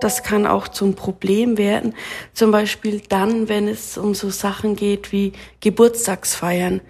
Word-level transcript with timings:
Das 0.00 0.22
kann 0.22 0.46
auch 0.46 0.68
zum 0.68 0.94
Problem 0.94 1.58
werden. 1.58 1.94
Zum 2.32 2.50
Beispiel 2.50 3.02
dann, 3.08 3.48
wenn 3.48 3.68
es 3.68 3.98
um 3.98 4.14
so 4.14 4.30
Sachen 4.30 4.76
geht 4.76 5.12
wie 5.12 5.32
Geburtstagsfeiern 5.60 6.80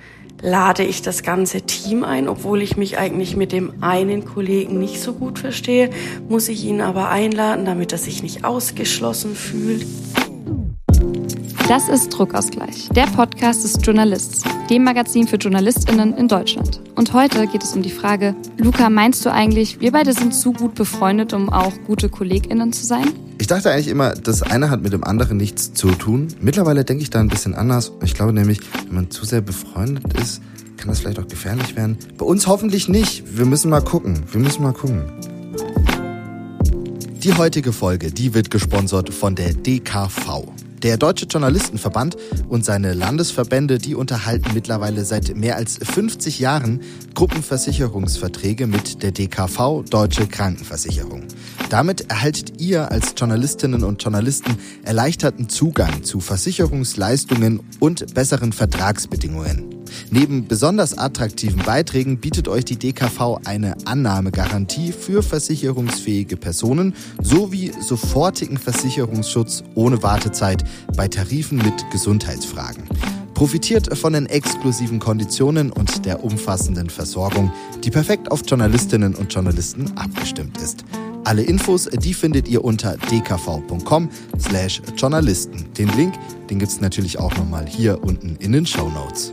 lade 0.42 0.84
ich 0.84 1.02
das 1.02 1.22
ganze 1.22 1.62
Team 1.62 2.04
ein, 2.04 2.28
obwohl 2.28 2.62
ich 2.62 2.76
mich 2.76 2.98
eigentlich 2.98 3.36
mit 3.36 3.52
dem 3.52 3.82
einen 3.82 4.24
Kollegen 4.24 4.78
nicht 4.78 5.00
so 5.00 5.12
gut 5.12 5.38
verstehe, 5.38 5.90
muss 6.28 6.48
ich 6.48 6.64
ihn 6.64 6.80
aber 6.80 7.10
einladen, 7.10 7.64
damit 7.64 7.92
er 7.92 7.98
sich 7.98 8.22
nicht 8.22 8.44
ausgeschlossen 8.44 9.34
fühlt. 9.34 9.86
Das 11.70 11.88
ist 11.88 12.08
Druckausgleich, 12.08 12.88
der 12.96 13.04
Podcast 13.04 13.62
des 13.62 13.78
Journalists, 13.80 14.42
dem 14.68 14.82
Magazin 14.82 15.28
für 15.28 15.36
JournalistInnen 15.36 16.16
in 16.16 16.26
Deutschland. 16.26 16.80
Und 16.96 17.12
heute 17.12 17.46
geht 17.46 17.62
es 17.62 17.76
um 17.76 17.82
die 17.82 17.92
Frage, 17.92 18.34
Luca, 18.56 18.90
meinst 18.90 19.24
du 19.24 19.30
eigentlich, 19.30 19.80
wir 19.80 19.92
beide 19.92 20.12
sind 20.12 20.34
zu 20.34 20.52
gut 20.52 20.74
befreundet, 20.74 21.32
um 21.32 21.48
auch 21.48 21.72
gute 21.86 22.08
KollegInnen 22.08 22.72
zu 22.72 22.84
sein? 22.84 23.12
Ich 23.38 23.46
dachte 23.46 23.70
eigentlich 23.70 23.86
immer, 23.86 24.14
das 24.14 24.42
eine 24.42 24.68
hat 24.68 24.82
mit 24.82 24.92
dem 24.92 25.04
anderen 25.04 25.36
nichts 25.36 25.72
zu 25.72 25.92
tun. 25.92 26.26
Mittlerweile 26.40 26.84
denke 26.84 27.04
ich 27.04 27.10
da 27.10 27.20
ein 27.20 27.28
bisschen 27.28 27.54
anders. 27.54 27.92
Ich 28.02 28.14
glaube 28.14 28.32
nämlich, 28.32 28.58
wenn 28.86 28.94
man 28.96 29.10
zu 29.12 29.24
sehr 29.24 29.40
befreundet 29.40 30.12
ist, 30.20 30.42
kann 30.76 30.88
das 30.88 30.98
vielleicht 30.98 31.20
auch 31.20 31.28
gefährlich 31.28 31.76
werden. 31.76 31.98
Bei 32.18 32.26
uns 32.26 32.48
hoffentlich 32.48 32.88
nicht. 32.88 33.38
Wir 33.38 33.46
müssen 33.46 33.70
mal 33.70 33.80
gucken. 33.80 34.24
Wir 34.32 34.40
müssen 34.40 34.64
mal 34.64 34.72
gucken. 34.72 35.04
Die 37.22 37.32
heutige 37.34 37.72
Folge, 37.72 38.10
die 38.10 38.34
wird 38.34 38.50
gesponsert 38.50 39.14
von 39.14 39.36
der 39.36 39.54
DKV. 39.54 40.48
Der 40.82 40.96
Deutsche 40.96 41.26
Journalistenverband 41.26 42.16
und 42.48 42.64
seine 42.64 42.94
Landesverbände, 42.94 43.76
die 43.76 43.94
unterhalten 43.94 44.54
mittlerweile 44.54 45.04
seit 45.04 45.36
mehr 45.36 45.56
als 45.56 45.78
50 45.82 46.38
Jahren 46.38 46.80
Gruppenversicherungsverträge 47.14 48.66
mit 48.66 49.02
der 49.02 49.12
DKV 49.12 49.84
Deutsche 49.90 50.26
Krankenversicherung. 50.26 51.24
Damit 51.68 52.10
erhaltet 52.10 52.60
ihr 52.62 52.90
als 52.90 53.14
Journalistinnen 53.14 53.84
und 53.84 54.02
Journalisten 54.02 54.56
erleichterten 54.82 55.50
Zugang 55.50 56.02
zu 56.02 56.20
Versicherungsleistungen 56.20 57.60
und 57.78 58.14
besseren 58.14 58.54
Vertragsbedingungen. 58.54 59.79
Neben 60.10 60.46
besonders 60.46 60.96
attraktiven 60.96 61.62
Beiträgen 61.64 62.18
bietet 62.18 62.48
euch 62.48 62.64
die 62.64 62.76
DKV 62.76 63.40
eine 63.44 63.74
Annahmegarantie 63.84 64.92
für 64.92 65.22
versicherungsfähige 65.22 66.36
Personen 66.36 66.94
sowie 67.22 67.72
sofortigen 67.80 68.58
Versicherungsschutz 68.58 69.62
ohne 69.74 70.02
Wartezeit 70.02 70.64
bei 70.96 71.08
Tarifen 71.08 71.58
mit 71.58 71.90
Gesundheitsfragen. 71.90 72.84
Profitiert 73.34 73.96
von 73.96 74.12
den 74.12 74.26
exklusiven 74.26 74.98
Konditionen 74.98 75.72
und 75.72 76.04
der 76.04 76.22
umfassenden 76.22 76.90
Versorgung, 76.90 77.50
die 77.82 77.90
perfekt 77.90 78.30
auf 78.30 78.42
Journalistinnen 78.46 79.14
und 79.14 79.32
Journalisten 79.32 79.90
abgestimmt 79.96 80.58
ist. 80.58 80.84
Alle 81.24 81.42
Infos, 81.42 81.84
die 81.84 82.14
findet 82.14 82.48
ihr 82.48 82.64
unter 82.64 82.96
dkv.com 82.96 84.10
slash 84.38 84.82
Journalisten. 84.96 85.72
Den 85.78 85.88
Link, 85.96 86.14
den 86.48 86.58
gibt 86.58 86.72
es 86.72 86.80
natürlich 86.80 87.18
auch 87.18 87.34
nochmal 87.36 87.66
hier 87.66 88.02
unten 88.02 88.36
in 88.36 88.52
den 88.52 88.66
Show 88.66 88.88
Notes. 88.90 89.32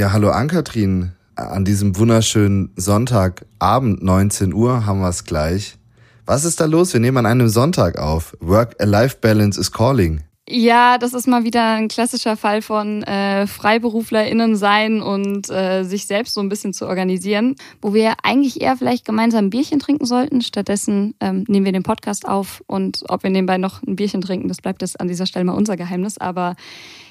Ja, 0.00 0.12
hallo 0.12 0.30
Ankatrin. 0.30 1.12
An 1.36 1.66
diesem 1.66 1.94
wunderschönen 1.94 2.70
Sonntagabend, 2.74 4.02
19 4.02 4.54
Uhr, 4.54 4.86
haben 4.86 5.00
wir 5.00 5.10
es 5.10 5.24
gleich. 5.24 5.76
Was 6.24 6.46
ist 6.46 6.58
da 6.58 6.64
los? 6.64 6.94
Wir 6.94 7.00
nehmen 7.00 7.18
an 7.18 7.26
einem 7.26 7.50
Sonntag 7.50 7.98
auf. 7.98 8.34
Work-Life-Balance 8.40 9.60
is 9.60 9.70
calling. 9.70 10.22
Ja, 10.48 10.96
das 10.96 11.12
ist 11.12 11.28
mal 11.28 11.44
wieder 11.44 11.74
ein 11.74 11.88
klassischer 11.88 12.38
Fall 12.38 12.62
von 12.62 13.02
äh, 13.02 13.46
FreiberuflerInnen 13.46 14.56
sein 14.56 15.02
und 15.02 15.50
äh, 15.50 15.84
sich 15.84 16.06
selbst 16.06 16.32
so 16.32 16.40
ein 16.40 16.48
bisschen 16.48 16.72
zu 16.72 16.88
organisieren, 16.88 17.56
wo 17.82 17.92
wir 17.92 18.14
eigentlich 18.22 18.62
eher 18.62 18.78
vielleicht 18.78 19.04
gemeinsam 19.04 19.44
ein 19.44 19.50
Bierchen 19.50 19.80
trinken 19.80 20.06
sollten. 20.06 20.40
Stattdessen 20.40 21.14
ähm, 21.20 21.44
nehmen 21.46 21.66
wir 21.66 21.72
den 21.72 21.82
Podcast 21.82 22.26
auf 22.26 22.64
und 22.66 23.04
ob 23.08 23.22
wir 23.22 23.30
nebenbei 23.30 23.58
noch 23.58 23.82
ein 23.82 23.96
Bierchen 23.96 24.22
trinken, 24.22 24.48
das 24.48 24.62
bleibt 24.62 24.80
jetzt 24.80 24.98
an 24.98 25.08
dieser 25.08 25.26
Stelle 25.26 25.44
mal 25.44 25.52
unser 25.52 25.76
Geheimnis. 25.76 26.16
Aber 26.16 26.56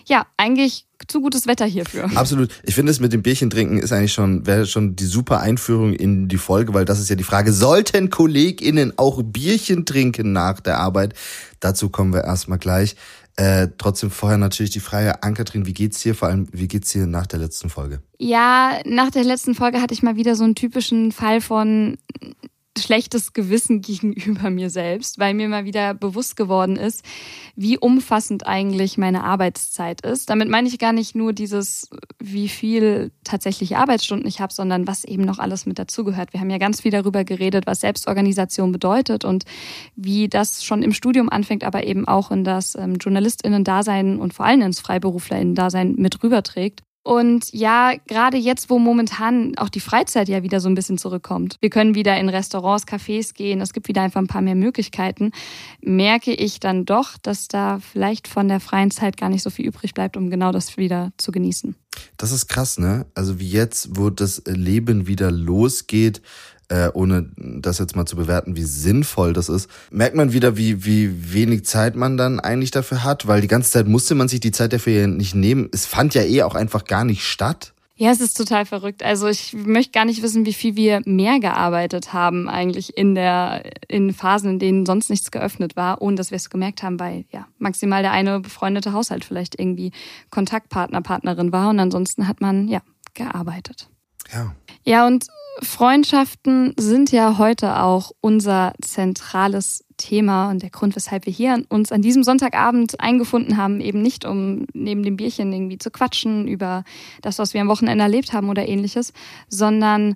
ja, 0.10 0.26
eigentlich 0.38 0.86
zu 1.08 1.22
gutes 1.22 1.48
Wetter 1.48 1.66
hierfür. 1.66 2.10
Absolut. 2.16 2.50
Ich 2.64 2.76
finde 2.76 2.92
es 2.92 3.00
mit 3.00 3.14
dem 3.14 3.22
Bierchen 3.22 3.50
trinken 3.50 3.78
ist 3.78 3.94
eigentlich 3.94 4.12
schon, 4.12 4.46
wäre 4.46 4.66
schon 4.66 4.96
die 4.96 5.06
super 5.06 5.40
Einführung 5.40 5.94
in 5.94 6.28
die 6.28 6.38
Folge, 6.38 6.74
weil 6.74 6.84
das 6.84 7.00
ist 7.00 7.10
ja 7.10 7.16
die 7.16 7.24
Frage, 7.24 7.54
sollten 7.54 8.10
KollegInnen 8.10 8.98
auch 8.98 9.22
Bierchen 9.24 9.86
trinken 9.86 10.34
nach 10.34 10.60
der 10.60 10.80
Arbeit? 10.80 11.14
Dazu 11.60 11.90
kommen 11.90 12.12
wir 12.12 12.24
erstmal 12.24 12.58
gleich. 12.58 12.96
Äh, 13.36 13.70
trotzdem 13.78 14.12
vorher 14.12 14.38
natürlich 14.38 14.72
die 14.72 14.82
Frage, 14.82 15.24
Ankatrin, 15.24 15.66
wie 15.66 15.74
geht's 15.74 16.02
dir? 16.02 16.14
Vor 16.14 16.28
allem, 16.28 16.48
wie 16.52 16.68
geht's 16.68 16.92
dir 16.92 17.06
nach 17.06 17.28
der 17.28 17.40
letzten 17.40 17.70
Folge? 17.70 18.02
Ja, 18.18 18.80
nach 18.86 19.12
der 19.12 19.24
letzten 19.24 19.56
Folge 19.56 19.82
hatte 19.82 19.94
ich 19.94 20.04
mal 20.04 20.18
wieder 20.18 20.36
so 20.36 20.44
einen 20.44 20.56
typischen 20.56 21.14
Fall 21.14 21.40
von 21.40 21.98
schlechtes 22.84 23.34
Gewissen 23.34 23.82
gegenüber 23.90 24.50
mir 24.50 24.70
selbst, 24.70 25.20
weil 25.20 25.34
mir 25.34 25.48
mal 25.50 25.66
wieder 25.66 25.94
bewusst 25.94 26.36
geworden 26.36 26.76
ist, 26.76 27.04
wie 27.56 27.78
umfassend 27.78 28.48
eigentlich 28.48 28.98
meine 28.98 29.24
Arbeitszeit 29.24 30.02
ist. 30.02 30.30
Damit 30.30 30.50
meine 30.50 30.68
ich 30.68 30.80
gar 30.80 30.94
nicht 30.94 31.16
nur 31.16 31.34
dieses, 31.34 31.90
wie 32.20 32.50
viel 32.50 33.12
tatsächliche 33.24 33.78
Arbeitsstunden 33.78 34.28
ich 34.28 34.42
habe, 34.42 34.54
sondern 34.54 34.88
was 34.88 35.04
eben 35.04 35.24
noch 35.24 35.40
alles 35.40 35.66
mit 35.66 35.80
dazugehört. 35.80 36.34
Wir 36.34 36.40
haben 36.40 36.50
ja 36.50 36.58
ganz 36.58 36.82
viel 36.82 36.92
darüber 36.92 37.24
geredet, 37.24 37.68
was 37.68 37.82
Selbstorganisation 37.82 38.72
bedeutet 38.72 39.26
und 39.26 39.46
wie 39.96 40.28
das 40.28 40.64
schon 40.64 40.84
im 40.84 40.94
Studium 40.94 41.30
anfängt, 41.30 41.64
aber 41.64 41.86
eben 41.86 42.08
auch 42.08 42.32
in 42.32 42.44
das 42.44 42.76
ähm, 42.76 42.96
JournalistInnen-Dasein 42.96 44.20
und 44.20 44.34
vor 44.34 44.46
allem 44.46 44.62
ins 44.62 44.80
FreiberuflerInnen-Dasein 44.80 45.96
mit 45.98 46.24
rüberträgt. 46.24 46.84
Und 47.04 47.52
ja, 47.54 47.94
gerade 48.08 48.38
jetzt, 48.38 48.70
wo 48.70 48.78
momentan 48.78 49.58
auch 49.58 49.70
die 49.70 49.80
Freizeit 49.80 50.28
ja 50.28 50.44
wieder 50.44 50.60
so 50.60 50.68
ein 50.68 50.76
bisschen 50.76 50.98
zurückkommt, 50.98 51.58
wir 51.62 51.70
können 51.70 51.96
wieder 51.96 52.18
in 52.20 52.30
Restaurants, 52.30 52.86
Cafés 52.86 53.34
gehen, 53.34 53.62
es 53.62 53.74
gibt 53.74 53.88
wieder 53.88 54.02
einfach 54.02 54.20
ein 54.20 54.28
paar 54.28 54.42
mehr 54.42 54.56
Möglichkeiten, 54.56 55.32
merke 55.82 56.34
ich 56.34 56.60
dann 56.60 56.86
doch, 56.86 57.18
dass 57.18 57.48
da 57.48 57.80
vielleicht 57.80 58.28
von 58.28 58.48
der 58.48 58.60
freien 58.60 58.92
Zeit 58.92 59.18
gar 59.18 59.30
nicht 59.30 59.44
so 59.44 59.50
viel 59.50 59.66
übrig 59.66 59.94
bleibt, 59.94 60.18
um 60.18 60.30
genau 60.30 60.52
das 60.52 60.76
wieder 60.78 61.12
zu 61.18 61.32
genießen. 61.32 61.76
Das 62.18 62.32
ist 62.32 62.48
krass, 62.48 62.78
ne? 62.78 63.06
Also 63.16 63.40
wie 63.40 63.50
jetzt, 63.50 63.98
wo 63.98 64.10
das 64.10 64.44
Leben 64.46 65.08
wieder 65.08 65.32
losgeht, 65.32 66.22
äh, 66.70 66.90
ohne 66.94 67.30
das 67.36 67.80
jetzt 67.80 67.96
mal 67.96 68.06
zu 68.06 68.16
bewerten, 68.16 68.56
wie 68.56 68.64
sinnvoll 68.64 69.34
das 69.34 69.50
ist, 69.50 69.70
merkt 69.92 70.16
man 70.16 70.32
wieder, 70.34 70.56
wie, 70.56 70.86
wie 70.86 71.34
wenig 71.34 71.66
Zeit 71.66 71.96
man 71.96 72.18
dann 72.18 72.40
eigentlich 72.40 72.72
dafür 72.72 73.04
hat, 73.04 73.28
weil 73.28 73.42
die 73.42 73.48
ganze 73.48 73.72
Zeit 73.72 73.88
musste 73.88 74.16
man 74.16 74.28
sich 74.28 74.40
die 74.40 74.52
Zeit 74.52 74.74
dafür 74.74 75.08
nicht 75.08 75.36
nehmen. 75.36 75.70
Es 75.72 75.86
fand 75.86 76.14
ja 76.14 76.24
eh 76.24 76.44
auch 76.44 76.56
einfach 76.56 76.86
gar 76.86 77.06
nicht 77.06 77.24
statt. 77.24 77.74
Ja, 77.96 78.12
es 78.12 78.22
ist 78.22 78.38
total 78.38 78.66
verrückt. 78.66 79.04
Also 79.04 79.28
ich 79.28 79.52
möchte 79.52 79.92
gar 79.92 80.06
nicht 80.06 80.22
wissen, 80.24 80.46
wie 80.46 80.54
viel 80.54 80.78
wir 80.78 81.02
mehr 81.04 81.42
gearbeitet 81.42 82.14
haben 82.14 82.48
eigentlich 82.48 82.98
in 82.98 83.14
der 83.14 83.64
in 83.90 84.14
Phasen, 84.14 84.52
in 84.52 84.60
denen 84.60 84.86
sonst 84.86 85.10
nichts 85.10 85.32
geöffnet 85.32 85.76
war, 85.76 86.02
ohne 86.02 86.16
dass 86.16 86.32
wir 86.32 86.38
es 86.38 86.50
gemerkt 86.50 86.82
haben, 86.82 86.98
weil 86.98 87.26
ja 87.30 87.46
maximal 87.58 88.02
der 88.02 88.14
eine 88.14 88.40
befreundete 88.40 88.94
Haushalt 88.94 89.26
vielleicht 89.26 89.60
irgendwie 89.60 89.92
Kontaktpartner 90.30 91.02
Partnerin 91.02 91.52
war 91.52 91.72
und 91.72 91.80
ansonsten 91.82 92.30
hat 92.30 92.40
man 92.40 92.70
ja 92.70 92.80
gearbeitet. 93.16 93.90
Ja. 94.32 94.56
Ja 94.86 95.08
und 95.08 95.26
Freundschaften 95.62 96.74
sind 96.80 97.12
ja 97.12 97.38
heute 97.38 97.82
auch 97.82 98.12
unser 98.22 98.74
zentrales 98.82 99.84
Thema 99.98 100.50
und 100.50 100.62
der 100.62 100.70
Grund, 100.70 100.96
weshalb 100.96 101.26
wir 101.26 101.34
hier 101.34 101.62
uns 101.68 101.92
an 101.92 102.02
diesem 102.02 102.24
Sonntagabend 102.24 103.00
eingefunden 103.02 103.58
haben, 103.58 103.82
eben 103.82 104.02
nicht 104.02 104.24
um 104.24 104.66
neben 104.74 105.04
dem 105.04 105.18
Bierchen 105.18 105.52
irgendwie 105.52 105.78
zu 105.78 105.92
quatschen 105.92 106.48
über 106.48 106.86
das, 107.22 107.40
was 107.40 107.54
wir 107.54 107.60
am 107.60 107.68
Wochenende 107.68 108.04
erlebt 108.04 108.32
haben 108.32 108.50
oder 108.50 108.68
ähnliches, 108.68 109.12
sondern 109.50 110.16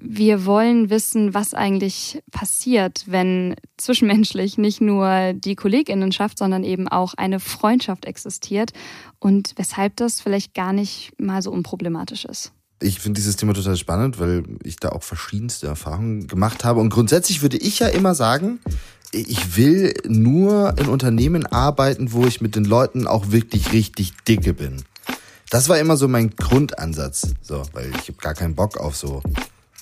wir 0.00 0.46
wollen 0.46 0.88
wissen, 0.88 1.34
was 1.34 1.52
eigentlich 1.52 2.22
passiert, 2.30 3.04
wenn 3.06 3.56
zwischenmenschlich 3.76 4.56
nicht 4.56 4.80
nur 4.80 5.34
die 5.34 5.54
Kolleginnenschaft, 5.54 6.38
sondern 6.38 6.64
eben 6.64 6.88
auch 6.88 7.12
eine 7.14 7.40
Freundschaft 7.40 8.06
existiert 8.06 8.72
und 9.18 9.52
weshalb 9.56 9.96
das 9.96 10.22
vielleicht 10.22 10.54
gar 10.54 10.72
nicht 10.72 11.12
mal 11.20 11.42
so 11.42 11.50
unproblematisch 11.50 12.24
ist 12.24 12.52
ich 12.80 13.00
finde 13.00 13.18
dieses 13.18 13.36
Thema 13.36 13.54
total 13.54 13.76
spannend, 13.76 14.18
weil 14.18 14.44
ich 14.62 14.76
da 14.76 14.90
auch 14.90 15.02
verschiedenste 15.02 15.66
Erfahrungen 15.66 16.26
gemacht 16.26 16.64
habe. 16.64 16.80
Und 16.80 16.90
grundsätzlich 16.90 17.42
würde 17.42 17.56
ich 17.56 17.80
ja 17.80 17.88
immer 17.88 18.14
sagen, 18.14 18.60
ich 19.12 19.56
will 19.56 19.94
nur 20.06 20.78
in 20.78 20.86
Unternehmen 20.86 21.46
arbeiten, 21.46 22.12
wo 22.12 22.26
ich 22.26 22.40
mit 22.40 22.54
den 22.56 22.64
Leuten 22.64 23.06
auch 23.06 23.30
wirklich 23.30 23.72
richtig 23.72 24.12
dicke 24.28 24.54
bin. 24.54 24.84
Das 25.50 25.68
war 25.68 25.78
immer 25.78 25.96
so 25.96 26.08
mein 26.08 26.30
Grundansatz. 26.36 27.34
So, 27.42 27.62
weil 27.72 27.90
ich 28.00 28.08
habe 28.08 28.18
gar 28.20 28.34
keinen 28.34 28.54
Bock 28.54 28.76
auf 28.76 28.96
so 28.96 29.22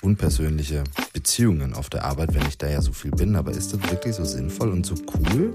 unpersönliche 0.00 0.84
Beziehungen 1.12 1.74
auf 1.74 1.90
der 1.90 2.04
Arbeit, 2.04 2.34
wenn 2.34 2.46
ich 2.46 2.56
da 2.56 2.68
ja 2.68 2.80
so 2.80 2.92
viel 2.92 3.10
bin. 3.10 3.34
Aber 3.34 3.50
ist 3.50 3.72
das 3.72 3.82
wirklich 3.90 4.14
so 4.14 4.24
sinnvoll 4.24 4.70
und 4.70 4.86
so 4.86 4.94
cool? 5.14 5.52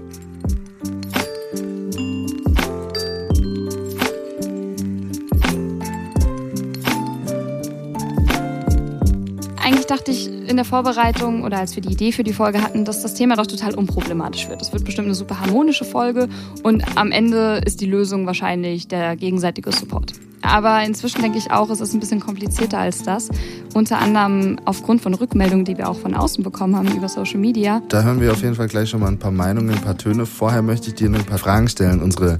Eigentlich 9.82 9.98
dachte 9.98 10.10
ich 10.12 10.28
in 10.48 10.54
der 10.54 10.64
Vorbereitung 10.64 11.42
oder 11.42 11.58
als 11.58 11.74
wir 11.74 11.82
die 11.82 11.92
Idee 11.92 12.12
für 12.12 12.22
die 12.22 12.32
Folge 12.32 12.62
hatten, 12.62 12.84
dass 12.84 13.02
das 13.02 13.14
Thema 13.14 13.34
doch 13.34 13.48
total 13.48 13.74
unproblematisch 13.74 14.48
wird. 14.48 14.62
Es 14.62 14.72
wird 14.72 14.84
bestimmt 14.84 15.06
eine 15.06 15.14
super 15.16 15.40
harmonische 15.40 15.84
Folge 15.84 16.28
und 16.62 16.84
am 16.96 17.10
Ende 17.10 17.60
ist 17.64 17.80
die 17.80 17.86
Lösung 17.86 18.26
wahrscheinlich 18.26 18.86
der 18.86 19.16
gegenseitige 19.16 19.72
Support. 19.72 20.12
Aber 20.40 20.84
inzwischen 20.84 21.20
denke 21.22 21.38
ich 21.38 21.50
auch, 21.50 21.68
es 21.70 21.80
ist 21.80 21.94
ein 21.94 22.00
bisschen 22.00 22.20
komplizierter 22.20 22.78
als 22.78 23.02
das. 23.02 23.28
unter 23.74 23.98
anderem 23.98 24.60
aufgrund 24.66 25.00
von 25.00 25.14
Rückmeldungen, 25.14 25.64
die 25.64 25.76
wir 25.78 25.88
auch 25.88 25.98
von 25.98 26.14
außen 26.14 26.44
bekommen 26.44 26.76
haben 26.76 26.96
über 26.96 27.08
Social 27.08 27.40
Media. 27.40 27.82
Da 27.88 28.02
hören 28.02 28.20
wir 28.20 28.30
auf 28.32 28.42
jeden 28.42 28.54
Fall 28.54 28.68
gleich 28.68 28.90
schon 28.90 29.00
mal 29.00 29.08
ein 29.08 29.18
paar 29.18 29.32
Meinungen, 29.32 29.70
ein 29.70 29.80
paar 29.80 29.98
Töne. 29.98 30.26
Vorher 30.26 30.62
möchte 30.62 30.88
ich 30.88 30.94
dir 30.94 31.08
ein 31.08 31.24
paar 31.24 31.38
Fragen 31.38 31.68
stellen. 31.68 32.00
Unsere 32.02 32.38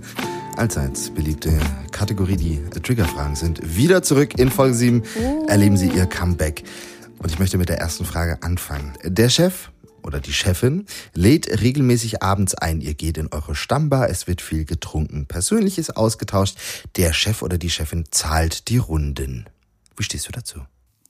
allseits 0.56 1.11
beliebte 1.11 1.50
Kategorie, 1.91 2.37
die 2.37 2.61
Triggerfragen 2.81 3.35
sind 3.35 3.77
wieder 3.77 4.03
zurück 4.03 4.38
in 4.38 4.50
Folge 4.50 4.75
7. 4.75 5.03
Oh. 5.21 5.47
Erleben 5.49 5.77
Sie 5.77 5.88
Ihr 5.88 6.06
Comeback. 6.06 6.65
Und 7.23 7.31
ich 7.31 7.39
möchte 7.39 7.57
mit 7.57 7.69
der 7.69 7.79
ersten 7.79 8.05
Frage 8.05 8.43
anfangen. 8.43 8.95
Der 9.05 9.29
Chef 9.29 9.71
oder 10.03 10.19
die 10.19 10.33
Chefin 10.33 10.87
lädt 11.15 11.61
regelmäßig 11.61 12.21
abends 12.21 12.57
ein. 12.57 12.81
Ihr 12.81 12.95
geht 12.95 13.17
in 13.17 13.29
eure 13.29 13.55
Stammbar, 13.55 14.11
es 14.11 14.27
wird 14.27 14.41
viel 14.43 14.65
getrunken, 14.65 15.27
persönliches 15.27 15.91
ausgetauscht. 15.91 16.59
Der 16.97 17.13
Chef 17.13 17.43
oder 17.43 17.59
die 17.59 17.71
Chefin 17.71 18.07
zahlt 18.11 18.69
die 18.69 18.79
Runden. 18.79 19.47
Wie 19.97 20.03
stehst 20.03 20.27
du 20.27 20.33
dazu? 20.33 20.63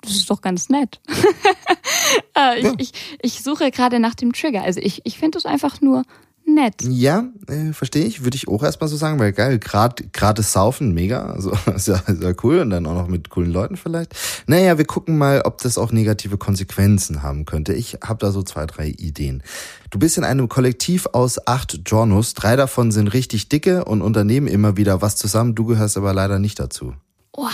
Das 0.02 0.12
ist 0.12 0.28
doch 0.28 0.42
ganz 0.42 0.68
nett. 0.68 1.00
äh, 2.36 2.58
ich, 2.58 2.64
ja. 2.64 2.74
ich, 2.76 2.92
ich 3.22 3.42
suche 3.42 3.70
gerade 3.70 3.98
nach 3.98 4.14
dem 4.14 4.34
Trigger. 4.34 4.64
Also 4.64 4.80
ich, 4.80 5.00
ich 5.04 5.18
finde 5.18 5.38
es 5.38 5.46
einfach 5.46 5.80
nur 5.80 6.04
nett. 6.46 6.82
Ja, 6.82 7.24
äh, 7.48 7.72
verstehe 7.72 8.04
ich. 8.04 8.24
Würde 8.24 8.36
ich 8.36 8.48
auch 8.48 8.62
erstmal 8.62 8.88
so 8.88 8.96
sagen, 8.96 9.18
weil 9.18 9.32
geil, 9.32 9.58
gerade 9.58 10.04
gratis 10.12 10.52
saufen, 10.52 10.92
mega. 10.92 11.26
Also 11.26 11.52
ist 11.74 11.88
ja, 11.88 11.96
ist 11.96 12.22
ja 12.22 12.32
cool 12.42 12.58
und 12.60 12.70
dann 12.70 12.86
auch 12.86 12.94
noch 12.94 13.08
mit 13.08 13.30
coolen 13.30 13.52
Leuten 13.52 13.76
vielleicht. 13.76 14.14
Naja, 14.46 14.78
wir 14.78 14.84
gucken 14.84 15.18
mal, 15.18 15.42
ob 15.42 15.58
das 15.58 15.78
auch 15.78 15.92
negative 15.92 16.38
Konsequenzen 16.38 17.22
haben 17.22 17.44
könnte. 17.44 17.72
Ich 17.74 17.98
habe 18.04 18.18
da 18.18 18.30
so 18.30 18.42
zwei, 18.42 18.66
drei 18.66 18.88
Ideen. 18.88 19.42
Du 19.90 19.98
bist 19.98 20.18
in 20.18 20.24
einem 20.24 20.48
Kollektiv 20.48 21.06
aus 21.12 21.46
acht 21.46 21.80
Journos. 21.86 22.34
Drei 22.34 22.56
davon 22.56 22.92
sind 22.92 23.08
richtig 23.08 23.48
dicke 23.48 23.84
und 23.84 24.02
unternehmen 24.02 24.46
immer 24.46 24.76
wieder 24.76 25.02
was 25.02 25.16
zusammen. 25.16 25.54
Du 25.54 25.66
gehörst 25.66 25.96
aber 25.96 26.14
leider 26.14 26.38
nicht 26.38 26.58
dazu. 26.58 26.94
Wow. 27.34 27.50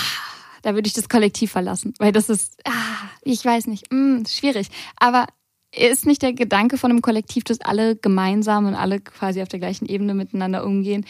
Da 0.62 0.74
würde 0.74 0.88
ich 0.88 0.92
das 0.92 1.08
Kollektiv 1.08 1.52
verlassen, 1.52 1.94
weil 1.98 2.12
das 2.12 2.28
ist, 2.28 2.58
ah, 2.64 3.08
ich 3.22 3.44
weiß 3.44 3.68
nicht, 3.68 3.92
mh, 3.92 4.20
mm, 4.20 4.26
schwierig. 4.26 4.68
Aber 4.96 5.26
ist 5.74 6.06
nicht 6.06 6.22
der 6.22 6.32
Gedanke 6.32 6.78
von 6.78 6.90
einem 6.90 7.02
Kollektiv, 7.02 7.44
dass 7.44 7.60
alle 7.60 7.96
gemeinsam 7.96 8.66
und 8.66 8.74
alle 8.74 9.00
quasi 9.00 9.42
auf 9.42 9.48
der 9.48 9.58
gleichen 9.58 9.86
Ebene 9.86 10.14
miteinander 10.14 10.64
umgehen? 10.64 11.04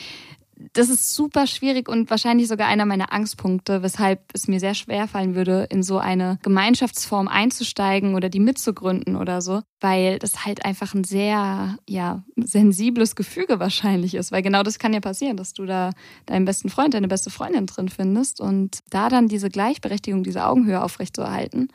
Das 0.73 0.89
ist 0.89 1.15
super 1.15 1.47
schwierig 1.47 1.89
und 1.89 2.11
wahrscheinlich 2.11 2.49
sogar 2.49 2.67
einer 2.67 2.85
meiner 2.85 3.13
Angstpunkte, 3.13 3.85
weshalb 3.85 4.21
es 4.33 4.49
mir 4.49 4.59
sehr 4.59 4.75
schwer 4.75 5.07
fallen 5.07 5.37
würde, 5.37 5.69
in 5.71 5.85
so 5.85 5.99
eine 5.99 6.41
Gemeinschaftsform 6.43 7.29
einzusteigen 7.29 8.17
oder 8.17 8.29
die 8.29 8.41
mitzugründen 8.41 9.15
oder 9.15 9.41
so, 9.41 9.63
weil 9.81 10.19
das 10.19 10.45
halt 10.45 10.65
einfach 10.65 10.95
ein 10.95 11.05
sehr, 11.05 11.79
ja, 11.89 12.25
sensibles 12.35 13.15
Gefüge 13.15 13.61
wahrscheinlich 13.61 14.17
ist, 14.17 14.33
weil 14.33 14.43
genau 14.43 14.65
das 14.65 14.81
kann 14.81 14.93
ja 14.93 14.99
passieren, 14.99 15.37
dass 15.37 15.53
du 15.53 15.65
da 15.65 15.93
deinen 16.27 16.45
besten 16.45 16.71
Freund, 16.71 16.93
deine 16.93 17.07
beste 17.07 17.31
Freundin 17.31 17.67
drin 17.67 17.89
findest 17.89 18.41
und 18.41 18.81
da 18.91 19.09
dann 19.09 19.29
diese 19.29 19.51
Gleichberechtigung, 19.51 20.25
diese 20.25 20.45
Augenhöhe 20.45 20.83
aufrechtzuerhalten, 20.83 21.69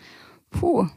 puh, 0.50 0.90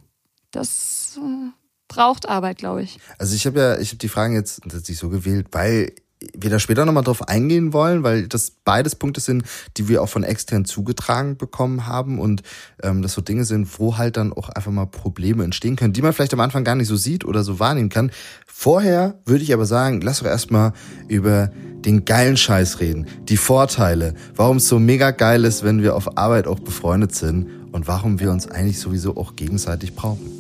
das 0.51 1.21
äh, 1.23 1.51
braucht 1.89 2.29
Arbeit, 2.29 2.59
glaube 2.59 2.83
ich. 2.83 2.99
Also 3.19 3.35
ich 3.35 3.47
habe 3.47 3.59
ja, 3.59 3.79
ich 3.79 3.89
habe 3.89 3.99
die 3.99 4.09
Fragen 4.09 4.35
jetzt 4.35 4.63
tatsächlich 4.63 4.99
so 4.99 5.09
gewählt, 5.09 5.49
weil 5.53 5.93
wir 6.35 6.51
da 6.51 6.59
später 6.59 6.85
nochmal 6.85 7.05
drauf 7.05 7.29
eingehen 7.29 7.73
wollen, 7.73 8.03
weil 8.03 8.27
das 8.27 8.51
beides 8.51 8.95
Punkte 8.95 9.21
sind, 9.21 9.45
die 9.77 9.89
wir 9.89 10.03
auch 10.03 10.09
von 10.09 10.25
extern 10.25 10.65
zugetragen 10.65 11.37
bekommen 11.37 11.87
haben 11.87 12.19
und 12.19 12.43
ähm, 12.83 13.03
das 13.03 13.13
so 13.13 13.21
Dinge 13.21 13.45
sind, 13.45 13.79
wo 13.79 13.99
halt 13.99 14.17
dann 14.17 14.33
auch 14.33 14.49
einfach 14.49 14.73
mal 14.73 14.87
Probleme 14.87 15.45
entstehen 15.45 15.77
können, 15.77 15.93
die 15.93 16.03
man 16.03 16.13
vielleicht 16.13 16.33
am 16.33 16.41
Anfang 16.41 16.65
gar 16.65 16.75
nicht 16.75 16.89
so 16.89 16.97
sieht 16.97 17.25
oder 17.25 17.45
so 17.45 17.61
wahrnehmen 17.61 17.91
kann. 17.91 18.11
Vorher 18.47 19.19
würde 19.27 19.43
ich 19.43 19.53
aber 19.53 19.67
sagen, 19.67 20.01
lass 20.01 20.21
doch 20.21 20.27
erstmal 20.27 20.73
über 21.09 21.51
den 21.85 22.05
geilen 22.05 22.37
Scheiß 22.37 22.81
reden, 22.81 23.07
die 23.29 23.37
Vorteile, 23.37 24.15
warum 24.35 24.57
es 24.57 24.69
so 24.69 24.79
mega 24.79 25.11
geil 25.11 25.45
ist, 25.45 25.63
wenn 25.63 25.83
wir 25.83 25.95
auf 25.95 26.17
Arbeit 26.17 26.47
auch 26.47 26.59
befreundet 26.59 27.15
sind 27.15 27.47
und 27.73 27.87
warum 27.87 28.19
wir 28.19 28.33
uns 28.33 28.49
eigentlich 28.49 28.81
sowieso 28.81 29.17
auch 29.17 29.37
gegenseitig 29.37 29.95
brauchen. 29.95 30.36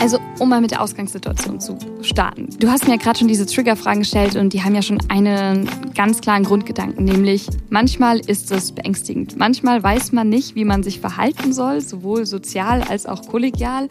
Also, 0.00 0.18
um 0.38 0.48
mal 0.48 0.62
mit 0.62 0.70
der 0.70 0.80
Ausgangssituation 0.80 1.60
zu 1.60 1.76
starten. 2.00 2.48
Du 2.58 2.70
hast 2.70 2.84
mir 2.84 2.94
ja 2.94 2.96
gerade 2.96 3.18
schon 3.18 3.28
diese 3.28 3.44
Triggerfragen 3.44 4.00
gestellt 4.00 4.34
und 4.34 4.54
die 4.54 4.62
haben 4.62 4.74
ja 4.74 4.80
schon 4.80 4.98
einen 5.08 5.68
ganz 5.94 6.22
klaren 6.22 6.42
Grundgedanken, 6.42 7.04
nämlich 7.04 7.46
manchmal 7.68 8.18
ist 8.18 8.50
es 8.50 8.72
beängstigend. 8.72 9.36
Manchmal 9.36 9.82
weiß 9.82 10.12
man 10.12 10.30
nicht, 10.30 10.54
wie 10.54 10.64
man 10.64 10.82
sich 10.82 11.00
verhalten 11.00 11.52
soll, 11.52 11.82
sowohl 11.82 12.24
sozial 12.24 12.82
als 12.82 13.04
auch 13.04 13.26
kollegial. 13.28 13.88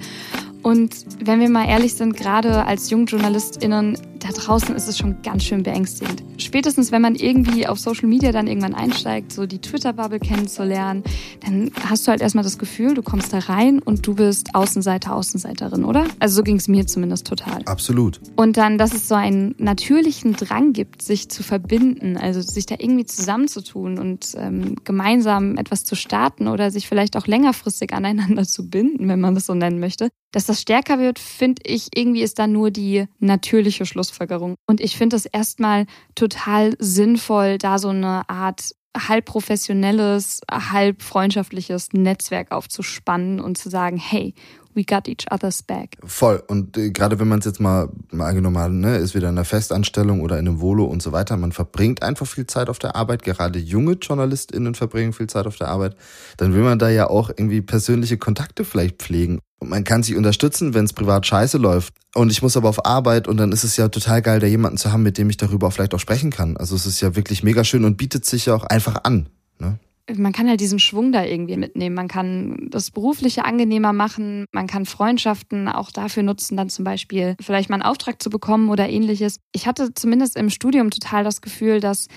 Und 0.64 1.06
wenn 1.24 1.40
wir 1.40 1.50
mal 1.50 1.68
ehrlich 1.68 1.94
sind, 1.94 2.18
gerade 2.18 2.66
als 2.66 2.90
JungjournalistInnen, 2.90 3.98
da 4.20 4.30
draußen 4.30 4.76
ist 4.76 4.88
es 4.88 4.98
schon 4.98 5.22
ganz 5.22 5.44
schön 5.44 5.64
beängstigend. 5.64 6.24
Spätestens, 6.38 6.92
wenn 6.92 7.02
man 7.02 7.16
irgendwie 7.16 7.68
auf 7.68 7.80
Social 7.80 8.08
Media 8.08 8.32
dann 8.32 8.48
irgendwann 8.48 8.76
einsteigt, 8.76 9.32
so 9.32 9.46
die 9.46 9.60
Twitter-Bubble 9.60 10.20
kennenzulernen, 10.20 11.04
dann 11.46 11.72
hast 11.88 12.06
du 12.06 12.12
halt 12.12 12.22
erstmal 12.22 12.44
das 12.44 12.58
Gefühl, 12.58 12.94
du 12.94 13.02
kommst 13.02 13.34
da 13.34 13.40
rein 13.40 13.80
und 13.80 14.06
du 14.06 14.16
bist 14.16 14.56
Außenseiter, 14.56 15.16
Außenseiterin, 15.16 15.86
oder? 15.86 16.06
Also 16.20 16.38
so 16.38 16.44
ging 16.44 16.58
es 16.58 16.68
mir 16.68 16.86
zumindest 16.86 17.28
total. 17.28 17.62
Absolut. 17.66 18.20
Und 18.36 18.58
dann, 18.58 18.78
dass 18.78 18.94
es 18.94 19.08
so 19.08 19.16
einen 19.16 19.56
natürlichen 19.58 20.34
Drang 20.34 20.74
gibt, 20.74 21.02
sich 21.02 21.30
zu 21.30 21.44
verbinden, 21.44 22.18
also 22.18 22.42
sich 22.42 22.66
da 22.66 22.76
irgendwie 22.78 23.06
zusammenzutun 23.06 23.98
und 23.98 24.36
ähm, 24.38 24.76
gemeinsam 24.84 25.58
etwas 25.58 25.84
zu 25.86 25.96
starten 25.96 26.48
oder 26.48 26.72
sich 26.72 26.88
vielleicht 26.88 27.16
auch 27.16 27.28
längerfristig 27.28 27.94
aneinander 27.94 28.44
zu 28.44 28.70
binden, 28.70 29.08
wenn 29.08 29.22
man 29.22 29.36
das 29.36 29.46
so 29.46 29.54
nennen 29.54 29.80
möchte. 29.80 30.10
Dass 30.32 30.46
das 30.46 30.62
stärker 30.62 31.00
wird, 31.00 31.18
finde 31.18 31.64
ich, 31.66 31.88
irgendwie 31.96 32.22
ist 32.22 32.38
da 32.38 32.46
nur 32.46 32.70
die 32.70 33.06
natürliche 33.20 33.86
Schlussfolgerung. 34.10 34.56
Und 34.68 34.82
ich 34.82 34.98
finde 34.98 35.16
es 35.16 35.26
erstmal 35.26 35.86
total 36.16 36.74
sinnvoll, 36.80 37.58
da 37.58 37.78
so 37.78 37.90
eine 37.90 38.30
Art 38.30 38.72
halb 38.98 39.26
professionelles, 39.26 40.42
halb 40.52 41.02
freundschaftliches 41.02 41.94
Netzwerk 41.94 42.52
aufzuspannen 42.52 43.40
und 43.40 43.58
zu 43.58 43.70
sagen, 43.70 43.98
hey, 43.98 44.34
we 44.74 44.84
got 44.84 45.08
each 45.08 45.32
other's 45.32 45.62
back. 45.62 45.98
Voll. 46.04 46.44
Und 46.48 46.78
äh, 46.78 46.90
gerade 46.90 47.20
wenn 47.20 47.28
man 47.28 47.40
es 47.40 47.46
jetzt 47.46 47.60
mal, 47.60 47.90
mal 48.12 48.28
angenommen 48.28 48.58
hat, 48.58 48.72
ne, 48.72 48.98
ist 48.98 49.14
wieder 49.14 49.30
in 49.30 49.36
einer 49.36 49.46
Festanstellung 49.46 50.22
oder 50.22 50.40
in 50.40 50.48
einem 50.48 50.60
Volo 50.60 50.86
und 50.86 51.02
so 51.02 51.12
weiter, 51.12 51.38
man 51.38 51.52
verbringt 51.52 52.02
einfach 52.02 52.26
viel 52.26 52.48
Zeit 52.48 52.70
auf 52.70 52.80
der 52.80 52.96
Arbeit, 52.96 53.24
gerade 53.24 53.60
junge 53.60 53.94
JournalistInnen 53.94 54.74
verbringen 54.76 55.14
viel 55.14 55.28
Zeit 55.28 55.46
auf 55.46 55.56
der 55.56 55.68
Arbeit, 55.68 55.96
dann 56.38 56.54
will 56.54 56.64
man 56.64 56.80
da 56.80 56.90
ja 56.90 57.10
auch 57.10 57.30
irgendwie 57.30 57.62
persönliche 57.62 58.18
Kontakte 58.18 58.66
vielleicht 58.66 58.98
pflegen. 58.98 59.40
Man 59.62 59.84
kann 59.84 60.04
sich 60.04 60.16
unterstützen, 60.16 60.74
wenn 60.74 60.86
es 60.86 60.94
privat 60.94 61.26
scheiße 61.26 61.58
läuft. 61.58 61.94
Und 62.16 62.32
ich 62.32 62.42
muss 62.42 62.58
aber 62.58 62.70
auf 62.70 62.86
Arbeit 62.86 63.28
und 63.28 63.38
dann 63.38 63.52
ist 63.52 63.64
es 63.64 63.78
ja 63.78 63.90
total 63.90 64.22
geil, 64.22 64.40
da 64.40 64.48
jemanden 64.48 64.78
zu 64.78 64.92
haben, 64.92 65.04
mit 65.04 65.18
dem 65.18 65.30
ich 65.30 65.38
darüber 65.38 65.68
auch 65.68 65.74
vielleicht 65.74 65.94
auch 65.94 66.00
sprechen 66.00 66.32
kann. 66.32 66.58
Also 66.58 66.76
es 66.76 66.86
ist 66.86 67.02
ja 67.02 67.16
wirklich 67.16 67.44
mega 67.44 67.64
schön 67.64 67.86
und 67.86 67.98
bietet 67.98 68.26
sich 68.26 68.48
ja 68.48 68.56
auch 68.56 68.64
einfach 68.64 69.04
an. 69.04 69.30
Ne? 69.60 69.78
man 70.18 70.32
kann 70.32 70.50
halt 70.50 70.60
diesen 70.60 70.80
Schwung 70.80 71.12
da 71.12 71.24
irgendwie 71.24 71.58
mitnehmen. 71.58 71.96
Man 71.96 72.08
kann 72.08 72.68
das 72.70 72.92
Berufliche 72.92 73.46
angenehmer 73.46 73.94
machen. 73.94 74.46
Man 74.52 74.68
kann 74.68 74.86
Freundschaften 74.86 75.68
auch 75.68 75.92
dafür 75.92 76.24
nutzen, 76.24 76.58
dann 76.58 76.70
zum 76.70 76.86
Beispiel 76.86 77.36
vielleicht 77.42 77.70
mal 77.70 77.76
einen 77.76 77.84
Auftrag 77.84 78.22
zu 78.22 78.30
bekommen 78.30 78.70
oder 78.70 78.90
ähnliches. 78.90 79.40
Ich 79.52 79.68
hatte 79.68 79.94
zumindest 79.94 80.36
im 80.36 80.50
Studium 80.50 80.90
total 80.90 81.24
das 81.24 81.42
Gefühl, 81.42 81.80
dass 81.80 82.08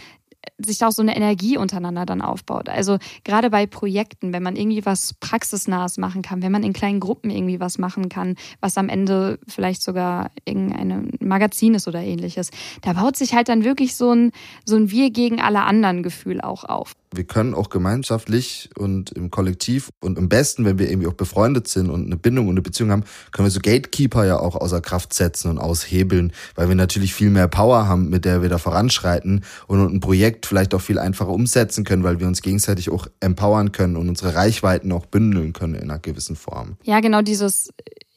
sich 0.58 0.84
auch 0.84 0.92
so 0.92 1.02
eine 1.02 1.16
Energie 1.16 1.56
untereinander 1.56 2.06
dann 2.06 2.22
aufbaut. 2.22 2.68
Also 2.68 2.98
gerade 3.24 3.50
bei 3.50 3.66
Projekten, 3.66 4.32
wenn 4.32 4.42
man 4.42 4.56
irgendwie 4.56 4.84
was 4.84 5.14
Praxisnahes 5.14 5.98
machen 5.98 6.22
kann, 6.22 6.42
wenn 6.42 6.52
man 6.52 6.62
in 6.62 6.72
kleinen 6.72 7.00
Gruppen 7.00 7.30
irgendwie 7.30 7.60
was 7.60 7.78
machen 7.78 8.08
kann, 8.08 8.36
was 8.60 8.78
am 8.78 8.88
Ende 8.88 9.38
vielleicht 9.48 9.82
sogar 9.82 10.30
irgendein 10.44 11.10
Magazin 11.20 11.74
ist 11.74 11.88
oder 11.88 12.00
ähnliches, 12.00 12.50
da 12.82 12.94
baut 12.94 13.16
sich 13.16 13.34
halt 13.34 13.48
dann 13.48 13.64
wirklich 13.64 13.96
so 13.96 14.12
ein, 14.12 14.32
so 14.64 14.76
ein 14.76 14.90
Wir 14.90 15.10
gegen 15.10 15.40
alle 15.40 15.62
anderen 15.62 16.02
Gefühl 16.02 16.40
auch 16.40 16.64
auf. 16.64 16.94
Wir 17.14 17.24
können 17.24 17.54
auch 17.54 17.68
gemeinschaftlich 17.68 18.70
und 18.76 19.10
im 19.12 19.30
Kollektiv 19.30 19.90
und 20.00 20.18
am 20.18 20.28
besten, 20.28 20.64
wenn 20.64 20.78
wir 20.78 20.90
irgendwie 20.90 21.08
auch 21.08 21.14
befreundet 21.14 21.68
sind 21.68 21.90
und 21.90 22.06
eine 22.06 22.16
Bindung 22.16 22.46
und 22.48 22.54
eine 22.54 22.62
Beziehung 22.62 22.90
haben, 22.90 23.04
können 23.30 23.46
wir 23.46 23.50
so 23.50 23.60
Gatekeeper 23.60 24.24
ja 24.24 24.38
auch 24.38 24.56
außer 24.56 24.80
Kraft 24.80 25.12
setzen 25.12 25.50
und 25.50 25.58
aushebeln, 25.58 26.32
weil 26.54 26.68
wir 26.68 26.74
natürlich 26.74 27.14
viel 27.14 27.30
mehr 27.30 27.48
Power 27.48 27.86
haben, 27.86 28.08
mit 28.08 28.24
der 28.24 28.42
wir 28.42 28.48
da 28.48 28.58
voranschreiten 28.58 29.44
und 29.66 29.94
ein 29.94 30.00
Projekt 30.00 30.46
vielleicht 30.46 30.74
auch 30.74 30.80
viel 30.80 30.98
einfacher 30.98 31.30
umsetzen 31.30 31.84
können, 31.84 32.02
weil 32.04 32.20
wir 32.20 32.26
uns 32.26 32.42
gegenseitig 32.42 32.90
auch 32.90 33.06
empowern 33.20 33.72
können 33.72 33.96
und 33.96 34.08
unsere 34.08 34.34
Reichweiten 34.34 34.92
auch 34.92 35.06
bündeln 35.06 35.52
können 35.52 35.74
in 35.74 35.90
einer 35.90 35.98
gewissen 35.98 36.36
Form. 36.36 36.76
Ja, 36.82 37.00
genau 37.00 37.22
dieses 37.22 37.70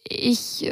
ich 0.07 0.71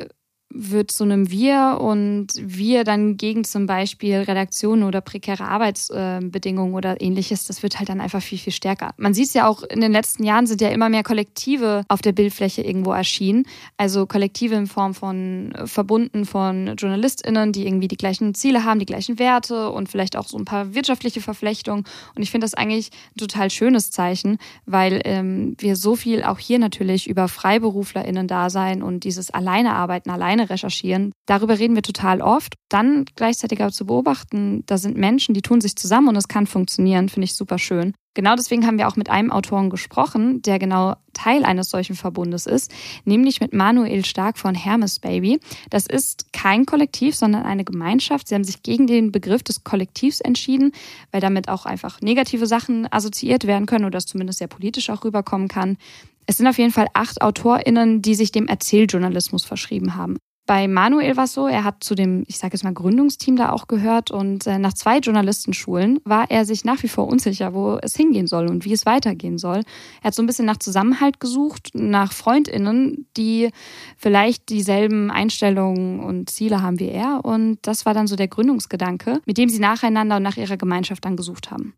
wird 0.54 0.92
zu 0.92 1.04
einem 1.04 1.30
Wir 1.30 1.80
und 1.82 2.28
wir 2.38 2.84
dann 2.84 3.18
gegen 3.18 3.44
zum 3.44 3.66
Beispiel 3.66 4.18
Redaktionen 4.18 4.84
oder 4.84 5.02
prekäre 5.02 5.46
Arbeitsbedingungen 5.46 6.76
oder 6.76 7.02
ähnliches, 7.02 7.46
das 7.46 7.64
wird 7.64 7.80
halt 7.80 7.90
dann 7.90 8.00
einfach 8.00 8.22
viel, 8.22 8.38
viel 8.38 8.54
stärker. 8.54 8.94
Man 8.98 9.14
sieht 9.14 9.28
es 9.28 9.34
ja 9.34 9.48
auch 9.48 9.64
in 9.64 9.82
den 9.82 9.92
letzten 9.92 10.24
Jahren 10.24 10.46
sind 10.46 10.62
ja 10.62 10.70
immer 10.70 10.90
mehr 10.90 11.04
Kollektive 11.04 11.84
auf 11.88 12.02
der 12.02 12.12
Bildfläche 12.12 12.62
irgendwo 12.62 12.92
erschienen. 12.94 13.46
Also 13.78 14.06
Kollektive 14.06 14.56
in 14.56 14.68
Form 14.68 14.94
von 14.94 15.54
verbunden 15.66 16.26
von 16.26 16.76
JournalistInnen, 16.78 17.52
die 17.52 17.66
irgendwie 17.66 17.88
die 17.88 17.98
gleichen 17.98 18.36
Ziele 18.36 18.64
haben, 18.64 18.80
die 18.80 18.86
gleichen 18.86 19.20
Werte 19.20 19.72
und 19.72 19.90
vielleicht 19.90 20.16
auch 20.16 20.28
so 20.28 20.38
ein 20.38 20.46
paar 20.46 20.76
wirtschaftliche 20.76 21.22
Verflechtungen. 21.22 21.86
Und 22.16 22.22
ich 22.22 22.32
finde 22.32 22.46
das 22.46 22.54
eigentlich 22.54 22.92
ein 23.16 23.20
total 23.20 23.50
schönes 23.50 23.92
Zeichen, 23.92 24.38
weil 24.66 25.02
ähm, 25.06 25.56
wir 25.58 25.76
so 25.76 25.96
viel 25.96 26.24
auch 26.24 26.40
hier 26.40 26.60
natürlich 26.60 27.10
über 27.10 27.28
FreiberuflerInnen 27.28 28.28
da 28.28 28.50
sein 28.50 28.84
und 28.84 29.04
dieses 29.04 29.32
Alleinearbeiten, 29.32 30.12
alleine 30.12 30.43
alleine 30.44 30.50
recherchieren. 30.50 31.14
Darüber 31.26 31.60
reden 31.60 31.76
wir 31.76 31.84
total 31.84 32.22
oft. 32.22 32.56
Dann 32.70 33.06
gleichzeitig 33.16 33.62
aber 33.62 33.72
zu 33.72 33.86
beobachten, 33.86 34.64
da 34.66 34.78
sind 34.78 34.98
Menschen, 34.98 35.34
die 35.34 35.42
tun 35.42 35.62
sich 35.62 35.76
zusammen 35.76 36.10
und 36.10 36.16
es 36.16 36.28
kann 36.28 36.48
funktionieren, 36.48 37.10
finde 37.10 37.26
ich 37.26 37.36
super 37.36 37.58
schön. 37.58 37.94
Genau 38.16 38.36
deswegen 38.36 38.68
haben 38.68 38.78
wir 38.78 38.88
auch 38.88 38.96
mit 38.96 39.10
einem 39.10 39.32
Autoren 39.32 39.72
gesprochen, 39.72 40.44
der 40.44 40.60
genau 40.60 40.96
Teil 41.14 41.44
eines 41.46 41.70
solchen 41.70 41.96
Verbundes 41.96 42.46
ist, 42.46 42.72
nämlich 43.06 43.42
mit 43.42 43.54
Manuel 43.54 44.06
Stark 44.06 44.38
von 44.38 44.54
Hermes 44.54 45.00
Baby. 45.00 45.40
Das 45.72 45.88
ist 45.88 46.32
kein 46.32 46.68
Kollektiv, 46.68 47.16
sondern 47.16 47.44
eine 47.44 47.64
Gemeinschaft. 47.64 48.28
Sie 48.28 48.36
haben 48.36 48.44
sich 48.44 48.62
gegen 48.62 48.86
den 48.86 49.12
Begriff 49.12 49.42
des 49.42 49.64
Kollektivs 49.64 50.22
entschieden, 50.22 50.74
weil 51.12 51.22
damit 51.22 51.50
auch 51.50 51.66
einfach 51.66 52.02
negative 52.02 52.46
Sachen 52.46 52.88
assoziiert 52.92 53.48
werden 53.48 53.66
können 53.66 53.86
oder 53.86 53.98
es 53.98 54.06
zumindest 54.06 54.38
sehr 54.38 54.48
politisch 54.48 54.92
auch 54.92 55.04
rüberkommen 55.04 55.48
kann. 55.48 55.78
Es 56.26 56.38
sind 56.38 56.48
auf 56.48 56.58
jeden 56.58 56.72
Fall 56.72 56.88
acht 56.94 57.22
AutorInnen, 57.22 58.02
die 58.02 58.16
sich 58.16 58.32
dem 58.32 58.48
Erzähljournalismus 58.48 59.44
verschrieben 59.44 59.96
haben. 59.96 60.18
Bei 60.54 60.68
Manuel 60.68 61.18
war 61.18 61.24
es 61.24 61.34
so, 61.34 61.48
er 61.48 61.64
hat 61.64 61.84
zu 61.84 61.96
dem, 61.96 62.26
ich 62.28 62.38
sage 62.38 62.54
jetzt 62.54 62.64
mal, 62.64 62.76
Gründungsteam 62.76 63.36
da 63.36 63.52
auch 63.52 63.66
gehört 63.66 64.12
und 64.12 64.46
äh, 64.46 64.60
nach 64.60 64.74
zwei 64.74 65.00
Journalistenschulen 65.00 66.00
war 66.06 66.30
er 66.30 66.46
sich 66.46 66.64
nach 66.64 66.84
wie 66.84 66.90
vor 66.90 67.08
unsicher, 67.08 67.56
wo 67.56 67.80
es 67.82 67.96
hingehen 67.96 68.28
soll 68.28 68.48
und 68.48 68.64
wie 68.64 68.72
es 68.72 68.86
weitergehen 68.86 69.40
soll. 69.40 69.64
Er 70.04 70.04
hat 70.04 70.14
so 70.14 70.22
ein 70.22 70.28
bisschen 70.28 70.46
nach 70.46 70.58
Zusammenhalt 70.58 71.20
gesucht, 71.20 71.72
nach 71.74 72.14
FreundInnen, 72.14 73.08
die 73.18 73.50
vielleicht 73.98 74.50
dieselben 74.50 75.10
Einstellungen 75.10 76.00
und 76.02 76.30
Ziele 76.30 76.62
haben 76.62 76.80
wie 76.80 76.90
er 76.90 77.26
und 77.26 77.58
das 77.64 77.88
war 77.88 77.96
dann 77.96 78.06
so 78.06 78.16
der 78.16 78.28
Gründungsgedanke, 78.28 79.22
mit 79.26 79.40
dem 79.40 79.50
sie 79.50 79.58
nacheinander 79.58 80.18
und 80.18 80.24
nach 80.24 80.38
ihrer 80.38 80.58
Gemeinschaft 80.58 81.04
dann 81.04 81.18
gesucht 81.18 81.50
haben. 81.50 81.74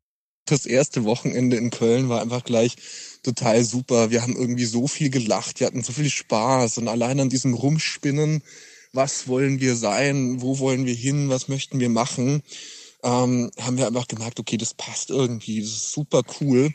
Das 0.46 0.66
erste 0.66 1.04
Wochenende 1.06 1.58
in 1.58 1.72
Köln 1.72 2.10
war 2.10 2.22
einfach 2.22 2.44
gleich 2.44 2.75
total 3.24 3.64
super. 3.64 4.12
Wir 4.12 4.22
haben 4.22 4.36
irgendwie 4.36 4.66
so 4.66 4.88
viel 4.88 5.10
gelacht, 5.10 5.60
wir 5.60 5.68
hatten 5.68 5.84
so 5.84 5.92
viel 5.92 6.10
Spaß 6.10 6.78
und 6.78 6.88
allein 6.88 7.20
an 7.20 7.30
diesem 7.30 7.54
Rumspinnen, 7.54 8.44
was 8.94 9.28
wollen 9.28 9.60
wir 9.60 9.75
sein, 9.75 10.42
wo 10.42 10.60
wollen 10.60 10.86
wir 10.86 10.94
hin, 10.94 11.30
was 11.30 11.48
möchten 11.48 11.80
wir 11.80 11.90
machen, 11.90 12.44
ähm, 13.04 13.52
haben 13.60 13.78
wir 13.78 13.88
einfach 13.88 14.08
gemerkt, 14.08 14.40
okay, 14.40 14.58
das 14.58 14.74
passt 14.74 15.10
irgendwie, 15.10 15.62
das 15.62 15.70
ist 15.70 15.92
super 15.92 16.22
cool 16.40 16.72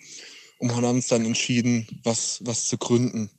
und 0.59 0.75
haben 0.75 0.85
uns 0.85 1.09
dann 1.09 1.25
entschieden, 1.25 1.87
was, 2.05 2.41
was 2.45 2.67
zu 2.67 2.77
gründen. 2.77 3.31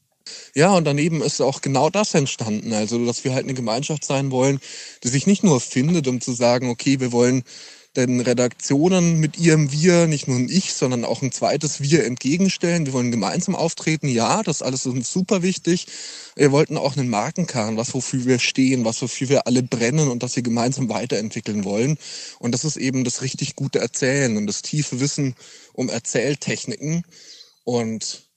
Ja, 0.55 0.75
und 0.75 0.85
daneben 0.85 1.21
ist 1.21 1.41
auch 1.41 1.61
genau 1.61 1.89
das 1.89 2.13
entstanden. 2.13 2.73
Also, 2.73 3.03
dass 3.05 3.23
wir 3.23 3.33
halt 3.33 3.45
eine 3.45 3.53
Gemeinschaft 3.53 4.05
sein 4.05 4.31
wollen, 4.31 4.59
die 5.03 5.09
sich 5.09 5.27
nicht 5.27 5.43
nur 5.43 5.59
findet, 5.59 6.07
um 6.07 6.21
zu 6.21 6.33
sagen, 6.33 6.69
okay, 6.69 6.99
wir 6.99 7.11
wollen 7.11 7.43
den 7.95 8.21
Redaktionen 8.21 9.19
mit 9.19 9.37
ihrem 9.37 9.71
Wir 9.71 10.07
nicht 10.07 10.27
nur 10.27 10.37
ein 10.37 10.47
Ich, 10.47 10.73
sondern 10.73 11.03
auch 11.03 11.21
ein 11.21 11.31
zweites 11.31 11.81
Wir 11.81 12.05
entgegenstellen. 12.05 12.85
Wir 12.85 12.93
wollen 12.93 13.11
gemeinsam 13.11 13.53
auftreten. 13.55 14.07
Ja, 14.07 14.43
das 14.43 14.61
alles 14.61 14.85
ist 14.85 14.93
uns 14.93 15.11
super 15.11 15.41
wichtig. 15.41 15.87
Wir 16.35 16.53
wollten 16.53 16.77
auch 16.77 16.95
einen 16.95 17.09
Markenkern, 17.09 17.75
was 17.75 17.93
wofür 17.93 18.25
wir 18.25 18.39
stehen, 18.39 18.85
was 18.85 19.01
wofür 19.01 19.27
wir 19.27 19.45
alle 19.45 19.61
brennen 19.61 20.07
und 20.07 20.23
das 20.23 20.35
wir 20.37 20.43
gemeinsam 20.43 20.87
weiterentwickeln 20.87 21.65
wollen. 21.65 21.97
Und 22.39 22.53
das 22.53 22.63
ist 22.63 22.77
eben 22.77 23.03
das 23.03 23.21
richtig 23.21 23.55
gute 23.55 23.79
Erzählen 23.79 24.37
und 24.37 24.47
das 24.47 24.61
tiefe 24.61 25.01
Wissen 25.01 25.35
um 25.73 25.89
Erzähltechniken. 25.89 27.03
Und 27.65 28.29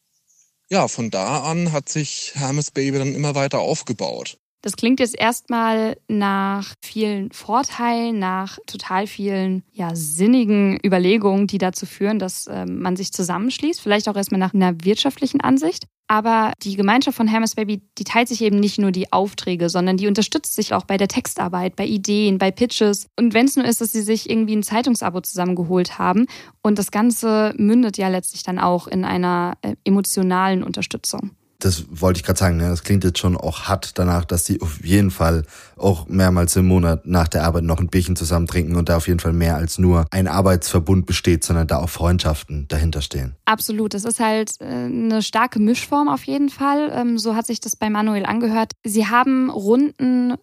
ja, 0.68 0.88
von 0.88 1.10
da 1.10 1.42
an 1.42 1.70
hat 1.70 1.88
sich 1.88 2.32
Hermes 2.34 2.72
Baby 2.72 2.98
dann 2.98 3.14
immer 3.14 3.36
weiter 3.36 3.60
aufgebaut. 3.60 4.38
Das 4.64 4.76
klingt 4.76 4.98
jetzt 4.98 5.14
erstmal 5.20 5.98
nach 6.08 6.72
vielen 6.82 7.30
Vorteilen, 7.32 8.18
nach 8.18 8.56
total 8.66 9.06
vielen 9.06 9.62
ja, 9.72 9.94
sinnigen 9.94 10.78
Überlegungen, 10.82 11.46
die 11.46 11.58
dazu 11.58 11.84
führen, 11.84 12.18
dass 12.18 12.46
äh, 12.46 12.64
man 12.64 12.96
sich 12.96 13.12
zusammenschließt. 13.12 13.78
Vielleicht 13.78 14.08
auch 14.08 14.16
erstmal 14.16 14.40
nach 14.40 14.54
einer 14.54 14.72
wirtschaftlichen 14.82 15.42
Ansicht. 15.42 15.84
Aber 16.06 16.54
die 16.62 16.76
Gemeinschaft 16.76 17.14
von 17.14 17.28
Hermes 17.28 17.56
Baby, 17.56 17.82
die 17.98 18.04
teilt 18.04 18.28
sich 18.28 18.40
eben 18.40 18.58
nicht 18.58 18.78
nur 18.78 18.90
die 18.90 19.12
Aufträge, 19.12 19.68
sondern 19.68 19.98
die 19.98 20.06
unterstützt 20.06 20.54
sich 20.54 20.72
auch 20.72 20.86
bei 20.86 20.96
der 20.96 21.08
Textarbeit, 21.08 21.76
bei 21.76 21.84
Ideen, 21.84 22.38
bei 22.38 22.50
Pitches. 22.50 23.08
Und 23.18 23.34
wenn 23.34 23.44
es 23.44 23.56
nur 23.56 23.66
ist, 23.66 23.82
dass 23.82 23.92
sie 23.92 24.00
sich 24.00 24.30
irgendwie 24.30 24.56
ein 24.56 24.62
Zeitungsabo 24.62 25.20
zusammengeholt 25.20 25.98
haben. 25.98 26.24
Und 26.62 26.78
das 26.78 26.90
Ganze 26.90 27.52
mündet 27.58 27.98
ja 27.98 28.08
letztlich 28.08 28.44
dann 28.44 28.58
auch 28.58 28.86
in 28.86 29.04
einer 29.04 29.58
äh, 29.60 29.74
emotionalen 29.84 30.64
Unterstützung 30.64 31.32
das 31.64 31.84
wollte 31.88 32.18
ich 32.18 32.24
gerade 32.24 32.38
sagen, 32.38 32.58
ne? 32.58 32.68
das 32.68 32.82
klingt 32.82 33.04
jetzt 33.04 33.18
schon 33.18 33.36
auch 33.36 33.62
hart 33.62 33.98
danach, 33.98 34.24
dass 34.24 34.44
die 34.44 34.60
auf 34.60 34.84
jeden 34.84 35.10
Fall 35.10 35.44
auch 35.76 36.06
mehrmals 36.08 36.54
im 36.56 36.66
Monat 36.66 37.06
nach 37.06 37.26
der 37.26 37.44
Arbeit 37.44 37.64
noch 37.64 37.80
ein 37.80 37.88
Bierchen 37.88 38.16
zusammen 38.16 38.46
trinken 38.46 38.76
und 38.76 38.90
da 38.90 38.96
auf 38.98 39.08
jeden 39.08 39.20
Fall 39.20 39.32
mehr 39.32 39.56
als 39.56 39.78
nur 39.78 40.04
ein 40.10 40.28
Arbeitsverbund 40.28 41.06
besteht, 41.06 41.42
sondern 41.42 41.66
da 41.66 41.78
auch 41.78 41.88
Freundschaften 41.88 42.68
dahinter 42.68 43.00
stehen. 43.00 43.34
Absolut, 43.46 43.94
das 43.94 44.04
ist 44.04 44.20
halt 44.20 44.60
äh, 44.60 44.64
eine 44.64 45.22
starke 45.22 45.58
Mischform 45.58 46.08
auf 46.08 46.24
jeden 46.24 46.50
Fall. 46.50 46.90
Ähm, 46.92 47.18
so 47.18 47.34
hat 47.34 47.46
sich 47.46 47.60
das 47.60 47.76
bei 47.76 47.88
Manuel 47.88 48.26
angehört. 48.26 48.72
Sie 48.84 49.06
haben 49.06 49.48
Runden 49.48 50.34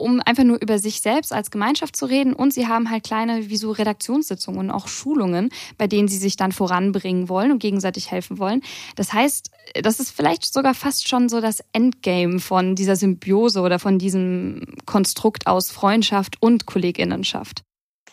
um 0.00 0.20
einfach 0.24 0.44
nur 0.44 0.60
über 0.60 0.78
sich 0.78 1.00
selbst 1.00 1.32
als 1.32 1.50
Gemeinschaft 1.50 1.96
zu 1.96 2.06
reden. 2.06 2.32
Und 2.32 2.52
sie 2.52 2.66
haben 2.66 2.90
halt 2.90 3.04
kleine, 3.04 3.48
wie 3.48 3.56
so 3.56 3.70
Redaktionssitzungen 3.70 4.60
und 4.60 4.70
auch 4.70 4.88
Schulungen, 4.88 5.50
bei 5.78 5.86
denen 5.86 6.08
sie 6.08 6.18
sich 6.18 6.36
dann 6.36 6.52
voranbringen 6.52 7.28
wollen 7.28 7.52
und 7.52 7.58
gegenseitig 7.58 8.10
helfen 8.10 8.38
wollen. 8.38 8.62
Das 8.96 9.12
heißt, 9.12 9.50
das 9.82 10.00
ist 10.00 10.10
vielleicht 10.10 10.52
sogar 10.52 10.74
fast 10.74 11.08
schon 11.08 11.28
so 11.28 11.40
das 11.40 11.62
Endgame 11.72 12.40
von 12.40 12.74
dieser 12.74 12.96
Symbiose 12.96 13.60
oder 13.60 13.78
von 13.78 13.98
diesem 13.98 14.74
Konstrukt 14.86 15.46
aus 15.46 15.70
Freundschaft 15.70 16.36
und 16.40 16.66
Kolleginnenschaft. 16.66 17.62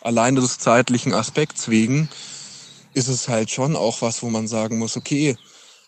Allein 0.00 0.36
des 0.36 0.58
zeitlichen 0.58 1.12
Aspekts 1.12 1.68
wegen 1.68 2.08
ist 2.94 3.08
es 3.08 3.28
halt 3.28 3.50
schon 3.50 3.76
auch 3.76 4.02
was, 4.02 4.22
wo 4.22 4.30
man 4.30 4.46
sagen 4.46 4.78
muss, 4.78 4.96
okay, 4.96 5.36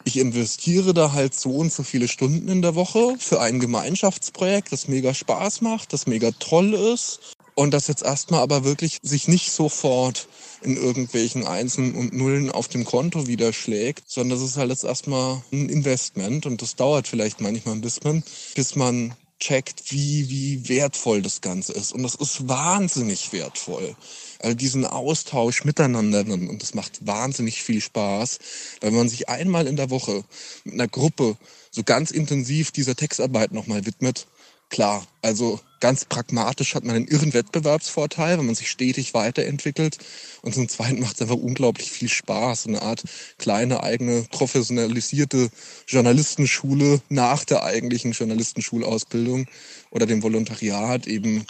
ich 0.05 0.19
investiere 0.19 0.95
da 0.95 1.13
halt 1.13 1.35
so 1.35 1.57
und 1.57 1.73
so 1.73 1.83
viele 1.83 2.09
Stunden 2.09 2.49
in 2.49 2.63
der 2.63 2.75
Woche 2.75 3.17
für 3.19 3.41
ein 3.41 3.61
Gemeinschaftsprojekt, 3.61 4.73
das 4.73 4.89
mega 4.89 5.15
Spaß 5.15 5.61
macht, 5.61 5.93
das 5.93 6.07
mega 6.07 6.31
toll 6.33 6.75
ist 6.75 7.21
und 7.55 7.73
das 7.73 7.89
jetzt 7.89 8.03
erstmal 8.03 8.41
aber 8.41 8.65
wirklich 8.65 8.99
sich 9.03 9.29
nicht 9.29 9.53
sofort 9.53 10.29
in 10.63 10.77
irgendwelchen 10.77 11.47
Einsen 11.47 11.95
und 11.95 12.13
Nullen 12.13 12.51
auf 12.51 12.69
dem 12.69 12.85
Konto 12.85 13.27
wieder 13.27 13.53
schlägt, 13.53 14.11
sondern 14.11 14.39
das 14.39 14.49
ist 14.49 14.57
halt 14.57 14.71
jetzt 14.71 14.85
erstmal 14.85 15.43
ein 15.53 15.69
Investment 15.69 16.47
und 16.47 16.63
das 16.63 16.77
dauert 16.77 17.09
vielleicht 17.09 17.41
manchmal 17.41 17.75
ein 17.75 17.81
bisschen, 17.81 18.25
bis 18.55 18.77
man 18.77 19.15
checkt, 19.39 19.91
wie, 19.91 20.29
wie 20.29 20.69
wertvoll 20.69 21.23
das 21.23 21.41
Ganze 21.41 21.73
ist. 21.73 21.93
Und 21.93 22.03
das 22.03 22.15
ist 22.15 22.49
wahnsinnig 22.49 23.33
wertvoll. 23.33 23.97
Also 24.43 24.55
diesen 24.55 24.87
Austausch 24.87 25.65
miteinander 25.65 26.21
und 26.21 26.63
das 26.63 26.75
macht 26.75 27.07
wahnsinnig 27.07 27.63
viel 27.63 27.81
Spaß, 27.81 28.39
weil 28.81 28.91
man 28.91 29.09
sich 29.09 29.29
einmal 29.29 29.67
in 29.67 29.77
der 29.77 29.91
Woche 29.91 30.25
mit 30.65 30.75
einer 30.75 30.89
Gruppe 30.89 31.37
so 31.71 31.83
ganz 31.83 32.11
intensiv 32.11 32.71
dieser 32.71 32.97
Textarbeit 32.97 33.53
nochmal 33.53 33.85
widmet. 33.85 34.27
Klar, 34.71 35.05
also 35.21 35.61
ganz 35.81 36.05
pragmatisch 36.05 36.77
hat 36.77 36.85
man 36.85 36.95
einen 36.95 37.09
irren 37.09 37.35
Wettbewerbsvorteil, 37.35 38.39
wenn 38.39 38.47
man 38.47 38.55
sich 38.55 38.71
stetig 38.71 39.15
weiterentwickelt. 39.15 39.99
Und 40.43 40.55
zum 40.55 40.69
Zweiten 40.69 41.01
macht 41.01 41.17
es 41.17 41.23
einfach 41.23 41.35
unglaublich 41.35 41.91
viel 41.91 42.09
Spaß. 42.09 42.69
Eine 42.69 42.81
Art 42.81 43.03
kleine 43.37 43.83
eigene 43.83 44.23
professionalisierte 44.31 45.51
Journalistenschule 45.89 47.03
nach 47.09 47.45
der 47.45 47.65
eigentlichen 47.65 48.13
Journalistenschulausbildung 48.13 49.47
oder 49.91 50.07
dem 50.07 50.23
Volontariat 50.23 51.09
eben 51.09 51.45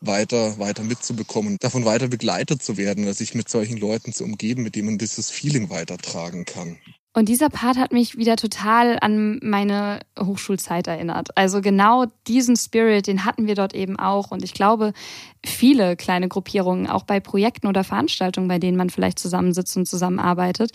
weiter, 0.00 0.58
weiter 0.58 0.82
mitzubekommen, 0.82 1.56
davon 1.60 1.84
weiter 1.84 2.08
begleitet 2.08 2.62
zu 2.62 2.76
werden, 2.76 3.12
sich 3.12 3.34
mit 3.34 3.48
solchen 3.48 3.78
Leuten 3.78 4.12
zu 4.12 4.24
umgeben, 4.24 4.62
mit 4.62 4.74
denen 4.74 4.86
man 4.86 4.98
dieses 4.98 5.30
Feeling 5.30 5.70
weitertragen 5.70 6.44
kann. 6.44 6.78
Und 7.16 7.30
dieser 7.30 7.48
Part 7.48 7.78
hat 7.78 7.92
mich 7.94 8.18
wieder 8.18 8.36
total 8.36 8.98
an 9.00 9.40
meine 9.42 10.00
Hochschulzeit 10.20 10.86
erinnert. 10.86 11.34
Also 11.34 11.62
genau 11.62 12.04
diesen 12.26 12.56
Spirit, 12.56 13.06
den 13.06 13.24
hatten 13.24 13.46
wir 13.46 13.54
dort 13.54 13.74
eben 13.74 13.98
auch. 13.98 14.32
Und 14.32 14.44
ich 14.44 14.52
glaube, 14.52 14.92
viele 15.42 15.96
kleine 15.96 16.28
Gruppierungen, 16.28 16.86
auch 16.86 17.04
bei 17.04 17.18
Projekten 17.20 17.68
oder 17.68 17.84
Veranstaltungen, 17.84 18.48
bei 18.48 18.58
denen 18.58 18.76
man 18.76 18.90
vielleicht 18.90 19.18
zusammensitzt 19.18 19.78
und 19.78 19.86
zusammenarbeitet. 19.86 20.72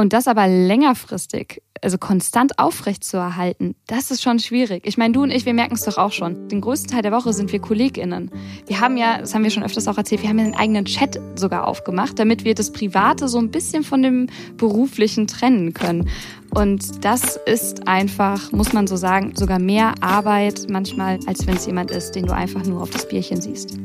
Und 0.00 0.14
das 0.14 0.28
aber 0.28 0.48
längerfristig 0.48 1.60
also 1.82 1.98
konstant 1.98 2.58
aufrecht 2.58 3.04
zu 3.04 3.18
erhalten, 3.18 3.74
das 3.86 4.10
ist 4.10 4.22
schon 4.22 4.38
schwierig. 4.38 4.86
Ich 4.86 4.96
meine, 4.96 5.12
du 5.12 5.22
und 5.22 5.30
ich, 5.30 5.44
wir 5.44 5.52
merken 5.52 5.74
es 5.74 5.82
doch 5.82 5.98
auch 5.98 6.12
schon. 6.12 6.48
Den 6.48 6.62
größten 6.62 6.90
Teil 6.90 7.02
der 7.02 7.12
Woche 7.12 7.34
sind 7.34 7.52
wir 7.52 7.60
KollegInnen. 7.60 8.30
Wir 8.66 8.80
haben 8.80 8.96
ja, 8.96 9.18
das 9.18 9.34
haben 9.34 9.44
wir 9.44 9.50
schon 9.50 9.62
öfters 9.62 9.88
auch 9.88 9.98
erzählt, 9.98 10.22
wir 10.22 10.30
haben 10.30 10.38
ja 10.38 10.46
einen 10.46 10.54
eigenen 10.54 10.86
Chat 10.86 11.20
sogar 11.36 11.68
aufgemacht, 11.68 12.18
damit 12.18 12.44
wir 12.46 12.54
das 12.54 12.72
Private 12.72 13.28
so 13.28 13.36
ein 13.36 13.50
bisschen 13.50 13.82
von 13.82 14.02
dem 14.02 14.28
Beruflichen 14.56 15.26
trennen 15.26 15.74
können. 15.74 16.08
Und 16.48 17.04
das 17.04 17.36
ist 17.36 17.86
einfach, 17.86 18.52
muss 18.52 18.72
man 18.72 18.86
so 18.86 18.96
sagen, 18.96 19.34
sogar 19.36 19.58
mehr 19.58 19.92
Arbeit 20.00 20.66
manchmal, 20.70 21.20
als 21.26 21.46
wenn 21.46 21.56
es 21.56 21.66
jemand 21.66 21.90
ist, 21.90 22.12
den 22.12 22.24
du 22.24 22.34
einfach 22.34 22.64
nur 22.64 22.80
auf 22.80 22.88
das 22.88 23.06
Bierchen 23.06 23.42
siehst. 23.42 23.76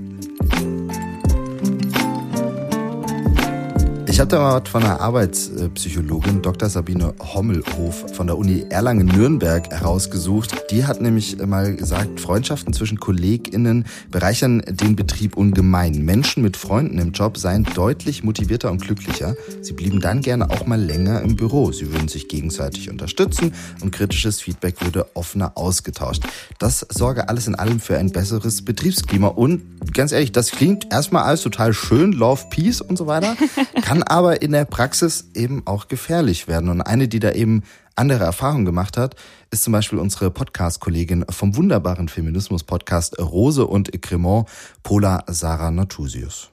Ich 4.16 4.22
hatte 4.22 4.38
mal 4.38 4.62
von 4.64 4.82
einer 4.82 5.02
Arbeitspsychologin, 5.02 6.42
Dr. 6.42 6.70
Sabine 6.70 7.14
Hommelhof 7.20 8.06
von 8.14 8.28
der 8.28 8.38
Uni 8.38 8.66
Erlangen-Nürnberg 8.70 9.70
herausgesucht. 9.70 10.72
Die 10.72 10.86
hat 10.86 11.02
nämlich 11.02 11.36
mal 11.46 11.76
gesagt, 11.76 12.22
Freundschaften 12.22 12.72
zwischen 12.72 12.98
KollegInnen 12.98 13.84
bereichern 14.12 14.64
den 14.68 14.96
Betrieb 14.96 15.36
ungemein. 15.36 16.06
Menschen 16.06 16.44
mit 16.44 16.56
Freunden 16.56 16.98
im 16.98 17.12
Job 17.12 17.38
seien 17.38 17.66
deutlich 17.66 18.24
motivierter 18.24 18.72
und 18.72 18.82
glücklicher. 18.82 19.36
Sie 19.62 19.74
blieben 19.74 20.00
dann 20.00 20.22
gerne 20.22 20.50
auch 20.50 20.66
mal 20.66 20.80
länger 20.80 21.22
im 21.22 21.36
Büro. 21.36 21.74
Sie 21.74 21.92
würden 21.92 22.08
sich 22.08 22.30
gegenseitig 22.30 22.90
unterstützen 22.90 23.54
und 23.82 23.92
kritisches 23.92 24.40
Feedback 24.40 24.82
würde 24.82 25.08
offener 25.14 25.58
ausgetauscht. 25.58 26.24
Das 26.58 26.88
sorge 26.90 27.28
alles 27.28 27.48
in 27.48 27.56
allem 27.56 27.82
für 27.82 27.98
ein 27.98 28.14
besseres 28.14 28.64
Betriebsklima. 28.64 29.28
Und 29.28 29.94
ganz 29.94 30.14
ehrlich, 30.14 30.32
das 30.32 30.52
klingt 30.52 30.94
erstmal 30.94 31.24
alles 31.24 31.42
total 31.42 31.74
schön, 31.74 32.14
Love, 32.14 32.44
Peace 32.50 32.80
und 32.80 32.98
so 32.98 33.08
weiter, 33.08 33.36
kann 33.82 34.05
aber 34.10 34.42
in 34.42 34.52
der 34.52 34.66
Praxis 34.66 35.30
eben 35.34 35.64
auch 35.66 35.88
gefährlich 35.88 36.48
werden. 36.48 36.70
Und 36.70 36.82
eine, 36.82 37.08
die 37.08 37.20
da 37.20 37.32
eben 37.32 37.64
andere 37.96 38.24
Erfahrungen 38.24 38.66
gemacht 38.66 38.98
hat, 38.98 39.16
ist 39.52 39.64
zum 39.64 39.74
Beispiel 39.74 40.00
unsere 40.00 40.32
Podcast-Kollegin 40.32 41.26
vom 41.30 41.56
wunderbaren 41.56 42.10
Feminismus-Podcast 42.10 43.20
Rose 43.20 43.66
und 43.66 43.92
Cremant, 44.02 44.48
Pola 44.84 45.24
Sarah 45.28 45.72
Natusius. 45.72 46.52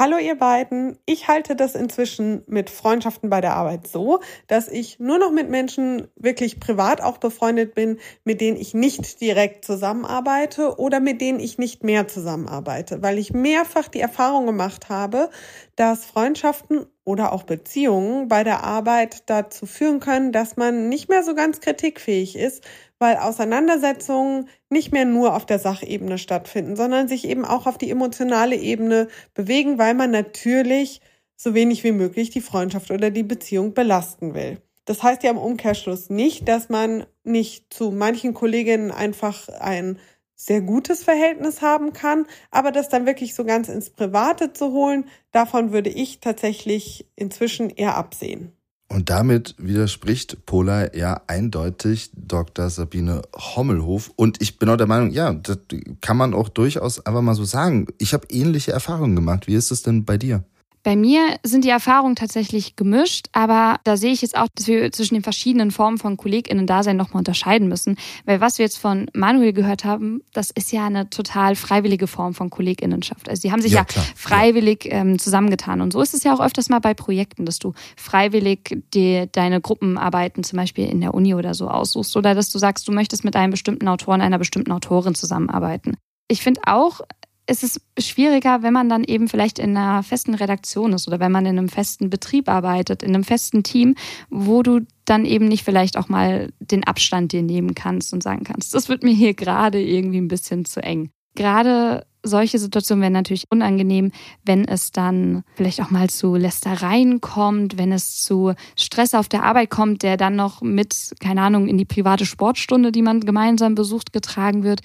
Hallo 0.00 0.16
ihr 0.16 0.36
beiden. 0.36 0.96
Ich 1.06 1.26
halte 1.26 1.56
das 1.56 1.74
inzwischen 1.74 2.44
mit 2.46 2.70
Freundschaften 2.70 3.30
bei 3.30 3.40
der 3.40 3.56
Arbeit 3.56 3.88
so, 3.88 4.20
dass 4.46 4.68
ich 4.68 5.00
nur 5.00 5.18
noch 5.18 5.32
mit 5.32 5.50
Menschen 5.50 6.06
wirklich 6.14 6.60
privat 6.60 7.00
auch 7.00 7.18
befreundet 7.18 7.74
bin, 7.74 7.98
mit 8.22 8.40
denen 8.40 8.56
ich 8.56 8.74
nicht 8.74 9.20
direkt 9.20 9.64
zusammenarbeite 9.64 10.78
oder 10.78 11.00
mit 11.00 11.20
denen 11.20 11.40
ich 11.40 11.58
nicht 11.58 11.82
mehr 11.82 12.06
zusammenarbeite, 12.06 13.02
weil 13.02 13.18
ich 13.18 13.32
mehrfach 13.32 13.88
die 13.88 13.98
Erfahrung 13.98 14.46
gemacht 14.46 14.88
habe, 14.88 15.30
dass 15.74 16.04
Freundschaften 16.04 16.86
oder 17.02 17.32
auch 17.32 17.42
Beziehungen 17.42 18.28
bei 18.28 18.44
der 18.44 18.62
Arbeit 18.62 19.28
dazu 19.30 19.66
führen 19.66 19.98
können, 19.98 20.30
dass 20.30 20.56
man 20.56 20.88
nicht 20.88 21.08
mehr 21.08 21.24
so 21.24 21.34
ganz 21.34 21.58
kritikfähig 21.58 22.36
ist, 22.36 22.62
weil 22.98 23.16
Auseinandersetzungen 23.16 24.48
nicht 24.70 24.92
mehr 24.92 25.04
nur 25.04 25.34
auf 25.34 25.46
der 25.46 25.58
Sachebene 25.58 26.18
stattfinden, 26.18 26.76
sondern 26.76 27.08
sich 27.08 27.26
eben 27.26 27.44
auch 27.44 27.66
auf 27.66 27.78
die 27.78 27.90
emotionale 27.90 28.56
Ebene 28.56 29.08
bewegen, 29.34 29.78
weil 29.78 29.94
man 29.94 30.10
natürlich 30.10 31.00
so 31.36 31.54
wenig 31.54 31.84
wie 31.84 31.92
möglich 31.92 32.30
die 32.30 32.40
Freundschaft 32.40 32.90
oder 32.90 33.10
die 33.10 33.22
Beziehung 33.22 33.72
belasten 33.72 34.34
will. 34.34 34.58
Das 34.84 35.02
heißt 35.02 35.22
ja 35.22 35.30
im 35.30 35.38
Umkehrschluss 35.38 36.10
nicht, 36.10 36.48
dass 36.48 36.68
man 36.68 37.06
nicht 37.22 37.72
zu 37.72 37.90
manchen 37.90 38.34
Kolleginnen 38.34 38.90
einfach 38.90 39.48
ein 39.48 39.98
sehr 40.34 40.60
gutes 40.60 41.04
Verhältnis 41.04 41.62
haben 41.62 41.92
kann, 41.92 42.26
aber 42.50 42.72
das 42.72 42.88
dann 42.88 43.06
wirklich 43.06 43.34
so 43.34 43.44
ganz 43.44 43.68
ins 43.68 43.90
Private 43.90 44.52
zu 44.52 44.72
holen, 44.72 45.04
davon 45.32 45.72
würde 45.72 45.90
ich 45.90 46.20
tatsächlich 46.20 47.06
inzwischen 47.16 47.70
eher 47.70 47.96
absehen. 47.96 48.57
Und 48.90 49.10
damit 49.10 49.54
widerspricht 49.58 50.46
Pola 50.46 50.94
ja 50.94 51.20
eindeutig 51.26 52.10
Dr. 52.14 52.70
Sabine 52.70 53.20
Hommelhof. 53.36 54.10
Und 54.16 54.40
ich 54.40 54.58
bin 54.58 54.70
auch 54.70 54.78
der 54.78 54.86
Meinung, 54.86 55.10
ja, 55.10 55.34
das 55.34 55.58
kann 56.00 56.16
man 56.16 56.32
auch 56.32 56.48
durchaus 56.48 57.04
einfach 57.04 57.20
mal 57.20 57.34
so 57.34 57.44
sagen. 57.44 57.86
Ich 57.98 58.14
habe 58.14 58.26
ähnliche 58.30 58.72
Erfahrungen 58.72 59.14
gemacht. 59.14 59.46
Wie 59.46 59.54
ist 59.54 59.70
es 59.70 59.82
denn 59.82 60.06
bei 60.06 60.16
dir? 60.16 60.42
Bei 60.82 60.96
mir 60.96 61.38
sind 61.42 61.64
die 61.64 61.70
Erfahrungen 61.70 62.16
tatsächlich 62.16 62.76
gemischt, 62.76 63.26
aber 63.32 63.78
da 63.84 63.96
sehe 63.96 64.12
ich 64.12 64.22
jetzt 64.22 64.36
auch, 64.36 64.48
dass 64.54 64.66
wir 64.66 64.90
zwischen 64.92 65.14
den 65.14 65.22
verschiedenen 65.22 65.70
Formen 65.70 65.98
von 65.98 66.16
KollegInnen-Dasein 66.16 66.96
nochmal 66.96 67.20
unterscheiden 67.20 67.68
müssen. 67.68 67.96
Weil 68.24 68.40
was 68.40 68.58
wir 68.58 68.64
jetzt 68.64 68.78
von 68.78 69.10
Manuel 69.14 69.52
gehört 69.52 69.84
haben, 69.84 70.22
das 70.32 70.50
ist 70.50 70.72
ja 70.72 70.86
eine 70.86 71.10
total 71.10 71.56
freiwillige 71.56 72.06
Form 72.06 72.34
von 72.34 72.50
KollegInnenschaft. 72.50 73.28
Also 73.28 73.42
die 73.42 73.52
haben 73.52 73.62
sich 73.62 73.72
ja, 73.72 73.86
ja 73.94 74.02
freiwillig. 74.16 74.88
Ähm, 74.90 75.18
zusammengetan. 75.18 75.80
Und 75.80 75.92
so 75.92 76.00
ist 76.00 76.14
es 76.14 76.24
ja 76.24 76.34
auch 76.34 76.40
öfters 76.40 76.68
mal 76.68 76.78
bei 76.78 76.94
Projekten, 76.94 77.44
dass 77.44 77.58
du 77.58 77.74
freiwillig 77.96 78.82
dir 78.94 79.26
deine 79.26 79.60
Gruppenarbeiten 79.60 80.42
zum 80.44 80.56
Beispiel 80.56 80.86
in 80.86 81.00
der 81.00 81.14
Uni 81.14 81.34
oder 81.34 81.54
so 81.54 81.68
aussuchst. 81.68 82.16
Oder 82.16 82.34
dass 82.34 82.50
du 82.50 82.58
sagst, 82.58 82.88
du 82.88 82.92
möchtest 82.92 83.24
mit 83.24 83.36
einem 83.36 83.50
bestimmten 83.50 83.88
Autor 83.88 84.14
und 84.14 84.20
einer 84.20 84.38
bestimmten 84.38 84.72
Autorin 84.72 85.14
zusammenarbeiten. 85.14 85.96
Ich 86.28 86.42
finde 86.42 86.60
auch, 86.66 87.00
ist 87.48 87.64
es 87.64 87.80
schwieriger, 87.98 88.62
wenn 88.62 88.72
man 88.72 88.88
dann 88.88 89.04
eben 89.04 89.28
vielleicht 89.28 89.58
in 89.58 89.76
einer 89.76 90.02
festen 90.02 90.34
Redaktion 90.34 90.92
ist 90.92 91.08
oder 91.08 91.18
wenn 91.18 91.32
man 91.32 91.46
in 91.46 91.58
einem 91.58 91.68
festen 91.68 92.10
Betrieb 92.10 92.48
arbeitet, 92.48 93.02
in 93.02 93.14
einem 93.14 93.24
festen 93.24 93.62
Team, 93.62 93.94
wo 94.28 94.62
du 94.62 94.80
dann 95.06 95.24
eben 95.24 95.46
nicht 95.48 95.64
vielleicht 95.64 95.96
auch 95.96 96.08
mal 96.08 96.52
den 96.60 96.84
Abstand 96.84 97.32
dir 97.32 97.42
nehmen 97.42 97.74
kannst 97.74 98.12
und 98.12 98.22
sagen 98.22 98.44
kannst, 98.44 98.74
das 98.74 98.88
wird 98.88 99.02
mir 99.02 99.14
hier 99.14 99.32
gerade 99.32 99.80
irgendwie 99.80 100.18
ein 100.18 100.28
bisschen 100.28 100.66
zu 100.66 100.82
eng. 100.82 101.10
Gerade 101.34 102.04
solche 102.22 102.58
Situationen 102.58 103.00
werden 103.00 103.12
natürlich 103.12 103.44
unangenehm, 103.48 104.12
wenn 104.44 104.66
es 104.66 104.90
dann 104.90 105.44
vielleicht 105.54 105.80
auch 105.80 105.90
mal 105.90 106.10
zu 106.10 106.34
Lästereien 106.34 107.20
kommt, 107.20 107.78
wenn 107.78 107.92
es 107.92 108.22
zu 108.22 108.54
Stress 108.76 109.14
auf 109.14 109.28
der 109.28 109.44
Arbeit 109.44 109.70
kommt, 109.70 110.02
der 110.02 110.16
dann 110.16 110.36
noch 110.36 110.60
mit, 110.60 111.14
keine 111.20 111.42
Ahnung, 111.42 111.68
in 111.68 111.78
die 111.78 111.84
private 111.84 112.26
Sportstunde, 112.26 112.92
die 112.92 113.02
man 113.02 113.20
gemeinsam 113.20 113.74
besucht, 113.74 114.12
getragen 114.12 114.64
wird 114.64 114.80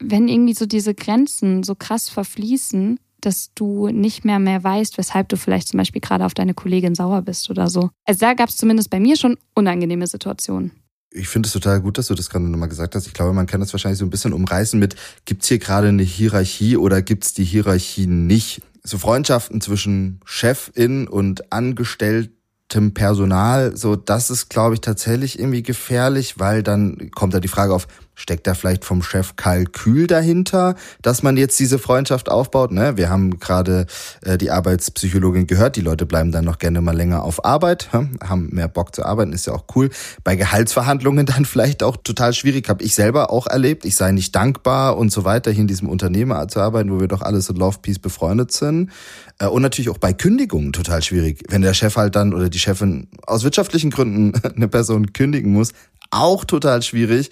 wenn 0.00 0.28
irgendwie 0.28 0.54
so 0.54 0.66
diese 0.66 0.94
Grenzen 0.94 1.62
so 1.62 1.74
krass 1.74 2.08
verfließen, 2.08 2.98
dass 3.20 3.52
du 3.54 3.88
nicht 3.88 4.24
mehr 4.24 4.38
mehr 4.38 4.62
weißt, 4.64 4.98
weshalb 4.98 5.28
du 5.28 5.36
vielleicht 5.36 5.68
zum 5.68 5.78
Beispiel 5.78 6.00
gerade 6.00 6.24
auf 6.24 6.34
deine 6.34 6.54
Kollegin 6.54 6.94
sauer 6.94 7.22
bist 7.22 7.50
oder 7.50 7.68
so. 7.68 7.90
Also 8.06 8.20
da 8.20 8.34
gab 8.34 8.48
es 8.48 8.56
zumindest 8.56 8.90
bei 8.90 9.00
mir 9.00 9.16
schon 9.16 9.36
unangenehme 9.54 10.06
Situationen. 10.06 10.72
Ich 11.12 11.28
finde 11.28 11.48
es 11.48 11.52
total 11.52 11.80
gut, 11.80 11.98
dass 11.98 12.06
du 12.06 12.14
das 12.14 12.30
gerade 12.30 12.44
nochmal 12.44 12.68
gesagt 12.68 12.94
hast. 12.94 13.06
Ich 13.06 13.14
glaube, 13.14 13.32
man 13.32 13.46
kann 13.46 13.60
das 13.60 13.72
wahrscheinlich 13.72 13.98
so 13.98 14.04
ein 14.04 14.10
bisschen 14.10 14.32
umreißen 14.32 14.78
mit, 14.78 14.94
gibt 15.24 15.42
es 15.42 15.48
hier 15.48 15.58
gerade 15.58 15.88
eine 15.88 16.04
Hierarchie 16.04 16.76
oder 16.76 17.02
gibt 17.02 17.24
es 17.24 17.34
die 17.34 17.44
Hierarchie 17.44 18.06
nicht? 18.06 18.62
So 18.84 18.96
Freundschaften 18.96 19.60
zwischen 19.60 20.20
Chefin 20.24 21.08
und 21.08 21.52
angestelltem 21.52 22.94
Personal, 22.94 23.76
so 23.76 23.96
das 23.96 24.30
ist, 24.30 24.48
glaube 24.48 24.74
ich, 24.74 24.80
tatsächlich 24.80 25.38
irgendwie 25.38 25.64
gefährlich, 25.64 26.38
weil 26.38 26.62
dann 26.62 27.10
kommt 27.10 27.34
da 27.34 27.40
die 27.40 27.48
Frage 27.48 27.74
auf, 27.74 27.88
Steckt 28.20 28.46
da 28.46 28.52
vielleicht 28.52 28.84
vom 28.84 29.02
Chef 29.02 29.36
Kalkül 29.36 30.06
dahinter, 30.06 30.74
dass 31.00 31.22
man 31.22 31.38
jetzt 31.38 31.58
diese 31.58 31.78
Freundschaft 31.78 32.30
aufbaut? 32.30 32.70
Ne? 32.70 32.98
Wir 32.98 33.08
haben 33.08 33.40
gerade 33.40 33.86
äh, 34.20 34.36
die 34.36 34.50
Arbeitspsychologin 34.50 35.46
gehört, 35.46 35.76
die 35.76 35.80
Leute 35.80 36.04
bleiben 36.04 36.30
dann 36.30 36.44
noch 36.44 36.58
gerne 36.58 36.82
mal 36.82 36.94
länger 36.94 37.22
auf 37.22 37.46
Arbeit, 37.46 37.88
hm? 37.92 38.18
haben 38.22 38.50
mehr 38.52 38.68
Bock 38.68 38.94
zu 38.94 39.06
arbeiten, 39.06 39.32
ist 39.32 39.46
ja 39.46 39.54
auch 39.54 39.64
cool. 39.74 39.88
Bei 40.22 40.36
Gehaltsverhandlungen 40.36 41.24
dann 41.34 41.46
vielleicht 41.46 41.82
auch 41.82 41.96
total 41.96 42.34
schwierig, 42.34 42.68
habe 42.68 42.84
ich 42.84 42.94
selber 42.94 43.30
auch 43.30 43.46
erlebt. 43.46 43.86
Ich 43.86 43.96
sei 43.96 44.12
nicht 44.12 44.36
dankbar 44.36 44.98
und 44.98 45.10
so 45.10 45.24
weiter, 45.24 45.50
hier 45.50 45.62
in 45.62 45.66
diesem 45.66 45.88
Unternehmen 45.88 46.46
zu 46.50 46.60
arbeiten, 46.60 46.92
wo 46.92 47.00
wir 47.00 47.08
doch 47.08 47.22
alle 47.22 47.40
so 47.40 47.54
Love 47.54 47.78
Peace 47.80 47.98
befreundet 47.98 48.52
sind. 48.52 48.90
Äh, 49.38 49.46
und 49.46 49.62
natürlich 49.62 49.88
auch 49.88 49.96
bei 49.96 50.12
Kündigungen 50.12 50.74
total 50.74 51.02
schwierig. 51.02 51.42
Wenn 51.48 51.62
der 51.62 51.72
Chef 51.72 51.96
halt 51.96 52.16
dann 52.16 52.34
oder 52.34 52.50
die 52.50 52.58
Chefin 52.58 53.08
aus 53.26 53.44
wirtschaftlichen 53.44 53.88
Gründen 53.88 54.38
eine 54.54 54.68
Person 54.68 55.14
kündigen 55.14 55.54
muss, 55.54 55.72
auch 56.10 56.44
total 56.44 56.82
schwierig. 56.82 57.30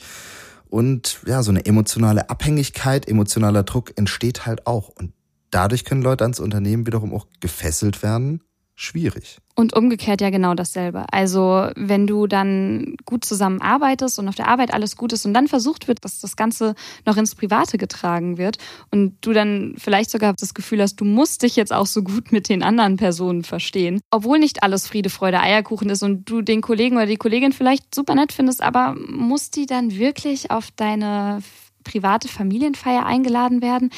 Und 0.68 1.20
ja, 1.26 1.42
so 1.42 1.50
eine 1.50 1.64
emotionale 1.66 2.30
Abhängigkeit, 2.30 3.08
emotionaler 3.08 3.62
Druck 3.62 3.92
entsteht 3.96 4.46
halt 4.46 4.66
auch. 4.66 4.88
Und 4.88 5.12
dadurch 5.50 5.84
können 5.84 6.02
Leute 6.02 6.24
ans 6.24 6.40
Unternehmen 6.40 6.86
wiederum 6.86 7.14
auch 7.14 7.26
gefesselt 7.40 8.02
werden 8.02 8.42
schwierig. 8.80 9.38
Und 9.56 9.74
umgekehrt 9.74 10.20
ja 10.20 10.30
genau 10.30 10.54
dasselbe. 10.54 11.04
Also 11.12 11.68
wenn 11.74 12.06
du 12.06 12.28
dann 12.28 12.94
gut 13.04 13.24
zusammenarbeitest 13.24 14.20
und 14.20 14.28
auf 14.28 14.36
der 14.36 14.46
Arbeit 14.46 14.72
alles 14.72 14.96
gut 14.96 15.12
ist 15.12 15.26
und 15.26 15.34
dann 15.34 15.48
versucht 15.48 15.88
wird, 15.88 16.04
dass 16.04 16.20
das 16.20 16.36
Ganze 16.36 16.76
noch 17.04 17.16
ins 17.16 17.34
Private 17.34 17.76
getragen 17.76 18.38
wird 18.38 18.58
und 18.92 19.16
du 19.20 19.32
dann 19.32 19.74
vielleicht 19.76 20.10
sogar 20.10 20.34
das 20.34 20.54
Gefühl 20.54 20.80
hast, 20.80 21.00
du 21.00 21.04
musst 21.04 21.42
dich 21.42 21.56
jetzt 21.56 21.72
auch 21.72 21.86
so 21.86 22.02
gut 22.04 22.30
mit 22.30 22.48
den 22.48 22.62
anderen 22.62 22.96
Personen 22.96 23.42
verstehen, 23.42 24.00
obwohl 24.12 24.38
nicht 24.38 24.62
alles 24.62 24.86
Friede, 24.86 25.10
Freude, 25.10 25.40
Eierkuchen 25.40 25.90
ist 25.90 26.04
und 26.04 26.30
du 26.30 26.40
den 26.40 26.60
Kollegen 26.60 26.96
oder 26.96 27.06
die 27.06 27.16
Kollegin 27.16 27.52
vielleicht 27.52 27.92
super 27.92 28.14
nett 28.14 28.32
findest, 28.32 28.62
aber 28.62 28.94
muss 28.94 29.50
die 29.50 29.66
dann 29.66 29.98
wirklich 29.98 30.52
auf 30.52 30.70
deine 30.70 31.42
private 31.82 32.28
Familienfeier 32.28 33.04
eingeladen 33.04 33.62
werden? 33.62 33.90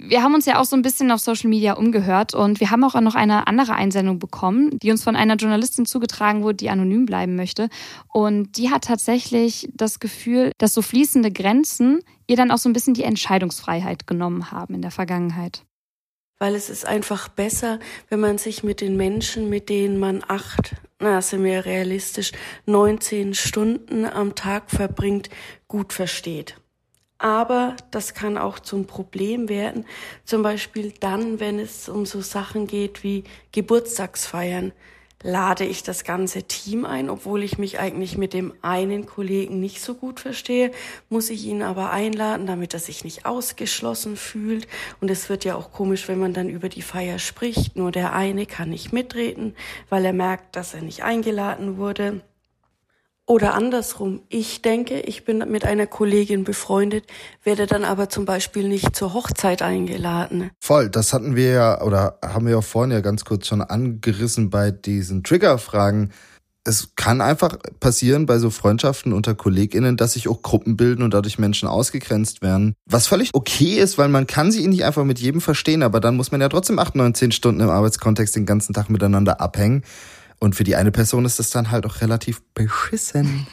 Wir 0.00 0.22
haben 0.22 0.34
uns 0.34 0.46
ja 0.46 0.60
auch 0.60 0.64
so 0.64 0.76
ein 0.76 0.82
bisschen 0.82 1.10
auf 1.10 1.20
Social 1.20 1.50
Media 1.50 1.74
umgehört 1.74 2.34
und 2.34 2.60
wir 2.60 2.70
haben 2.70 2.84
auch 2.84 3.00
noch 3.00 3.14
eine 3.14 3.46
andere 3.46 3.74
Einsendung 3.74 4.18
bekommen, 4.18 4.78
die 4.82 4.90
uns 4.90 5.02
von 5.02 5.16
einer 5.16 5.36
Journalistin 5.36 5.86
zugetragen 5.86 6.42
wurde, 6.42 6.56
die 6.56 6.70
anonym 6.70 7.06
bleiben 7.06 7.36
möchte. 7.36 7.68
Und 8.12 8.56
die 8.56 8.70
hat 8.70 8.84
tatsächlich 8.84 9.68
das 9.74 10.00
Gefühl, 10.00 10.52
dass 10.58 10.74
so 10.74 10.82
fließende 10.82 11.30
Grenzen 11.30 12.00
ihr 12.26 12.36
dann 12.36 12.50
auch 12.50 12.58
so 12.58 12.68
ein 12.68 12.72
bisschen 12.72 12.94
die 12.94 13.04
Entscheidungsfreiheit 13.04 14.06
genommen 14.06 14.50
haben 14.50 14.74
in 14.74 14.82
der 14.82 14.90
Vergangenheit. 14.90 15.62
Weil 16.38 16.54
es 16.54 16.68
ist 16.68 16.86
einfach 16.86 17.28
besser, 17.28 17.78
wenn 18.10 18.20
man 18.20 18.36
sich 18.36 18.62
mit 18.62 18.82
den 18.82 18.96
Menschen, 18.96 19.48
mit 19.48 19.70
denen 19.70 19.98
man 19.98 20.22
acht, 20.28 20.76
na, 21.00 21.22
sind 21.22 21.44
wir 21.44 21.64
realistisch, 21.64 22.32
19 22.66 23.32
Stunden 23.32 24.04
am 24.04 24.34
Tag 24.34 24.70
verbringt, 24.70 25.30
gut 25.66 25.94
versteht. 25.94 26.56
Aber 27.18 27.76
das 27.90 28.12
kann 28.12 28.36
auch 28.36 28.58
zum 28.58 28.86
Problem 28.86 29.48
werden, 29.48 29.86
zum 30.24 30.42
Beispiel 30.42 30.92
dann, 31.00 31.40
wenn 31.40 31.58
es 31.58 31.88
um 31.88 32.04
so 32.04 32.20
Sachen 32.20 32.66
geht 32.66 33.02
wie 33.02 33.24
Geburtstagsfeiern. 33.52 34.72
lade 35.22 35.64
ich 35.64 35.82
das 35.82 36.04
ganze 36.04 36.42
Team 36.42 36.84
ein, 36.84 37.08
obwohl 37.10 37.42
ich 37.42 37.56
mich 37.58 37.78
eigentlich 37.80 38.18
mit 38.18 38.34
dem 38.34 38.52
einen 38.62 39.06
Kollegen 39.06 39.60
nicht 39.60 39.80
so 39.80 39.94
gut 39.94 40.20
verstehe, 40.20 40.70
muss 41.08 41.30
ich 41.30 41.46
ihn 41.46 41.62
aber 41.62 41.90
einladen, 41.90 42.46
damit 42.46 42.74
er 42.74 42.80
sich 42.80 43.02
nicht 43.02 43.24
ausgeschlossen 43.26 44.16
fühlt. 44.16 44.68
Und 45.00 45.10
es 45.10 45.28
wird 45.28 45.44
ja 45.44 45.56
auch 45.56 45.72
komisch, 45.72 46.06
wenn 46.08 46.18
man 46.18 46.34
dann 46.34 46.48
über 46.50 46.68
die 46.68 46.82
Feier 46.82 47.18
spricht. 47.18 47.76
Nur 47.76 47.92
der 47.92 48.12
eine 48.12 48.46
kann 48.46 48.68
nicht 48.68 48.92
mitreden, 48.92 49.56
weil 49.88 50.04
er 50.04 50.12
merkt, 50.12 50.54
dass 50.54 50.74
er 50.74 50.82
nicht 50.82 51.02
eingeladen 51.02 51.78
wurde. 51.78 52.20
Oder 53.28 53.54
andersrum, 53.54 54.20
ich 54.28 54.62
denke, 54.62 55.00
ich 55.00 55.24
bin 55.24 55.38
mit 55.50 55.64
einer 55.64 55.88
Kollegin 55.88 56.44
befreundet, 56.44 57.06
werde 57.42 57.66
dann 57.66 57.82
aber 57.82 58.08
zum 58.08 58.24
Beispiel 58.24 58.68
nicht 58.68 58.94
zur 58.94 59.14
Hochzeit 59.14 59.62
eingeladen. 59.62 60.50
Voll, 60.60 60.88
das 60.88 61.12
hatten 61.12 61.34
wir 61.34 61.50
ja, 61.50 61.82
oder 61.82 62.20
haben 62.24 62.46
wir 62.46 62.52
ja 62.52 62.60
vorhin 62.60 62.92
ja 62.92 63.00
ganz 63.00 63.24
kurz 63.24 63.48
schon 63.48 63.62
angerissen 63.62 64.48
bei 64.48 64.70
diesen 64.70 65.24
Triggerfragen. 65.24 66.12
Es 66.62 66.94
kann 66.94 67.20
einfach 67.20 67.58
passieren 67.80 68.26
bei 68.26 68.38
so 68.38 68.50
Freundschaften 68.50 69.12
unter 69.12 69.34
KollegInnen, 69.34 69.96
dass 69.96 70.12
sich 70.12 70.28
auch 70.28 70.42
Gruppen 70.42 70.76
bilden 70.76 71.02
und 71.02 71.12
dadurch 71.12 71.38
Menschen 71.38 71.68
ausgegrenzt 71.68 72.42
werden. 72.42 72.74
Was 72.88 73.08
völlig 73.08 73.30
okay 73.34 73.78
ist, 73.78 73.98
weil 73.98 74.08
man 74.08 74.28
kann 74.28 74.52
sie 74.52 74.66
nicht 74.68 74.84
einfach 74.84 75.04
mit 75.04 75.18
jedem 75.18 75.40
verstehen, 75.40 75.82
aber 75.82 75.98
dann 75.98 76.16
muss 76.16 76.30
man 76.30 76.40
ja 76.40 76.48
trotzdem 76.48 76.78
acht, 76.78 76.94
neun, 76.94 77.14
zehn 77.14 77.32
Stunden 77.32 77.60
im 77.60 77.70
Arbeitskontext 77.70 78.36
den 78.36 78.46
ganzen 78.46 78.72
Tag 78.72 78.88
miteinander 78.88 79.40
abhängen. 79.40 79.82
Und 80.38 80.54
für 80.54 80.64
die 80.64 80.76
eine 80.76 80.92
Person 80.92 81.24
ist 81.24 81.38
das 81.38 81.50
dann 81.50 81.70
halt 81.70 81.86
auch 81.86 82.02
relativ 82.02 82.42
beschissen. 82.52 83.46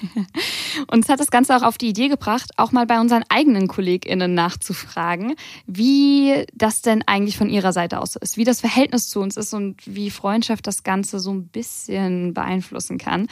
Uns 0.92 1.08
hat 1.08 1.20
das 1.20 1.32
Ganze 1.32 1.56
auch 1.56 1.64
auf 1.64 1.78
die 1.78 1.88
Idee 1.88 2.10
gebracht, 2.10 2.52
auch 2.58 2.74
mal 2.74 2.86
bei 2.86 3.00
unseren 3.00 3.24
eigenen 3.30 3.68
KollegInnen 3.70 4.34
nachzufragen, 4.34 5.36
wie 5.66 6.46
das 6.54 6.82
denn 6.82 7.02
eigentlich 7.06 7.38
von 7.38 7.50
ihrer 7.50 7.72
Seite 7.72 8.02
aus 8.02 8.18
ist, 8.18 8.36
wie 8.36 8.44
das 8.44 8.60
Verhältnis 8.60 9.08
zu 9.08 9.22
uns 9.22 9.38
ist 9.38 9.54
und 9.54 9.78
wie 9.86 10.10
Freundschaft 10.10 10.68
das 10.68 10.84
Ganze 10.84 11.20
so 11.20 11.32
ein 11.32 11.48
bisschen 11.48 12.34
beeinflussen 12.34 12.98
kann. 12.98 13.28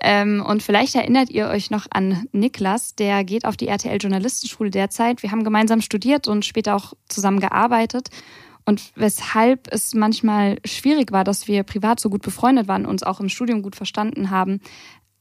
Ähm, 0.00 0.44
und 0.44 0.64
vielleicht 0.64 0.96
erinnert 0.96 1.30
ihr 1.30 1.46
euch 1.46 1.70
noch 1.70 1.86
an 1.90 2.26
Niklas, 2.32 2.96
der 2.96 3.22
geht 3.22 3.44
auf 3.44 3.56
die 3.56 3.68
RTL 3.68 3.98
Journalistenschule 3.98 4.70
derzeit. 4.70 5.22
Wir 5.22 5.30
haben 5.30 5.44
gemeinsam 5.44 5.80
studiert 5.80 6.26
und 6.26 6.44
später 6.44 6.74
auch 6.74 6.94
zusammen 7.08 7.38
gearbeitet. 7.38 8.08
Und 8.66 8.92
weshalb 8.96 9.72
es 9.72 9.94
manchmal 9.94 10.58
schwierig 10.64 11.12
war, 11.12 11.22
dass 11.22 11.46
wir 11.46 11.62
privat 11.62 12.00
so 12.00 12.10
gut 12.10 12.22
befreundet 12.22 12.66
waren, 12.66 12.84
uns 12.84 13.04
auch 13.04 13.20
im 13.20 13.28
Studium 13.28 13.62
gut 13.62 13.76
verstanden 13.76 14.30
haben, 14.30 14.60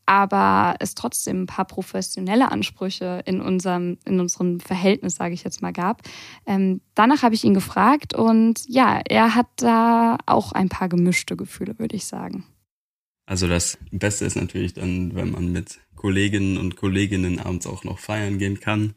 aber 0.07 0.75
es 0.79 0.95
trotzdem 0.95 1.43
ein 1.43 1.45
paar 1.47 1.65
professionelle 1.65 2.51
Ansprüche 2.51 3.21
in 3.25 3.41
unserem, 3.41 3.97
in 4.05 4.19
unserem 4.19 4.59
Verhältnis, 4.59 5.15
sage 5.15 5.35
ich 5.35 5.43
jetzt 5.43 5.61
mal, 5.61 5.73
gab. 5.73 6.01
Ähm, 6.47 6.81
danach 6.95 7.21
habe 7.21 7.35
ich 7.35 7.43
ihn 7.43 7.53
gefragt 7.53 8.15
und 8.15 8.67
ja, 8.67 9.01
er 9.07 9.35
hat 9.35 9.47
da 9.57 10.17
auch 10.25 10.51
ein 10.51 10.69
paar 10.69 10.89
gemischte 10.89 11.37
Gefühle, 11.37 11.77
würde 11.77 11.95
ich 11.95 12.05
sagen. 12.05 12.45
Also 13.27 13.47
das 13.47 13.77
Beste 13.91 14.25
ist 14.25 14.35
natürlich 14.35 14.73
dann, 14.73 15.15
wenn 15.15 15.31
man 15.31 15.51
mit 15.51 15.79
Kolleginnen 15.95 16.57
und 16.57 16.75
Kolleginnen 16.75 17.39
abends 17.39 17.65
auch 17.65 17.83
noch 17.83 17.99
feiern 17.99 18.37
gehen 18.37 18.59
kann 18.59 18.95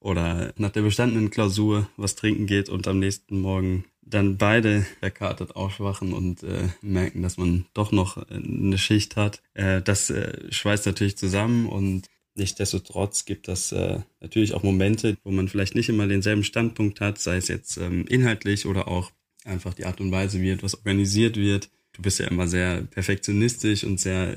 oder 0.00 0.52
nach 0.56 0.70
der 0.70 0.82
bestandenen 0.82 1.30
Klausur 1.30 1.88
was 1.96 2.14
trinken 2.14 2.46
geht 2.46 2.68
und 2.68 2.86
am 2.86 2.98
nächsten 2.98 3.40
Morgen 3.40 3.84
dann 4.02 4.38
beide 4.38 4.86
verkartet 5.00 5.56
aufwachen 5.56 6.12
und 6.12 6.42
äh, 6.42 6.68
merken, 6.80 7.22
dass 7.22 7.36
man 7.36 7.66
doch 7.74 7.92
noch 7.92 8.16
eine 8.28 8.78
Schicht 8.78 9.16
hat. 9.16 9.42
Äh, 9.54 9.82
das 9.82 10.10
äh, 10.10 10.50
schweißt 10.50 10.86
natürlich 10.86 11.16
zusammen 11.16 11.66
und 11.66 12.08
Nichtsdestotrotz 12.38 13.24
gibt 13.24 13.48
das 13.48 13.72
äh, 13.72 13.98
natürlich 14.20 14.54
auch 14.54 14.62
Momente, 14.62 15.16
wo 15.24 15.32
man 15.32 15.48
vielleicht 15.48 15.74
nicht 15.74 15.88
immer 15.88 16.06
denselben 16.06 16.44
Standpunkt 16.44 17.00
hat, 17.00 17.18
sei 17.18 17.36
es 17.36 17.48
jetzt 17.48 17.78
ähm, 17.78 18.06
inhaltlich 18.06 18.64
oder 18.64 18.86
auch 18.86 19.10
einfach 19.44 19.74
die 19.74 19.86
Art 19.86 20.00
und 20.00 20.12
Weise, 20.12 20.40
wie 20.40 20.50
etwas 20.50 20.76
organisiert 20.76 21.36
wird. 21.36 21.68
Du 21.94 22.02
bist 22.02 22.20
ja 22.20 22.28
immer 22.28 22.46
sehr 22.46 22.82
perfektionistisch 22.82 23.82
und 23.82 23.98
sehr 23.98 24.36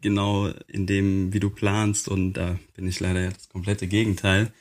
genau 0.00 0.52
in 0.68 0.86
dem, 0.86 1.32
wie 1.32 1.40
du 1.40 1.50
planst 1.50 2.06
und 2.06 2.34
da 2.34 2.56
bin 2.74 2.86
ich 2.86 3.00
leider 3.00 3.30
das 3.30 3.48
komplette 3.48 3.88
Gegenteil. 3.88 4.52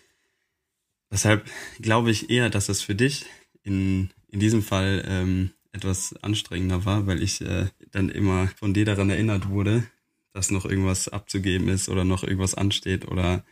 Deshalb 1.12 1.50
glaube 1.80 2.12
ich 2.12 2.30
eher, 2.30 2.50
dass 2.50 2.70
es 2.70 2.82
für 2.82 2.96
dich 2.96 3.26
in, 3.64 4.10
in 4.28 4.40
diesem 4.40 4.62
Fall 4.62 5.04
ähm, 5.08 5.52
etwas 5.72 6.16
anstrengender 6.22 6.86
war, 6.86 7.08
weil 7.08 7.22
ich 7.22 7.42
äh, 7.42 7.68
dann 7.92 8.10
immer 8.10 8.48
von 8.58 8.74
dir 8.74 8.86
daran 8.86 9.10
erinnert 9.10 9.50
wurde, 9.50 9.84
dass 10.34 10.52
noch 10.52 10.66
irgendwas 10.66 11.08
abzugeben 11.08 11.68
ist 11.68 11.90
oder 11.90 12.06
noch 12.06 12.24
irgendwas 12.24 12.56
ansteht 12.56 13.08
oder 13.08 13.44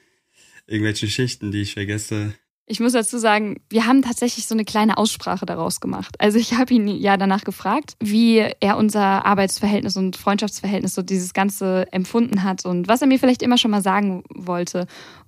irgendwelche 0.67 1.07
Schichten, 1.07 1.51
die 1.51 1.61
ich 1.61 1.73
vergesse. 1.73 2.33
Ich 2.69 2.81
muss 2.81 2.91
dazu 2.91 3.17
sagen, 3.17 3.61
wir 3.69 3.85
haben 3.85 4.01
tatsächlich 4.01 4.45
so 4.45 4.53
eine 4.53 4.65
kleine 4.65 4.97
Aussprache 4.97 5.45
daraus 5.45 5.79
gemacht. 5.79 6.19
Also 6.19 6.37
ich 6.37 6.53
habe 6.57 6.73
ihn 6.73 6.87
ja 6.87 7.17
danach 7.17 7.43
gefragt, 7.43 7.95
wie 7.99 8.39
er 8.59 8.77
unser 8.77 9.25
Arbeitsverhältnis 9.25 9.97
und 9.97 10.17
Freundschaftsverhältnis 10.17 10.93
so 10.93 11.01
dieses 11.01 11.33
Ganze 11.33 11.87
empfunden 11.91 12.43
hat 12.43 12.65
und 12.65 12.87
was 12.87 13.01
er 13.01 13.07
mir 13.07 13.19
vielleicht 13.19 13.41
immer 13.41 13.57
schon 13.57 13.71
mal 13.71 13.81
sagen 13.81 14.23
wollte. 14.29 14.87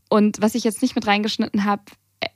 Und 0.09 0.41
was 0.41 0.55
ich 0.55 0.63
jetzt 0.63 0.81
nicht 0.81 0.95
mit 0.95 1.07
reingeschnitten 1.07 1.65
habe, 1.65 1.83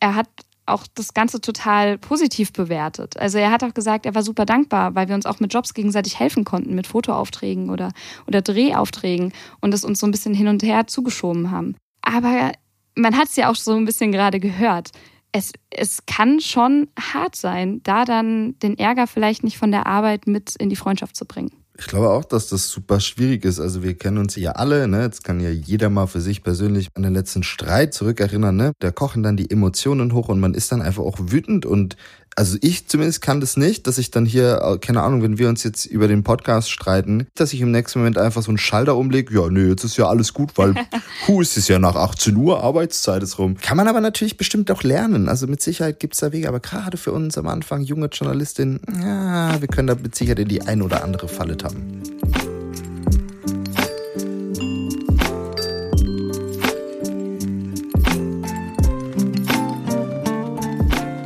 er 0.04 0.16
hat 0.16 0.28
auch 0.66 0.86
das 0.96 1.14
Ganze 1.14 1.40
total 1.40 1.98
positiv 1.98 2.52
bewertet. 2.52 3.16
Also 3.18 3.38
er 3.38 3.52
hat 3.52 3.64
auch 3.64 3.74
gesagt, 3.74 4.06
er 4.06 4.16
war 4.16 4.24
super 4.24 4.46
dankbar, 4.46 4.96
weil 4.96 5.08
wir 5.08 5.16
uns 5.16 5.26
auch 5.26 5.40
mit 5.40 5.54
Jobs 5.54 5.74
gegenseitig 5.74 6.20
helfen 6.20 6.44
konnten, 6.44 6.76
mit 6.76 6.88
Fotoaufträgen 6.88 7.70
oder, 7.70 7.92
oder 8.28 8.42
Drehaufträgen 8.42 9.32
und 9.62 9.74
es 9.74 9.86
uns 9.86 10.00
so 10.00 10.08
ein 10.08 10.12
bisschen 10.12 10.34
hin 10.34 10.50
und 10.50 10.62
her 10.62 10.88
zugeschoben 10.88 11.52
haben. 11.52 11.76
Aber 12.02 12.52
man 12.96 13.18
hat 13.18 13.30
es 13.30 13.38
ja 13.38 13.50
auch 13.50 13.56
so 13.56 13.76
ein 13.76 13.86
bisschen 13.86 14.12
gerade 14.12 14.42
gehört. 14.42 14.92
Es, 15.32 15.54
es 15.70 16.06
kann 16.06 16.42
schon 16.42 16.90
hart 17.00 17.38
sein, 17.38 17.82
da 17.84 18.04
dann 18.04 18.60
den 18.60 18.78
Ärger 18.78 19.08
vielleicht 19.08 19.44
nicht 19.44 19.58
von 19.58 19.72
der 19.72 19.88
Arbeit 19.88 20.28
mit 20.28 20.56
in 20.58 20.70
die 20.70 20.76
Freundschaft 20.76 21.16
zu 21.16 21.26
bringen. 21.26 21.63
Ich 21.76 21.88
glaube 21.88 22.12
auch, 22.12 22.24
dass 22.24 22.50
das 22.50 22.70
super 22.70 23.00
schwierig 23.00 23.46
ist. 23.46 23.60
Also 23.60 23.82
wir 23.82 23.96
kennen 23.96 24.20
uns 24.20 24.36
ja 24.36 24.52
alle, 24.52 24.88
ne? 24.88 25.02
Jetzt 25.02 25.24
kann 25.24 25.40
ja 25.40 25.50
jeder 25.50 25.90
mal 25.90 26.06
für 26.06 26.22
sich 26.22 26.44
persönlich 26.44 26.90
an 26.94 27.02
den 27.02 27.16
letzten 27.16 27.42
Streit 27.42 27.96
zurückerinnern, 27.96 28.56
ne? 28.56 28.74
Da 28.78 28.92
kochen 28.92 29.24
dann 29.24 29.38
die 29.38 29.50
Emotionen 29.50 30.14
hoch 30.14 30.30
und 30.30 30.40
man 30.40 30.54
ist 30.54 30.72
dann 30.72 30.84
einfach 30.84 31.02
auch 31.02 31.18
wütend 31.20 31.66
und 31.66 31.98
also 32.36 32.58
ich 32.62 32.88
zumindest 32.88 33.22
kann 33.22 33.42
das 33.42 33.58
nicht, 33.58 33.88
dass 33.88 33.98
ich 33.98 34.12
dann 34.12 34.26
hier, 34.26 34.62
äh, 34.62 34.78
keine 34.78 35.02
Ahnung, 35.02 35.22
wenn 35.24 35.38
wir 35.38 35.50
uns 35.50 35.64
jetzt 35.64 35.86
über 35.86 36.08
den 36.08 36.24
Podcast 36.24 36.72
streiten, 36.72 37.28
dass 37.36 37.54
ich 37.54 37.62
im 37.62 37.72
nächsten 37.72 38.00
Moment 38.00 38.18
einfach 38.18 38.42
so 38.42 38.50
einen 38.50 38.58
Schalter 38.58 38.96
umlege, 38.96 39.34
ja, 39.34 39.50
nee, 39.50 39.70
jetzt 39.70 39.84
ist 39.84 39.98
ja 39.98 40.08
alles 40.08 40.34
gut, 40.34 40.52
weil 40.58 40.74
hu, 41.28 41.42
es 41.42 41.58
ist 41.58 41.68
ja 41.68 41.80
nach 41.80 41.96
18 41.96 42.36
Uhr, 42.36 42.64
Arbeitszeit 42.64 43.24
ist 43.24 43.38
rum. 43.38 43.58
Kann 43.62 43.78
man 43.78 43.88
aber 43.88 44.02
natürlich 44.02 44.38
bestimmt 44.38 44.72
auch 44.72 44.84
lernen. 44.84 45.30
Also 45.30 45.48
mit 45.48 45.62
Sicherheit 45.62 46.00
gibt's 46.00 46.20
da 46.20 46.32
Wege, 46.32 46.48
aber 46.48 46.60
gerade 46.60 46.98
für 46.98 47.12
uns 47.12 47.38
am 47.38 47.48
Anfang, 47.48 47.82
junge 47.82 48.08
Journalistin, 48.08 48.80
ja, 49.02 49.60
wir 49.60 49.68
können 49.68 49.88
da 49.88 49.96
mit 49.96 50.16
Sicherheit 50.16 50.40
in 50.40 50.48
die 50.48 50.62
ein 50.62 50.82
oder 50.82 51.04
andere 51.04 51.28
Falle 51.28 51.58
tappen. 51.58 52.02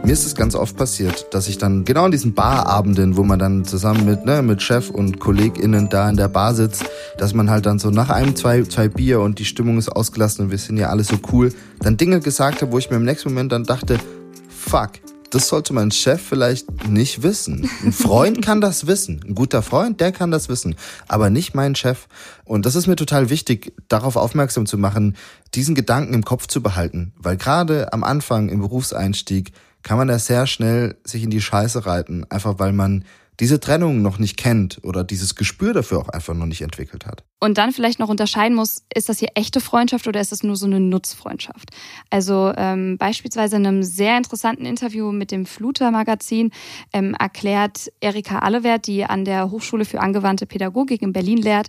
Mir 0.08 0.14
ist 0.14 0.26
es 0.26 0.36
ganz 0.36 0.56
oft 0.56 0.78
passiert, 0.78 1.28
dass 1.34 1.50
ich 1.50 1.58
dann 1.58 1.84
genau 1.84 2.06
an 2.06 2.12
diesen 2.12 2.34
Barabenden, 2.34 3.18
wo 3.18 3.26
man 3.26 3.40
dann 3.40 3.66
zusammen 3.66 4.06
mit, 4.06 4.24
ne, 4.24 4.42
mit 4.42 4.62
Chef 4.62 4.90
und 4.90 5.20
KollegInnen 5.20 5.90
da 5.90 6.10
in 6.10 6.16
der 6.16 6.30
Bar 6.30 6.56
sitzt, 6.56 6.86
dass 7.18 7.34
man 7.34 7.50
halt 7.50 7.66
dann 7.66 7.78
so 7.78 7.90
nach 7.90 8.10
einem, 8.10 8.34
zwei, 8.34 8.64
zwei 8.64 8.88
Bier 8.88 9.20
und 9.20 9.38
die 9.38 9.44
Stimmung 9.44 9.78
ist 9.78 9.90
ausgelassen 9.90 10.46
und 10.46 10.52
wir 10.52 10.60
sind 10.60 10.78
ja 10.78 10.88
alle 10.88 11.04
so 11.04 11.18
cool, 11.34 11.52
dann 11.82 11.98
Dinge 11.98 12.22
gesagt 12.22 12.62
habe, 12.62 12.72
wo 12.72 12.78
ich 12.78 12.90
mir 12.90 12.96
im 12.96 13.04
nächsten 13.04 13.28
Moment 13.28 13.52
dann 13.52 13.66
dachte, 13.66 14.00
fuck, 14.48 14.92
das 15.30 15.50
sollte 15.50 15.74
mein 15.74 15.92
Chef 15.92 16.22
vielleicht 16.22 16.88
nicht 16.88 17.22
wissen. 17.22 17.70
Ein 17.84 17.92
Freund 17.92 18.42
kann 18.42 18.62
das 18.62 18.88
wissen. 18.88 19.20
Ein 19.28 19.36
guter 19.36 19.62
Freund, 19.62 20.00
der 20.00 20.14
kann 20.14 20.32
das 20.32 20.48
wissen. 20.48 20.78
Aber 21.10 21.30
nicht 21.30 21.54
mein 21.54 21.76
Chef. 21.76 22.08
Und 22.46 22.66
das 22.66 22.76
ist 22.76 22.88
mir 22.88 22.96
total 22.96 23.30
wichtig, 23.30 23.74
darauf 23.90 24.16
aufmerksam 24.16 24.68
zu 24.68 24.78
machen, 24.78 25.18
diesen 25.54 25.76
Gedanken 25.76 26.14
im 26.14 26.24
Kopf 26.24 26.48
zu 26.48 26.64
behalten. 26.64 27.12
Weil 27.18 27.36
gerade 27.36 27.92
am 27.92 28.06
Anfang 28.06 28.48
im 28.48 28.62
Berufseinstieg 28.62 29.52
kann 29.88 29.98
man 29.98 30.10
da 30.10 30.20
sehr 30.20 30.48
schnell 30.48 30.98
sich 31.06 31.24
in 31.24 31.30
die 31.30 31.40
Scheiße 31.40 31.86
reiten, 31.86 32.26
einfach 32.30 32.60
weil 32.60 32.74
man 32.74 33.06
diese 33.40 33.62
Trennung 33.62 34.02
noch 34.02 34.20
nicht 34.20 34.36
kennt 34.36 34.84
oder 34.84 35.06
dieses 35.06 35.36
Gespür 35.36 35.72
dafür 35.72 36.00
auch 36.00 36.10
einfach 36.10 36.34
noch 36.34 36.46
nicht 36.46 36.62
entwickelt 36.62 37.06
hat. 37.06 37.24
Und 37.40 37.58
dann 37.58 37.72
vielleicht 37.72 37.98
noch 37.98 38.10
unterscheiden 38.10 38.54
muss, 38.54 38.84
ist 38.94 39.08
das 39.08 39.20
hier 39.20 39.30
echte 39.36 39.62
Freundschaft 39.62 40.06
oder 40.08 40.20
ist 40.20 40.34
das 40.34 40.44
nur 40.44 40.58
so 40.58 40.66
eine 40.66 40.82
Nutzfreundschaft? 40.82 41.70
Also 42.10 42.52
ähm, 42.58 42.98
beispielsweise 42.98 43.56
in 43.56 43.66
einem 43.66 43.84
sehr 43.84 44.18
interessanten 44.18 44.66
Interview 44.66 45.14
mit 45.14 45.32
dem 45.32 45.46
Fluter-Magazin 45.46 46.52
ähm, 46.92 47.14
erklärt 47.18 47.90
Erika 48.02 48.40
Allewert, 48.40 48.88
die 48.88 49.06
an 49.06 49.24
der 49.24 49.52
Hochschule 49.52 49.86
für 49.86 50.02
angewandte 50.02 50.48
Pädagogik 50.48 51.02
in 51.02 51.14
Berlin 51.14 51.38
lehrt, 51.38 51.68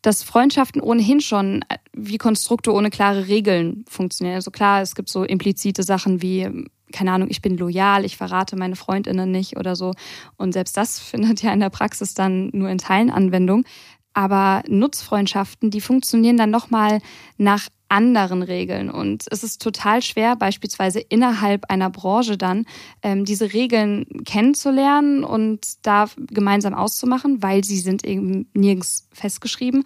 dass 0.00 0.22
Freundschaften 0.22 0.80
ohnehin 0.80 1.20
schon 1.20 1.62
äh, 1.68 1.76
wie 1.92 2.16
Konstrukte 2.16 2.72
ohne 2.72 2.88
klare 2.88 3.28
Regeln 3.28 3.84
funktionieren. 3.86 4.36
Also 4.36 4.50
klar, 4.50 4.80
es 4.80 4.94
gibt 4.94 5.10
so 5.10 5.24
implizite 5.24 5.82
Sachen 5.82 6.22
wie 6.22 6.48
keine 6.92 7.12
Ahnung, 7.12 7.28
ich 7.30 7.42
bin 7.42 7.56
loyal, 7.56 8.04
ich 8.04 8.16
verrate 8.16 8.56
meine 8.56 8.76
Freundinnen 8.76 9.30
nicht 9.30 9.56
oder 9.56 9.76
so. 9.76 9.92
Und 10.36 10.52
selbst 10.52 10.76
das 10.76 10.98
findet 11.00 11.42
ja 11.42 11.52
in 11.52 11.60
der 11.60 11.70
Praxis 11.70 12.14
dann 12.14 12.50
nur 12.52 12.68
in 12.68 12.78
Teilen 12.78 13.10
Anwendung. 13.10 13.64
Aber 14.12 14.62
Nutzfreundschaften, 14.66 15.70
die 15.70 15.80
funktionieren 15.80 16.36
dann 16.36 16.50
nochmal 16.50 16.98
nach 17.36 17.68
anderen 17.90 18.42
Regeln. 18.42 18.88
Und 18.90 19.24
es 19.30 19.42
ist 19.42 19.60
total 19.60 20.00
schwer, 20.00 20.36
beispielsweise 20.36 21.00
innerhalb 21.00 21.64
einer 21.68 21.90
Branche 21.90 22.38
dann 22.38 22.64
ähm, 23.02 23.24
diese 23.24 23.52
Regeln 23.52 24.06
kennenzulernen 24.24 25.24
und 25.24 25.66
da 25.82 26.08
gemeinsam 26.28 26.72
auszumachen, 26.72 27.42
weil 27.42 27.64
sie 27.64 27.78
sind 27.78 28.04
eben 28.04 28.48
nirgends 28.54 29.08
festgeschrieben. 29.12 29.84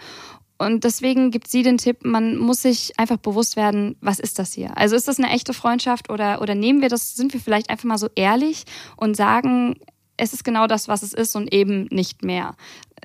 Und 0.57 0.85
deswegen 0.85 1.31
gibt 1.31 1.49
sie 1.49 1.62
den 1.62 1.79
Tipp, 1.79 2.05
man 2.05 2.37
muss 2.37 2.62
sich 2.62 2.99
einfach 2.99 3.17
bewusst 3.17 3.57
werden, 3.57 3.97
was 4.01 4.21
ist 4.21 4.38
das 4.38 4.53
hier? 4.53 4.77
Also 4.77 4.95
ist 4.95 5.09
das 5.09 5.19
eine 5.19 5.31
echte 5.31 5.53
Freundschaft 5.53 6.11
oder, 6.11 6.40
oder 6.40 6.55
nehmen 6.55 6.81
wir 6.81 6.88
das, 6.88 7.17
sind 7.17 7.33
wir 7.33 7.40
vielleicht 7.40 7.71
einfach 7.71 7.85
mal 7.85 7.99
so 7.99 8.09
ehrlich 8.14 8.64
und 8.97 9.17
sagen, 9.17 9.77
es 10.17 10.33
ist 10.33 10.45
genau 10.45 10.67
das, 10.67 10.87
was 10.87 11.03
es 11.03 11.12
ist 11.12 11.35
und 11.35 11.53
eben 11.53 11.87
nicht 11.90 12.25
mehr. 12.25 12.55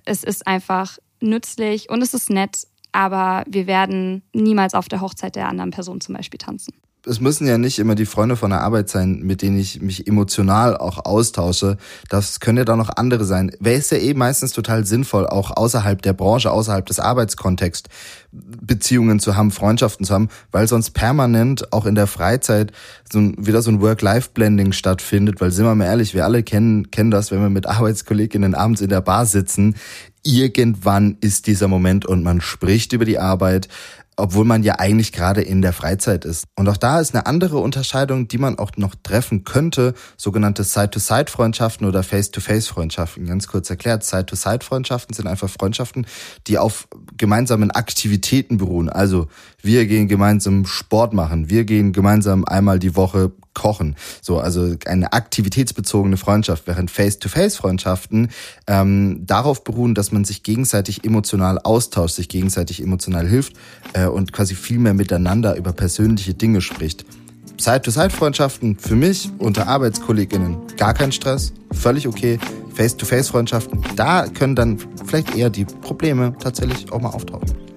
Es 0.06 0.24
ist 0.24 0.46
einfach 0.46 1.00
nützlich 1.22 1.90
und 1.90 2.04
es 2.04 2.14
ist 2.14 2.30
nett, 2.30 2.68
aber 2.92 3.44
wir 3.48 3.66
werden 3.66 4.22
niemals 4.32 4.76
auf 4.76 4.88
der 4.88 5.02
Hochzeit 5.02 5.36
der 5.36 5.50
anderen 5.50 5.72
Person 5.72 6.02
zum 6.02 6.16
Beispiel 6.16 6.38
tanzen 6.38 6.74
es 7.10 7.20
müssen 7.20 7.48
ja 7.48 7.58
nicht 7.58 7.80
immer 7.80 7.96
die 7.96 8.06
Freunde 8.06 8.36
von 8.36 8.52
der 8.52 8.62
Arbeit 8.62 8.90
sein, 8.90 9.22
mit 9.24 9.42
denen 9.42 9.58
ich 9.58 9.82
mich 9.82 10.08
emotional 10.08 10.78
auch 10.78 11.06
austausche. 11.06 11.78
Das 12.08 12.40
können 12.40 12.60
ja 12.60 12.66
dann 12.66 12.78
noch 12.78 12.92
andere 12.96 13.26
sein. 13.26 13.52
Wäre 13.60 13.80
es 13.80 13.90
ja 13.90 13.98
eh 13.98 14.14
meistens 14.14 14.52
total 14.52 14.86
sinnvoll, 14.86 15.28
auch 15.28 15.56
außerhalb 15.56 16.02
der 16.02 16.14
Branche, 16.14 16.52
außerhalb 16.52 16.86
des 16.86 17.00
Arbeitskontexts 17.00 17.90
Beziehungen 18.32 19.20
zu 19.20 19.36
haben, 19.36 19.50
Freundschaften 19.50 20.06
zu 20.06 20.14
haben, 20.14 20.30
weil 20.52 20.68
sonst 20.68 20.92
permanent 20.92 21.74
auch 21.74 21.88
in 21.88 21.96
der 21.96 22.06
Freizeit 22.06 22.72
so 23.12 23.18
ein, 23.18 23.36
wieder 23.44 23.64
so 23.64 23.72
ein 23.72 23.82
Work-Life-Blending 23.82 24.72
stattfindet, 24.72 25.42
weil 25.42 25.50
sind 25.50 25.66
wir 25.66 25.74
mal 25.74 25.86
ehrlich, 25.86 26.14
wir 26.14 26.26
alle 26.26 26.44
kennen, 26.44 26.92
kennen 26.92 27.10
das, 27.10 27.32
wenn 27.32 27.42
wir 27.42 27.50
mit 27.50 27.66
Arbeitskolleginnen 27.66 28.54
abends 28.54 28.82
in 28.82 28.90
der 28.90 29.02
Bar 29.02 29.26
sitzen, 29.26 29.76
irgendwann 30.24 31.18
ist 31.22 31.48
dieser 31.48 31.68
Moment 31.68 32.06
und 32.06 32.24
man 32.24 32.42
spricht 32.42 32.94
über 32.94 33.06
die 33.06 33.20
Arbeit, 33.20 33.68
obwohl 34.20 34.46
man 34.46 34.64
ja 34.64 34.80
eigentlich 34.80 35.12
gerade 35.12 35.42
in 35.42 35.62
der 35.62 35.74
Freizeit 35.74 36.26
ist. 36.26 36.46
Und 36.56 36.68
auch 36.68 36.78
da 36.78 37.00
ist 37.00 37.16
eine 37.16 37.26
andere 37.26 37.58
Unterscheidung, 37.58 38.28
die 38.28 38.38
man 38.38 38.60
auch 38.60 38.72
noch 38.78 38.96
treffen 39.02 39.44
könnte, 39.44 39.94
sogenannte 40.18 40.64
Side-to-Side-Freundschaften 40.64 41.88
oder 41.88 42.04
Face-to-Face-Freundschaften. 42.04 43.26
Ganz 43.26 43.48
kurz 43.48 43.70
erklärt, 43.70 44.04
Side-to-Side-Freundschaften 44.04 45.14
sind 45.14 45.28
einfach 45.28 45.50
Freundschaften, 45.50 46.06
die 46.48 46.58
auf 46.58 46.88
gemeinsamen 47.18 47.72
Aktivitäten 47.72 48.58
beruhen. 48.58 48.90
Also 48.90 49.28
wir 49.62 49.86
gehen 49.86 50.08
gemeinsam 50.08 50.66
Sport 50.66 51.14
machen, 51.14 51.50
wir 51.50 51.66
gehen 51.66 51.92
gemeinsam 51.92 52.46
einmal 52.46 52.80
die 52.80 52.96
Woche 52.96 53.32
kochen. 53.54 53.96
So, 54.22 54.40
also 54.40 54.76
eine 54.86 55.12
aktivitätsbezogene 55.12 56.18
Freundschaft, 56.18 56.66
während 56.66 56.92
Face-to-Face-Freundschaften 56.92 58.30
ähm, 58.68 59.26
darauf 59.26 59.64
beruhen, 59.64 59.96
dass 59.96 60.12
man 60.12 60.24
sich 60.24 60.44
gegenseitig 60.44 61.04
emotional 61.04 61.60
austauscht, 61.60 62.16
sich 62.16 62.30
gegenseitig 62.30 62.82
emotional 62.82 63.28
hilft 63.28 63.54
äh, 63.94 64.06
und 64.06 64.32
quasi 64.32 64.56
viel 64.56 64.80
mehr 64.80 64.94
miteinander 64.94 65.58
über 65.58 65.74
persönliche 65.74 66.34
Dinge 66.34 66.62
spricht. 66.62 67.06
Side-to-Side-Freundschaften 67.60 68.78
für 68.78 68.96
mich 68.96 69.30
unter 69.38 69.68
ArbeitskollegInnen 69.68 70.58
gar 70.78 70.94
kein 70.94 71.12
Stress, 71.12 71.52
völlig 71.72 72.08
okay. 72.08 72.40
Face-to-Face-Freundschaften, 72.74 73.84
da 73.98 74.28
können 74.28 74.56
dann 74.56 74.78
vielleicht 75.06 75.36
eher 75.36 75.50
die 75.50 75.66
Probleme 75.66 76.34
tatsächlich 76.40 76.90
auch 76.94 77.02
mal 77.02 77.10
auftauchen. 77.10 77.69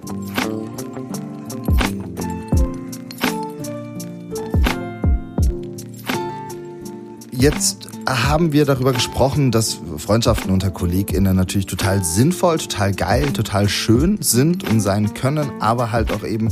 Jetzt 7.43 7.89
haben 8.07 8.53
wir 8.53 8.63
darüber 8.63 8.93
gesprochen, 8.93 9.51
dass 9.51 9.77
Freundschaften 9.97 10.49
unter 10.49 10.71
KollegInnen 10.71 11.35
natürlich 11.35 11.65
total 11.65 12.01
sinnvoll, 12.01 12.57
total 12.57 12.93
geil, 12.93 13.33
total 13.33 13.67
schön 13.67 14.21
sind 14.21 14.63
und 14.69 14.79
sein 14.79 15.13
können, 15.13 15.51
aber 15.59 15.91
halt 15.91 16.13
auch 16.13 16.23
eben 16.23 16.47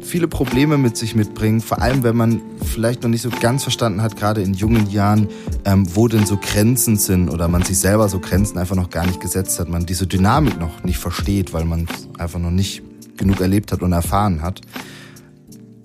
viele 0.00 0.28
Probleme 0.28 0.78
mit 0.78 0.96
sich 0.96 1.16
mitbringen, 1.16 1.60
vor 1.60 1.82
allem 1.82 2.04
wenn 2.04 2.16
man 2.16 2.40
vielleicht 2.64 3.02
noch 3.02 3.10
nicht 3.10 3.22
so 3.22 3.30
ganz 3.30 3.64
verstanden 3.64 4.00
hat, 4.00 4.14
gerade 4.14 4.40
in 4.40 4.54
jungen 4.54 4.88
Jahren, 4.88 5.26
ähm, 5.64 5.88
wo 5.96 6.06
denn 6.06 6.24
so 6.24 6.36
Grenzen 6.36 6.98
sind 6.98 7.30
oder 7.30 7.48
man 7.48 7.64
sich 7.64 7.80
selber 7.80 8.08
so 8.08 8.20
Grenzen 8.20 8.58
einfach 8.58 8.76
noch 8.76 8.90
gar 8.90 9.06
nicht 9.06 9.20
gesetzt 9.20 9.58
hat, 9.58 9.68
man 9.68 9.86
diese 9.86 10.06
Dynamik 10.06 10.60
noch 10.60 10.84
nicht 10.84 10.98
versteht, 10.98 11.52
weil 11.52 11.64
man 11.64 11.88
einfach 12.16 12.38
noch 12.38 12.52
nicht 12.52 12.84
genug 13.16 13.40
erlebt 13.40 13.72
hat 13.72 13.82
und 13.82 13.90
erfahren 13.90 14.40
hat. 14.40 14.60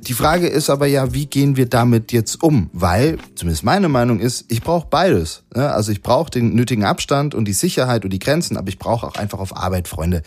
Die 0.08 0.13
Frage 0.13 0.48
ist 0.48 0.70
aber 0.70 0.86
ja, 0.86 1.13
wie 1.13 1.28
gehen 1.28 1.56
wir 1.56 1.66
damit 1.66 2.12
jetzt 2.12 2.44
um? 2.44 2.70
Weil, 2.74 3.18
zumindest 3.36 3.63
meine 3.63 3.88
Meinung 3.88 4.20
ist, 4.20 4.44
ich 4.50 4.62
brauche 4.62 4.88
beides. 4.89 5.44
Also 5.54 5.94
ich 5.94 6.02
brauche 6.02 6.30
den 6.30 6.54
nötigen 6.56 6.84
Abstand 6.84 7.34
und 7.34 7.46
die 7.46 7.54
Sicherheit 7.54 8.04
und 8.04 8.12
die 8.12 8.20
Grenzen, 8.20 8.58
aber 8.58 8.68
ich 8.68 8.80
brauche 8.80 9.08
auch 9.08 9.16
einfach 9.16 9.39
auf 9.39 9.56
Arbeit 9.56 9.88
Freunde. 9.88 10.22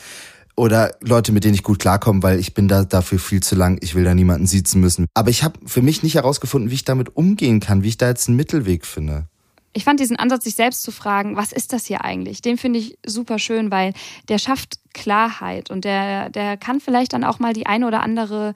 Oder 0.57 0.95
Leute, 1.03 1.33
mit 1.33 1.45
denen 1.45 1.53
ich 1.53 1.63
gut 1.63 1.79
klarkomme, 1.79 2.23
weil 2.23 2.41
ich 2.41 2.55
bin 2.55 2.69
da 2.69 2.85
dafür 2.85 3.19
viel 3.19 3.43
zu 3.43 3.55
lang, 3.55 3.77
ich 3.83 3.95
will 3.95 4.05
da 4.05 4.15
niemanden 4.15 4.47
sitzen 4.47 4.81
müssen. 4.81 5.05
Aber 5.13 5.29
ich 5.29 5.45
habe 5.45 5.61
für 5.67 5.83
mich 5.83 6.03
nicht 6.03 6.15
herausgefunden, 6.15 6.71
wie 6.71 6.77
ich 6.77 6.85
damit 6.85 7.15
umgehen 7.15 7.61
kann, 7.61 7.83
wie 7.83 7.89
ich 7.89 7.99
da 7.99 8.09
jetzt 8.09 8.29
einen 8.29 8.39
Mittelweg 8.39 8.87
finde. 8.87 9.27
Ich 9.75 9.85
fand 9.85 10.01
diesen 10.01 10.17
Ansatz, 10.17 10.45
sich 10.45 10.55
selbst 10.55 10.83
zu 10.83 10.91
fragen, 10.91 11.37
was 11.37 11.53
ist 11.53 11.75
das 11.75 11.85
hier 11.85 12.03
eigentlich? 12.03 12.41
Den 12.41 12.57
finde 12.57 12.79
ich 12.79 12.97
super 13.05 13.39
schön, 13.39 13.71
weil 13.71 13.93
der 14.31 14.39
schafft 14.39 14.79
Klarheit 14.97 15.71
und 15.71 15.85
der, 15.85 16.31
der 16.31 16.57
kann 16.57 16.81
vielleicht 16.81 17.13
dann 17.13 17.23
auch 17.23 17.39
mal 17.39 17.53
die 17.53 17.67
eine 17.67 17.87
oder 17.87 18.03
andere 18.03 18.55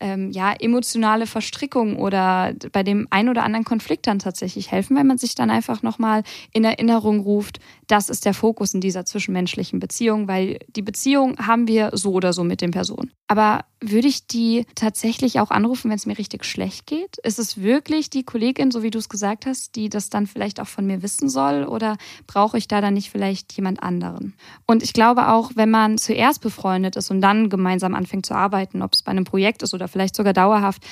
ähm, 0.00 0.30
ja, 0.32 0.52
emotionale 0.52 1.26
Verstrickung 1.26 1.96
oder 1.96 2.54
bei 2.72 2.82
dem 2.82 3.06
ein 3.10 3.28
oder 3.28 3.44
anderen 3.44 3.64
Konflikt 3.64 4.06
dann 4.06 4.18
tatsächlich 4.18 4.72
helfen, 4.72 4.96
wenn 4.96 5.06
man 5.06 5.18
sich 5.18 5.34
dann 5.34 5.50
einfach 5.50 5.82
nochmal 5.82 6.24
in 6.52 6.64
Erinnerung 6.64 7.20
ruft, 7.20 7.60
das 7.86 8.08
ist 8.08 8.24
der 8.24 8.34
Fokus 8.34 8.74
in 8.74 8.80
dieser 8.80 9.04
zwischenmenschlichen 9.04 9.78
Beziehung, 9.78 10.26
weil 10.26 10.58
die 10.74 10.82
Beziehung 10.82 11.36
haben 11.38 11.68
wir 11.68 11.90
so 11.92 12.12
oder 12.12 12.32
so 12.32 12.42
mit 12.42 12.62
den 12.62 12.70
Personen. 12.70 13.12
Aber 13.28 13.64
würde 13.80 14.08
ich 14.08 14.26
die 14.26 14.66
tatsächlich 14.74 15.40
auch 15.40 15.50
anrufen, 15.50 15.90
wenn 15.90 15.96
es 15.96 16.06
mir 16.06 16.18
richtig 16.18 16.44
schlecht 16.44 16.86
geht? 16.86 17.18
Ist 17.18 17.38
es 17.38 17.60
wirklich 17.62 18.10
die 18.10 18.24
Kollegin, 18.24 18.70
so 18.70 18.82
wie 18.82 18.90
du 18.90 18.98
es 18.98 19.08
gesagt 19.08 19.46
hast, 19.46 19.74
die 19.76 19.88
das 19.88 20.10
dann 20.10 20.26
vielleicht 20.26 20.60
auch 20.60 20.66
von 20.66 20.86
mir 20.86 21.02
wissen 21.02 21.28
soll? 21.28 21.64
Oder 21.64 21.96
brauche 22.26 22.58
ich 22.58 22.68
da 22.68 22.80
dann 22.80 22.94
nicht 22.94 23.10
vielleicht 23.10 23.52
jemand 23.54 23.82
anderen? 23.82 24.34
Und 24.66 24.82
ich 24.82 24.92
glaube 24.92 25.28
auch, 25.28 25.52
wenn 25.54 25.70
man 25.70 25.81
zuerst 25.96 26.40
befreundet 26.40 26.96
ist 26.96 27.10
und 27.10 27.20
dann 27.20 27.48
gemeinsam 27.48 27.94
anfängt 27.94 28.26
zu 28.26 28.34
arbeiten, 28.34 28.82
ob 28.82 28.92
es 28.94 29.02
bei 29.02 29.10
einem 29.10 29.24
Projekt 29.24 29.62
ist 29.62 29.74
oder 29.74 29.88
vielleicht 29.88 30.16
sogar 30.16 30.32
dauerhaft. 30.32 30.82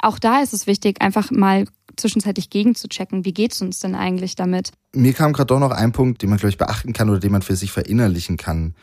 Auch 0.00 0.18
da 0.18 0.40
ist 0.40 0.52
es 0.52 0.66
wichtig, 0.66 1.00
einfach 1.00 1.30
mal 1.30 1.64
zwischenzeitlich 1.96 2.50
gegenzuchecken, 2.50 3.24
wie 3.24 3.32
geht 3.32 3.52
es 3.52 3.60
uns 3.60 3.80
denn 3.80 3.94
eigentlich 3.94 4.36
damit? 4.36 4.72
Mir 4.94 5.12
kam 5.12 5.32
gerade 5.32 5.46
doch 5.46 5.58
noch 5.58 5.70
ein 5.70 5.92
Punkt, 5.92 6.22
den 6.22 6.30
man, 6.30 6.38
glaube 6.38 6.50
ich, 6.50 6.58
beachten 6.58 6.92
kann 6.92 7.10
oder 7.10 7.18
den 7.18 7.32
man 7.32 7.42
für 7.42 7.56
sich 7.56 7.72
verinnerlichen 7.72 8.36
kann. 8.36 8.74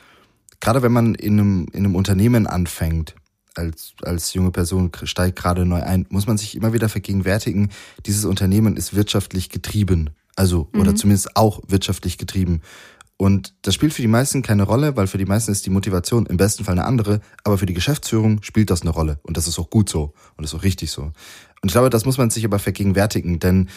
Gerade 0.59 0.81
wenn 0.81 0.91
man 0.91 1.15
in 1.15 1.39
einem, 1.39 1.67
in 1.71 1.85
einem 1.85 1.95
Unternehmen 1.95 2.47
anfängt, 2.47 3.15
als, 3.55 3.93
als 4.03 4.33
junge 4.33 4.51
Person 4.51 4.91
steigt 5.03 5.37
gerade 5.37 5.65
neu 5.65 5.81
ein, 5.81 6.05
muss 6.09 6.27
man 6.27 6.37
sich 6.37 6.55
immer 6.55 6.73
wieder 6.73 6.89
vergegenwärtigen, 6.89 7.69
dieses 8.05 8.25
Unternehmen 8.25 8.75
ist 8.75 8.95
wirtschaftlich 8.95 9.49
getrieben. 9.49 10.09
Also, 10.35 10.69
mhm. 10.73 10.81
oder 10.81 10.95
zumindest 10.95 11.37
auch 11.37 11.61
wirtschaftlich 11.67 12.17
getrieben. 12.17 12.61
Und 13.17 13.53
das 13.61 13.73
spielt 13.73 13.93
für 13.93 14.01
die 14.01 14.09
meisten 14.09 14.41
keine 14.41 14.63
Rolle, 14.63 14.97
weil 14.97 15.07
für 15.07 15.17
die 15.17 15.25
meisten 15.25 15.51
ist 15.51 15.65
die 15.65 15.69
Motivation 15.69 16.25
im 16.25 16.35
besten 16.35 16.65
Fall 16.65 16.73
eine 16.73 16.85
andere, 16.85 17.21
aber 17.45 17.57
für 17.57 17.65
die 17.65 17.73
Geschäftsführung 17.73 18.43
spielt 18.43 18.69
das 18.69 18.81
eine 18.81 18.89
Rolle. 18.89 19.19
Und 19.23 19.37
das 19.37 19.47
ist 19.47 19.57
auch 19.57 19.69
gut 19.69 19.87
so 19.87 20.13
und 20.35 20.43
das 20.43 20.51
ist 20.51 20.59
auch 20.59 20.63
richtig 20.63 20.91
so. 20.91 21.03
Und 21.03 21.69
ich 21.69 21.71
glaube, 21.71 21.89
das 21.89 22.05
muss 22.05 22.17
man 22.17 22.29
sich 22.29 22.43
aber 22.43 22.59
vergegenwärtigen, 22.59 23.39
denn 23.39 23.69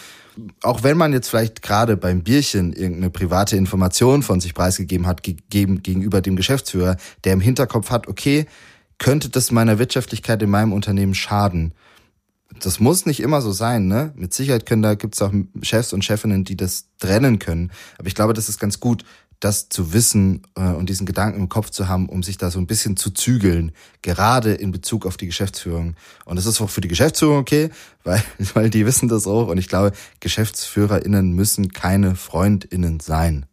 auch 0.61 0.83
wenn 0.83 0.97
man 0.97 1.13
jetzt 1.13 1.29
vielleicht 1.29 1.61
gerade 1.61 1.95
beim 1.95 2.21
Bierchen 2.21 2.73
irgendeine 2.73 3.09
private 3.09 3.55
Information 3.55 4.23
von 4.23 4.41
sich 4.41 4.53
preisgegeben 4.53 5.07
hat, 5.07 5.23
gegeben 5.23 5.81
gegenüber 5.83 6.21
dem 6.21 6.35
Geschäftsführer, 6.35 6.97
der 7.23 7.33
im 7.33 7.41
Hinterkopf 7.41 7.89
hat, 7.89 8.07
okay, 8.07 8.45
könnte 8.99 9.29
das 9.29 9.51
meiner 9.51 9.79
Wirtschaftlichkeit 9.79 10.41
in 10.43 10.49
meinem 10.49 10.73
Unternehmen 10.73 11.15
schaden? 11.15 11.73
Das 12.59 12.79
muss 12.79 13.05
nicht 13.05 13.21
immer 13.21 13.41
so 13.41 13.51
sein, 13.51 13.87
ne? 13.87 14.11
Mit 14.15 14.33
Sicherheit 14.33 14.65
können 14.65 14.81
da 14.81 14.95
gibt's 14.95 15.21
auch 15.21 15.31
Chefs 15.61 15.93
und 15.93 16.03
Chefinnen, 16.03 16.43
die 16.43 16.57
das 16.57 16.89
trennen 16.99 17.39
können. 17.39 17.71
Aber 17.97 18.07
ich 18.07 18.15
glaube, 18.15 18.33
das 18.33 18.49
ist 18.49 18.59
ganz 18.59 18.79
gut, 18.79 19.05
das 19.39 19.69
zu 19.69 19.93
wissen 19.93 20.43
äh, 20.55 20.61
und 20.61 20.89
diesen 20.89 21.05
Gedanken 21.05 21.39
im 21.39 21.49
Kopf 21.49 21.69
zu 21.69 21.87
haben, 21.87 22.09
um 22.09 22.23
sich 22.23 22.37
da 22.37 22.51
so 22.51 22.59
ein 22.59 22.67
bisschen 22.67 22.97
zu 22.97 23.11
zügeln, 23.11 23.71
gerade 24.01 24.53
in 24.53 24.71
Bezug 24.71 25.05
auf 25.05 25.17
die 25.17 25.27
Geschäftsführung. 25.27 25.95
Und 26.25 26.35
das 26.35 26.45
ist 26.45 26.59
auch 26.61 26.69
für 26.69 26.81
die 26.81 26.87
Geschäftsführung 26.87 27.37
okay, 27.37 27.69
weil, 28.03 28.21
weil 28.53 28.69
die 28.69 28.85
wissen 28.85 29.07
das 29.09 29.27
auch. 29.27 29.47
Und 29.47 29.57
ich 29.57 29.67
glaube, 29.67 29.93
GeschäftsführerInnen 30.19 31.31
müssen 31.31 31.71
keine 31.71 32.15
FreundInnen 32.15 32.99
sein. 32.99 33.45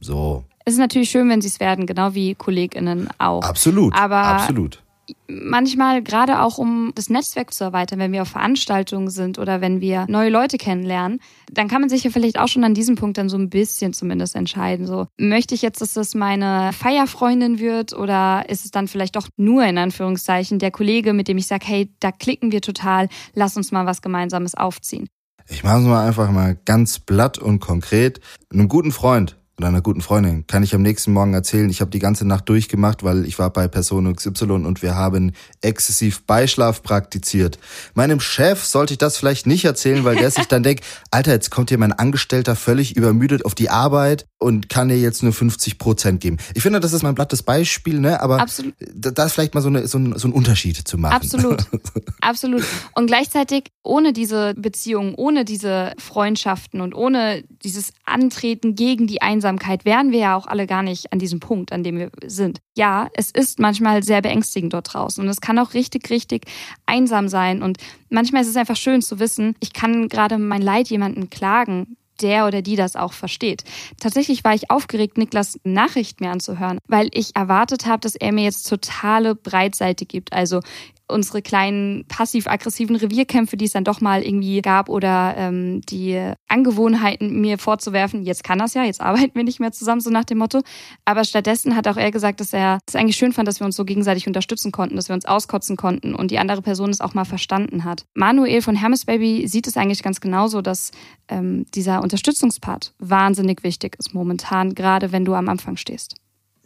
So. 0.00 0.44
Es 0.64 0.74
ist 0.74 0.80
natürlich 0.80 1.10
schön, 1.10 1.28
wenn 1.30 1.40
sie 1.40 1.48
es 1.48 1.60
werden, 1.60 1.86
genau 1.86 2.14
wie 2.14 2.34
KollegInnen 2.34 3.08
auch. 3.18 3.42
Absolut. 3.42 3.94
Aber 3.94 4.16
absolut 4.16 4.82
manchmal 5.28 6.02
gerade 6.02 6.40
auch 6.40 6.58
um 6.58 6.92
das 6.94 7.10
Netzwerk 7.10 7.52
zu 7.52 7.64
erweitern, 7.64 7.98
wenn 7.98 8.12
wir 8.12 8.22
auf 8.22 8.28
Veranstaltungen 8.28 9.10
sind 9.10 9.38
oder 9.38 9.60
wenn 9.60 9.80
wir 9.80 10.06
neue 10.08 10.30
Leute 10.30 10.58
kennenlernen, 10.58 11.20
dann 11.52 11.68
kann 11.68 11.80
man 11.80 11.90
sich 11.90 12.04
ja 12.04 12.10
vielleicht 12.10 12.38
auch 12.38 12.48
schon 12.48 12.64
an 12.64 12.74
diesem 12.74 12.96
Punkt 12.96 13.18
dann 13.18 13.28
so 13.28 13.36
ein 13.36 13.50
bisschen 13.50 13.92
zumindest 13.92 14.34
entscheiden. 14.34 14.86
So, 14.86 15.06
möchte 15.16 15.54
ich 15.54 15.62
jetzt, 15.62 15.80
dass 15.80 15.94
das 15.94 16.14
meine 16.14 16.72
Feierfreundin 16.72 17.58
wird 17.58 17.92
oder 17.92 18.48
ist 18.48 18.64
es 18.64 18.70
dann 18.70 18.88
vielleicht 18.88 19.16
doch 19.16 19.28
nur 19.36 19.64
in 19.64 19.78
Anführungszeichen 19.78 20.58
der 20.58 20.70
Kollege, 20.70 21.12
mit 21.12 21.28
dem 21.28 21.38
ich 21.38 21.46
sage, 21.46 21.66
hey, 21.66 21.94
da 22.00 22.12
klicken 22.12 22.52
wir 22.52 22.60
total, 22.60 23.08
lass 23.34 23.56
uns 23.56 23.72
mal 23.72 23.86
was 23.86 24.02
Gemeinsames 24.02 24.54
aufziehen. 24.54 25.08
Ich 25.48 25.62
mache 25.62 25.78
es 25.78 25.84
mal 25.84 26.06
einfach 26.06 26.30
mal 26.32 26.56
ganz 26.64 26.98
blatt 26.98 27.38
und 27.38 27.60
konkret. 27.60 28.20
Einem 28.52 28.68
guten 28.68 28.90
Freund 28.90 29.36
oder 29.58 29.68
einer 29.68 29.80
guten 29.80 30.02
Freundin. 30.02 30.46
Kann 30.46 30.62
ich 30.62 30.74
am 30.74 30.82
nächsten 30.82 31.12
Morgen 31.12 31.32
erzählen, 31.32 31.70
ich 31.70 31.80
habe 31.80 31.90
die 31.90 31.98
ganze 31.98 32.26
Nacht 32.26 32.48
durchgemacht, 32.48 33.04
weil 33.04 33.24
ich 33.24 33.38
war 33.38 33.50
bei 33.50 33.68
Person 33.68 34.14
XY 34.14 34.44
und 34.50 34.82
wir 34.82 34.94
haben 34.94 35.32
exzessiv 35.62 36.24
Beischlaf 36.24 36.82
praktiziert. 36.82 37.58
Meinem 37.94 38.20
Chef 38.20 38.64
sollte 38.64 38.94
ich 38.94 38.98
das 38.98 39.16
vielleicht 39.16 39.46
nicht 39.46 39.64
erzählen, 39.64 40.04
weil 40.04 40.16
der 40.16 40.30
sich 40.30 40.46
dann 40.46 40.62
denkt, 40.62 40.84
Alter, 41.10 41.32
jetzt 41.32 41.50
kommt 41.50 41.70
hier 41.70 41.78
mein 41.78 41.92
Angestellter 41.92 42.54
völlig 42.54 42.96
übermüdet 42.96 43.44
auf 43.44 43.54
die 43.54 43.70
Arbeit 43.70 44.26
und 44.38 44.68
kann 44.68 44.88
dir 44.88 44.98
jetzt 44.98 45.22
nur 45.22 45.32
50 45.32 45.78
Prozent 45.78 46.20
geben. 46.20 46.36
Ich 46.54 46.62
finde, 46.62 46.80
das 46.80 46.92
ist 46.92 47.02
mein 47.02 47.14
blattes 47.14 47.42
Beispiel, 47.42 48.00
ne? 48.00 48.20
Aber 48.20 48.40
Absolut. 48.40 48.74
da 48.78 49.24
ist 49.24 49.32
vielleicht 49.32 49.54
mal 49.54 49.62
so, 49.62 49.68
eine, 49.68 49.86
so, 49.86 49.98
ein, 49.98 50.18
so 50.18 50.28
ein 50.28 50.32
Unterschied 50.32 50.76
zu 50.76 50.98
machen. 50.98 51.14
Absolut. 51.14 51.64
Absolut. 52.20 52.64
Und 52.94 53.06
gleichzeitig 53.06 53.64
ohne 53.82 54.12
diese 54.12 54.54
Beziehungen, 54.54 55.14
ohne 55.14 55.44
diese 55.44 55.92
Freundschaften 55.98 56.80
und 56.80 56.94
ohne 56.94 57.44
dieses 57.62 57.92
Antreten 58.04 58.74
gegen 58.74 59.06
die 59.06 59.22
Einsamkeit 59.22 59.66
Einsamkeit 59.66 59.84
wären 59.84 60.12
wir 60.12 60.18
ja 60.18 60.36
auch 60.36 60.46
alle 60.46 60.66
gar 60.66 60.82
nicht 60.82 61.12
an 61.12 61.18
diesem 61.18 61.40
Punkt, 61.40 61.72
an 61.72 61.82
dem 61.82 61.98
wir 61.98 62.10
sind. 62.24 62.60
Ja, 62.76 63.08
es 63.14 63.30
ist 63.30 63.58
manchmal 63.58 64.02
sehr 64.02 64.22
beängstigend 64.22 64.72
dort 64.72 64.92
draußen 64.92 65.22
und 65.22 65.28
es 65.30 65.40
kann 65.40 65.58
auch 65.58 65.74
richtig, 65.74 66.10
richtig 66.10 66.46
einsam 66.86 67.28
sein 67.28 67.62
und 67.62 67.78
manchmal 68.10 68.42
ist 68.42 68.48
es 68.48 68.56
einfach 68.56 68.76
schön 68.76 69.02
zu 69.02 69.18
wissen, 69.18 69.54
ich 69.60 69.72
kann 69.72 70.08
gerade 70.08 70.38
mein 70.38 70.62
Leid 70.62 70.88
jemandem 70.88 71.30
klagen, 71.30 71.96
der 72.22 72.46
oder 72.46 72.62
die 72.62 72.76
das 72.76 72.96
auch 72.96 73.12
versteht. 73.12 73.64
Tatsächlich 74.00 74.44
war 74.44 74.54
ich 74.54 74.70
aufgeregt, 74.70 75.18
Niklas 75.18 75.58
Nachricht 75.64 76.20
mir 76.20 76.30
anzuhören, 76.30 76.78
weil 76.86 77.08
ich 77.12 77.34
erwartet 77.34 77.86
habe, 77.86 78.00
dass 78.00 78.14
er 78.14 78.32
mir 78.32 78.44
jetzt 78.44 78.68
totale 78.68 79.34
Breitseite 79.34 80.06
gibt. 80.06 80.32
Also 80.32 80.60
unsere 81.08 81.42
kleinen 81.42 82.04
passiv-aggressiven 82.08 82.96
Revierkämpfe, 82.96 83.56
die 83.56 83.66
es 83.66 83.72
dann 83.72 83.84
doch 83.84 84.00
mal 84.00 84.22
irgendwie 84.22 84.60
gab 84.60 84.88
oder 84.88 85.34
ähm, 85.36 85.80
die 85.82 86.32
Angewohnheiten 86.48 87.40
mir 87.40 87.58
vorzuwerfen, 87.58 88.22
jetzt 88.22 88.44
kann 88.44 88.58
das 88.58 88.74
ja, 88.74 88.84
jetzt 88.84 89.00
arbeiten 89.00 89.34
wir 89.34 89.44
nicht 89.44 89.60
mehr 89.60 89.72
zusammen, 89.72 90.00
so 90.00 90.10
nach 90.10 90.24
dem 90.24 90.38
Motto. 90.38 90.62
Aber 91.04 91.24
stattdessen 91.24 91.76
hat 91.76 91.86
auch 91.88 91.96
er 91.96 92.10
gesagt, 92.10 92.40
dass 92.40 92.52
er 92.52 92.78
es 92.86 92.96
eigentlich 92.96 93.16
schön 93.16 93.32
fand, 93.32 93.46
dass 93.46 93.60
wir 93.60 93.66
uns 93.66 93.76
so 93.76 93.84
gegenseitig 93.84 94.26
unterstützen 94.26 94.72
konnten, 94.72 94.96
dass 94.96 95.08
wir 95.08 95.14
uns 95.14 95.26
auskotzen 95.26 95.76
konnten 95.76 96.14
und 96.14 96.30
die 96.30 96.38
andere 96.38 96.62
Person 96.62 96.90
es 96.90 97.00
auch 97.00 97.14
mal 97.14 97.24
verstanden 97.24 97.84
hat. 97.84 98.04
Manuel 98.14 98.62
von 98.62 98.76
Hermes 98.76 99.04
Baby 99.04 99.46
sieht 99.46 99.66
es 99.66 99.76
eigentlich 99.76 100.02
ganz 100.02 100.20
genauso, 100.20 100.62
dass 100.62 100.90
ähm, 101.28 101.66
dieser 101.74 102.02
Unterstützungspart 102.02 102.94
wahnsinnig 102.98 103.62
wichtig 103.62 103.96
ist 103.98 104.14
momentan, 104.14 104.74
gerade 104.74 105.12
wenn 105.12 105.24
du 105.24 105.34
am 105.34 105.48
Anfang 105.48 105.76
stehst. 105.76 106.16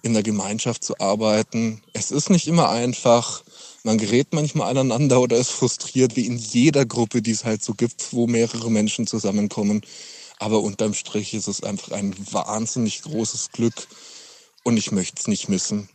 In 0.02 0.14
der 0.14 0.22
Gemeinschaft 0.22 0.82
zu 0.82 0.98
arbeiten, 0.98 1.82
es 1.92 2.10
ist 2.10 2.30
nicht 2.30 2.48
immer 2.48 2.70
einfach 2.70 3.42
man 3.84 3.98
gerät 3.98 4.28
manchmal 4.32 4.70
aneinander 4.70 5.20
oder 5.20 5.36
ist 5.36 5.50
frustriert, 5.50 6.16
wie 6.16 6.26
in 6.26 6.36
jeder 6.36 6.84
Gruppe, 6.84 7.22
die 7.22 7.30
es 7.30 7.44
halt 7.44 7.62
so 7.64 7.74
gibt, 7.74 8.12
wo 8.12 8.26
mehrere 8.26 8.70
Menschen 8.70 9.06
zusammenkommen. 9.06 9.82
Aber 10.38 10.60
unterm 10.60 10.94
Strich 10.94 11.34
ist 11.34 11.48
es 11.48 11.62
einfach 11.62 11.92
ein 11.92 12.14
wahnsinnig 12.32 13.02
großes 13.02 13.52
Glück 13.52 13.88
und 14.64 14.76
ich 14.76 14.92
möchte 14.92 15.20
es 15.20 15.28
nicht 15.28 15.48
missen. 15.48 15.88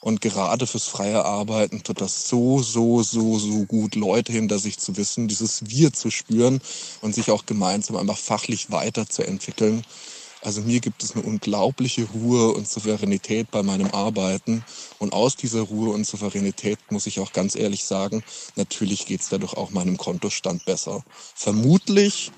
Und 0.00 0.20
gerade 0.20 0.66
fürs 0.66 0.88
freie 0.88 1.24
Arbeiten 1.24 1.84
tut 1.84 2.00
das 2.00 2.28
so, 2.28 2.60
so, 2.60 3.04
so, 3.04 3.38
so 3.38 3.64
gut, 3.66 3.94
Leute 3.94 4.32
hinter 4.32 4.58
sich 4.58 4.78
zu 4.78 4.96
wissen, 4.96 5.28
dieses 5.28 5.70
Wir 5.70 5.92
zu 5.92 6.10
spüren 6.10 6.60
und 7.02 7.14
sich 7.14 7.30
auch 7.30 7.46
gemeinsam 7.46 7.96
einfach 7.96 8.18
fachlich 8.18 8.72
weiterzuentwickeln. 8.72 9.84
Also 10.42 10.60
mir 10.62 10.80
gibt 10.80 11.02
es 11.02 11.14
eine 11.14 11.24
unglaubliche 11.24 12.04
Ruhe 12.12 12.52
und 12.52 12.68
Souveränität 12.68 13.50
bei 13.50 13.62
meinem 13.62 13.88
Arbeiten. 13.92 14.64
Und 14.98 15.12
aus 15.12 15.36
dieser 15.36 15.62
Ruhe 15.62 15.90
und 15.90 16.06
Souveränität 16.06 16.78
muss 16.90 17.06
ich 17.06 17.20
auch 17.20 17.32
ganz 17.32 17.54
ehrlich 17.54 17.84
sagen, 17.84 18.24
natürlich 18.56 19.06
geht 19.06 19.20
es 19.20 19.28
dadurch 19.28 19.54
auch 19.54 19.70
meinem 19.70 19.96
Kontostand 19.96 20.64
besser. 20.64 21.04
Vermutlich 21.34 22.32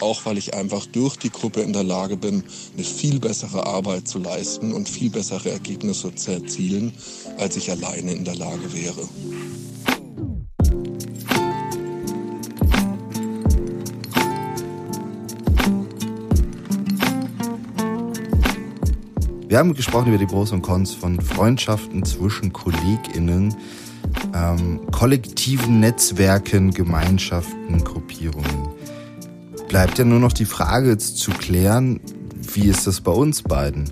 auch 0.00 0.24
weil 0.26 0.38
ich 0.38 0.54
einfach 0.54 0.86
durch 0.86 1.16
die 1.16 1.30
Gruppe 1.30 1.62
in 1.62 1.72
der 1.72 1.84
Lage 1.84 2.16
bin, 2.16 2.44
eine 2.74 2.84
viel 2.84 3.18
bessere 3.18 3.66
Arbeit 3.66 4.06
zu 4.08 4.18
leisten 4.18 4.72
und 4.72 4.88
viel 4.88 5.10
bessere 5.10 5.50
Ergebnisse 5.50 6.14
zu 6.14 6.32
erzielen, 6.32 6.92
als 7.38 7.56
ich 7.56 7.70
alleine 7.70 8.12
in 8.12 8.24
der 8.24 8.34
Lage 8.34 8.72
wäre. 8.72 9.08
Wir 19.56 19.60
haben 19.60 19.72
gesprochen 19.72 20.08
über 20.08 20.18
die 20.18 20.26
Pros 20.26 20.52
und 20.52 20.60
Cons 20.60 20.92
von 20.92 21.18
Freundschaften 21.18 22.04
zwischen 22.04 22.52
KollegInnen, 22.52 23.56
ähm, 24.34 24.82
kollektiven 24.92 25.80
Netzwerken, 25.80 26.72
Gemeinschaften, 26.72 27.82
Gruppierungen. 27.82 28.68
Bleibt 29.66 29.96
ja 29.96 30.04
nur 30.04 30.18
noch 30.18 30.34
die 30.34 30.44
Frage 30.44 30.98
zu 30.98 31.30
klären, 31.30 32.00
wie 32.34 32.68
ist 32.68 32.86
das 32.86 33.00
bei 33.00 33.12
uns 33.12 33.40
beiden? 33.40 33.84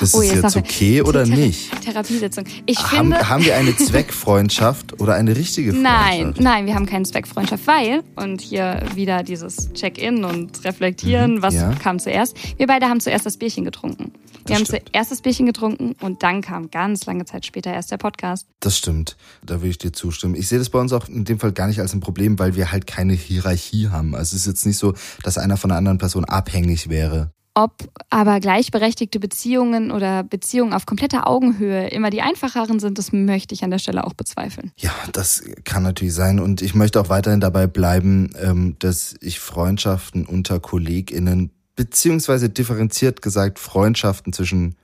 Ist 0.00 0.14
oh, 0.14 0.22
es 0.22 0.34
jetzt 0.34 0.56
okay 0.56 1.02
oder 1.02 1.24
Thera 1.24 1.36
nicht? 1.36 1.82
Therapiesitzung. 1.82 2.44
Ich 2.66 2.78
haben, 2.78 3.12
finde, 3.12 3.28
haben 3.28 3.44
wir 3.44 3.56
eine 3.56 3.76
Zweckfreundschaft 3.76 5.00
oder 5.00 5.14
eine 5.14 5.36
richtige 5.36 5.72
Freundschaft? 5.72 6.06
Nein, 6.06 6.34
nein, 6.38 6.66
wir 6.66 6.74
haben 6.74 6.86
keine 6.86 7.04
Zweckfreundschaft, 7.04 7.66
weil, 7.66 8.02
und 8.16 8.40
hier 8.40 8.82
wieder 8.94 9.22
dieses 9.22 9.72
Check-in 9.72 10.24
und 10.24 10.64
Reflektieren, 10.64 11.36
mhm, 11.36 11.42
was 11.42 11.54
ja. 11.54 11.72
kam 11.74 11.98
zuerst? 11.98 12.36
Wir 12.58 12.66
beide 12.66 12.86
haben 12.86 13.00
zuerst 13.00 13.26
das 13.26 13.36
Bierchen 13.36 13.64
getrunken. 13.64 14.12
Wir 14.46 14.54
das 14.54 14.58
haben 14.58 14.66
stimmt. 14.66 14.90
zuerst 14.92 15.10
das 15.10 15.20
Bierchen 15.22 15.46
getrunken 15.46 15.94
und 16.00 16.22
dann 16.22 16.40
kam 16.40 16.70
ganz 16.70 17.06
lange 17.06 17.24
Zeit 17.24 17.46
später 17.46 17.72
erst 17.72 17.90
der 17.90 17.96
Podcast. 17.96 18.46
Das 18.60 18.76
stimmt. 18.76 19.16
Da 19.44 19.62
will 19.62 19.70
ich 19.70 19.78
dir 19.78 19.92
zustimmen. 19.92 20.34
Ich 20.34 20.48
sehe 20.48 20.58
das 20.58 20.70
bei 20.70 20.78
uns 20.78 20.92
auch 20.92 21.08
in 21.08 21.24
dem 21.24 21.38
Fall 21.38 21.52
gar 21.52 21.66
nicht 21.66 21.80
als 21.80 21.92
ein 21.94 22.00
Problem, 22.00 22.38
weil 22.38 22.54
wir 22.54 22.70
halt 22.70 22.86
keine 22.86 23.14
Hierarchie 23.14 23.88
haben. 23.88 24.14
Also 24.14 24.36
es 24.36 24.42
ist 24.42 24.46
jetzt 24.46 24.66
nicht 24.66 24.78
so, 24.78 24.94
dass 25.22 25.38
einer 25.38 25.56
von 25.56 25.70
einer 25.70 25.78
anderen 25.78 25.98
Person 25.98 26.24
abhängig 26.24 26.88
wäre. 26.88 27.32
Ob 27.58 27.72
aber 28.10 28.38
gleichberechtigte 28.38 29.18
Beziehungen 29.18 29.90
oder 29.90 30.22
Beziehungen 30.22 30.74
auf 30.74 30.84
kompletter 30.84 31.26
Augenhöhe 31.26 31.88
immer 31.88 32.10
die 32.10 32.20
einfacheren 32.20 32.80
sind, 32.80 32.98
das 32.98 33.12
möchte 33.12 33.54
ich 33.54 33.64
an 33.64 33.70
der 33.70 33.78
Stelle 33.78 34.04
auch 34.04 34.12
bezweifeln. 34.12 34.72
Ja, 34.76 34.92
das 35.14 35.42
kann 35.64 35.82
natürlich 35.82 36.12
sein. 36.12 36.38
Und 36.38 36.60
ich 36.60 36.74
möchte 36.74 37.00
auch 37.00 37.08
weiterhin 37.08 37.40
dabei 37.40 37.66
bleiben, 37.66 38.28
ähm, 38.38 38.76
dass 38.80 39.14
ich 39.22 39.40
Freundschaften 39.40 40.26
unter 40.26 40.60
KollegInnen, 40.60 41.50
beziehungsweise 41.76 42.50
differenziert 42.50 43.22
gesagt 43.22 43.58
Freundschaften 43.58 44.34
zwischen 44.34 44.76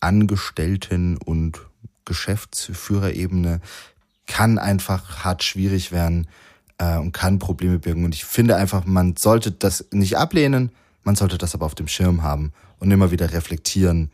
Angestellten 0.00 1.18
und 1.18 1.60
Geschäftsführerebene 2.06 3.60
kann 4.26 4.56
einfach 4.56 5.24
hart 5.24 5.44
schwierig 5.44 5.92
werden 5.92 6.26
äh, 6.78 6.96
und 6.96 7.12
kann 7.12 7.38
Probleme 7.38 7.78
birgen. 7.78 8.06
Und 8.06 8.14
ich 8.14 8.24
finde 8.24 8.56
einfach, 8.56 8.86
man 8.86 9.14
sollte 9.16 9.52
das 9.52 9.84
nicht 9.92 10.16
ablehnen, 10.16 10.72
man 11.08 11.16
sollte 11.16 11.38
das 11.38 11.54
aber 11.54 11.64
auf 11.64 11.74
dem 11.74 11.88
Schirm 11.88 12.22
haben 12.22 12.52
und 12.80 12.90
immer 12.90 13.10
wieder 13.10 13.32
reflektieren, 13.32 14.12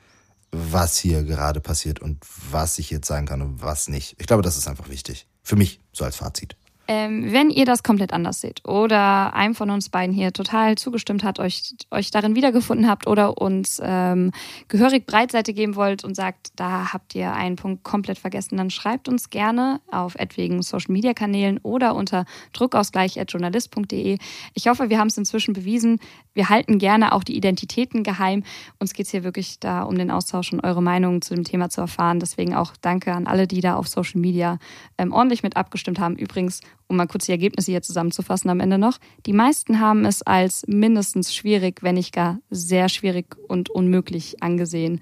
was 0.52 0.96
hier 0.96 1.24
gerade 1.24 1.60
passiert 1.60 1.98
und 1.98 2.24
was 2.52 2.78
ich 2.78 2.88
jetzt 2.88 3.08
sagen 3.08 3.26
kann 3.26 3.42
und 3.42 3.60
was 3.60 3.88
nicht. 3.88 4.14
Ich 4.20 4.28
glaube, 4.28 4.44
das 4.44 4.56
ist 4.56 4.68
einfach 4.68 4.88
wichtig. 4.88 5.26
Für 5.42 5.56
mich, 5.56 5.80
so 5.92 6.04
als 6.04 6.14
Fazit. 6.14 6.54
Ähm, 6.86 7.32
wenn 7.32 7.48
ihr 7.48 7.64
das 7.64 7.82
komplett 7.82 8.12
anders 8.12 8.42
seht 8.42 8.66
oder 8.68 9.34
einem 9.34 9.54
von 9.54 9.70
uns 9.70 9.88
beiden 9.88 10.14
hier 10.14 10.32
total 10.32 10.76
zugestimmt 10.76 11.24
hat, 11.24 11.38
euch, 11.38 11.74
euch 11.90 12.10
darin 12.10 12.34
wiedergefunden 12.34 12.88
habt 12.88 13.06
oder 13.06 13.38
uns 13.38 13.80
ähm, 13.82 14.32
gehörig 14.68 15.06
Breitseite 15.06 15.54
geben 15.54 15.76
wollt 15.76 16.04
und 16.04 16.14
sagt, 16.14 16.52
da 16.56 16.92
habt 16.92 17.14
ihr 17.14 17.32
einen 17.32 17.56
Punkt 17.56 17.84
komplett 17.84 18.18
vergessen, 18.18 18.58
dann 18.58 18.68
schreibt 18.68 19.08
uns 19.08 19.30
gerne 19.30 19.80
auf 19.90 20.14
etwegen 20.16 20.60
Social 20.60 20.92
Media 20.92 21.14
Kanälen 21.14 21.58
oder 21.62 21.94
unter 21.94 22.26
druckausgleich.journalist.de. 22.52 24.18
Ich 24.52 24.68
hoffe, 24.68 24.90
wir 24.90 24.98
haben 24.98 25.08
es 25.08 25.16
inzwischen 25.16 25.54
bewiesen. 25.54 26.00
Wir 26.34 26.50
halten 26.50 26.78
gerne 26.78 27.12
auch 27.12 27.24
die 27.24 27.36
Identitäten 27.36 28.02
geheim. 28.02 28.42
Uns 28.78 28.92
geht 28.92 29.06
es 29.06 29.12
hier 29.12 29.24
wirklich 29.24 29.58
da 29.58 29.84
um 29.84 29.96
den 29.96 30.10
Austausch 30.10 30.52
und 30.52 30.60
eure 30.60 30.82
Meinungen 30.82 31.22
zu 31.22 31.34
dem 31.34 31.44
Thema 31.44 31.70
zu 31.70 31.80
erfahren. 31.80 32.20
Deswegen 32.20 32.54
auch 32.54 32.72
danke 32.80 33.14
an 33.14 33.26
alle, 33.26 33.46
die 33.46 33.60
da 33.60 33.76
auf 33.76 33.88
Social 33.88 34.20
Media 34.20 34.58
ähm, 34.98 35.12
ordentlich 35.12 35.42
mit 35.42 35.56
abgestimmt 35.56 35.98
haben. 35.98 36.16
Übrigens, 36.16 36.60
um 36.94 36.98
mal 36.98 37.06
kurz 37.06 37.26
die 37.26 37.32
Ergebnisse 37.32 37.72
hier 37.72 37.82
zusammenzufassen 37.82 38.50
am 38.50 38.60
Ende 38.60 38.78
noch. 38.78 38.98
Die 39.26 39.32
meisten 39.32 39.80
haben 39.80 40.04
es 40.04 40.22
als 40.22 40.64
mindestens 40.66 41.34
schwierig, 41.34 41.82
wenn 41.82 41.96
nicht 41.96 42.12
gar 42.12 42.38
sehr 42.50 42.88
schwierig 42.88 43.36
und 43.48 43.68
unmöglich 43.68 44.42
angesehen, 44.42 45.00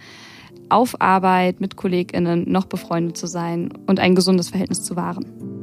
auf 0.68 1.00
Arbeit 1.00 1.60
mit 1.60 1.76
KollegInnen 1.76 2.50
noch 2.50 2.64
befreundet 2.64 3.16
zu 3.16 3.26
sein 3.26 3.72
und 3.86 4.00
ein 4.00 4.14
gesundes 4.14 4.48
Verhältnis 4.48 4.82
zu 4.82 4.96
wahren. 4.96 5.61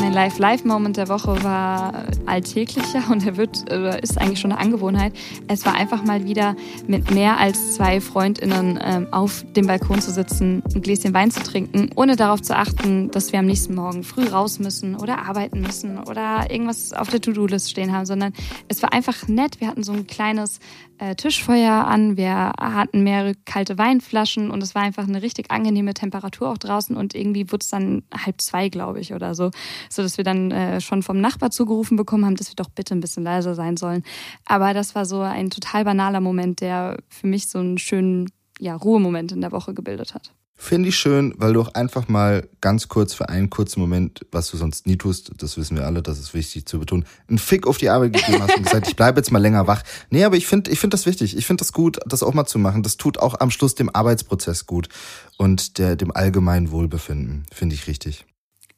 Mein 0.00 0.12
Live-Live-Moment 0.12 0.96
der 0.96 1.08
Woche 1.08 1.42
war 1.42 2.04
alltäglicher 2.26 3.02
und 3.10 3.26
er 3.26 3.36
wird, 3.36 3.68
äh, 3.68 4.00
ist 4.00 4.16
eigentlich 4.20 4.38
schon 4.38 4.52
eine 4.52 4.60
Angewohnheit. 4.60 5.12
Es 5.48 5.66
war 5.66 5.74
einfach 5.74 6.04
mal 6.04 6.24
wieder 6.24 6.54
mit 6.86 7.10
mehr 7.10 7.38
als 7.38 7.74
zwei 7.74 8.00
FreundInnen 8.00 8.78
ähm, 8.80 9.12
auf 9.12 9.44
dem 9.56 9.66
Balkon 9.66 10.00
zu 10.00 10.12
sitzen, 10.12 10.62
ein 10.72 10.82
Gläschen 10.82 11.14
Wein 11.14 11.32
zu 11.32 11.42
trinken, 11.42 11.90
ohne 11.96 12.14
darauf 12.14 12.42
zu 12.42 12.56
achten, 12.56 13.10
dass 13.10 13.32
wir 13.32 13.40
am 13.40 13.46
nächsten 13.46 13.74
Morgen 13.74 14.04
früh 14.04 14.28
raus 14.28 14.60
müssen 14.60 14.94
oder 14.94 15.26
arbeiten 15.26 15.60
müssen 15.62 15.98
oder 15.98 16.48
irgendwas 16.48 16.92
auf 16.92 17.08
der 17.08 17.20
To-Do-List 17.20 17.68
stehen 17.68 17.92
haben, 17.92 18.06
sondern 18.06 18.32
es 18.68 18.80
war 18.82 18.92
einfach 18.92 19.26
nett. 19.26 19.60
Wir 19.60 19.66
hatten 19.66 19.82
so 19.82 19.92
ein 19.92 20.06
kleines 20.06 20.60
äh, 20.98 21.14
Tischfeuer 21.14 21.86
an, 21.86 22.16
wir 22.16 22.52
hatten 22.58 23.02
mehrere 23.02 23.34
kalte 23.44 23.78
Weinflaschen 23.78 24.50
und 24.50 24.62
es 24.62 24.74
war 24.74 24.82
einfach 24.82 25.06
eine 25.06 25.22
richtig 25.22 25.50
angenehme 25.50 25.94
Temperatur 25.94 26.50
auch 26.50 26.58
draußen 26.58 26.96
und 26.96 27.14
irgendwie 27.14 27.50
wurde 27.50 27.62
es 27.62 27.68
dann 27.68 28.02
halb 28.12 28.40
zwei, 28.40 28.68
glaube 28.68 29.00
ich, 29.00 29.14
oder 29.14 29.34
so, 29.34 29.50
so 29.88 30.02
dass 30.02 30.16
wir 30.16 30.24
dann 30.24 30.50
äh, 30.50 30.80
schon 30.80 31.02
vom 31.02 31.20
Nachbar 31.20 31.50
zugerufen 31.50 31.96
bekommen 31.96 32.24
haben, 32.24 32.36
dass 32.36 32.50
wir 32.50 32.56
doch 32.56 32.70
bitte 32.70 32.94
ein 32.94 33.00
bisschen 33.00 33.24
leiser 33.24 33.54
sein 33.54 33.76
sollen. 33.76 34.02
Aber 34.44 34.74
das 34.74 34.94
war 34.94 35.04
so 35.04 35.20
ein 35.20 35.50
total 35.50 35.84
banaler 35.84 36.20
Moment, 36.20 36.60
der 36.60 36.98
für 37.08 37.26
mich 37.26 37.48
so 37.48 37.58
einen 37.58 37.78
schönen 37.78 38.30
ja, 38.58 38.74
Ruhemoment 38.74 39.32
in 39.32 39.40
der 39.40 39.52
Woche 39.52 39.74
gebildet 39.74 40.14
hat. 40.14 40.32
Finde 40.60 40.88
ich 40.88 40.96
schön, 40.96 41.34
weil 41.36 41.52
du 41.52 41.60
auch 41.60 41.72
einfach 41.74 42.08
mal 42.08 42.48
ganz 42.60 42.88
kurz 42.88 43.14
für 43.14 43.28
einen 43.28 43.48
kurzen 43.48 43.78
Moment, 43.78 44.26
was 44.32 44.50
du 44.50 44.56
sonst 44.56 44.88
nie 44.88 44.96
tust, 44.96 45.30
das 45.38 45.56
wissen 45.56 45.76
wir 45.76 45.86
alle, 45.86 46.02
das 46.02 46.18
ist 46.18 46.34
wichtig 46.34 46.66
zu 46.66 46.80
betonen, 46.80 47.04
einen 47.28 47.38
Fick 47.38 47.64
auf 47.68 47.78
die 47.78 47.88
Arbeit 47.88 48.14
gegeben 48.14 48.42
hast 48.42 48.56
und 48.56 48.64
gesagt, 48.64 48.88
ich 48.88 48.96
bleibe 48.96 49.20
jetzt 49.20 49.30
mal 49.30 49.38
länger 49.38 49.68
wach. 49.68 49.84
Nee, 50.10 50.24
aber 50.24 50.36
ich 50.36 50.48
finde 50.48 50.72
ich 50.72 50.80
finde 50.80 50.96
das 50.96 51.06
wichtig. 51.06 51.36
Ich 51.36 51.46
finde 51.46 51.60
das 51.60 51.72
gut, 51.72 52.00
das 52.06 52.24
auch 52.24 52.34
mal 52.34 52.44
zu 52.44 52.58
machen. 52.58 52.82
Das 52.82 52.96
tut 52.96 53.18
auch 53.18 53.38
am 53.38 53.52
Schluss 53.52 53.76
dem 53.76 53.88
Arbeitsprozess 53.94 54.66
gut 54.66 54.88
und 55.36 55.78
der, 55.78 55.94
dem 55.94 56.10
allgemeinen 56.10 56.72
Wohlbefinden. 56.72 57.46
Finde 57.54 57.76
ich 57.76 57.86
richtig 57.86 58.26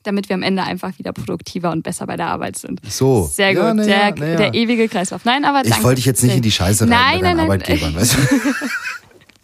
damit 0.03 0.31
wir 0.31 0.35
am 0.35 0.43
Ende 0.43 0.63
einfach 0.63 0.99
wieder 0.99 1.13
produktiver 1.13 1.71
und 1.71 1.83
besser 1.83 2.07
bei 2.07 2.17
der 2.17 2.29
Arbeit 2.29 2.57
sind. 2.57 2.81
So. 2.89 3.31
Sehr 3.31 3.55
gut. 3.55 3.63
Ja, 3.63 3.75
na 3.75 3.85
der, 3.85 3.97
ja. 3.97 4.37
der, 4.37 4.55
ewige 4.55 4.89
Kreislauf. 4.89 5.27
Nein, 5.27 5.45
aber 5.45 5.63
Ich 5.67 5.83
wollte 5.83 5.97
dich 5.97 6.07
jetzt 6.07 6.23
nicht 6.23 6.37
in 6.37 6.43
die 6.43 6.51
Scheiße 6.51 6.85
rein 6.85 6.89
nein, 6.89 7.21
nein, 7.21 7.37
nein. 7.37 7.45
Arbeitgebern, 7.45 7.95
weißt 7.95 8.15
du? 8.15 8.19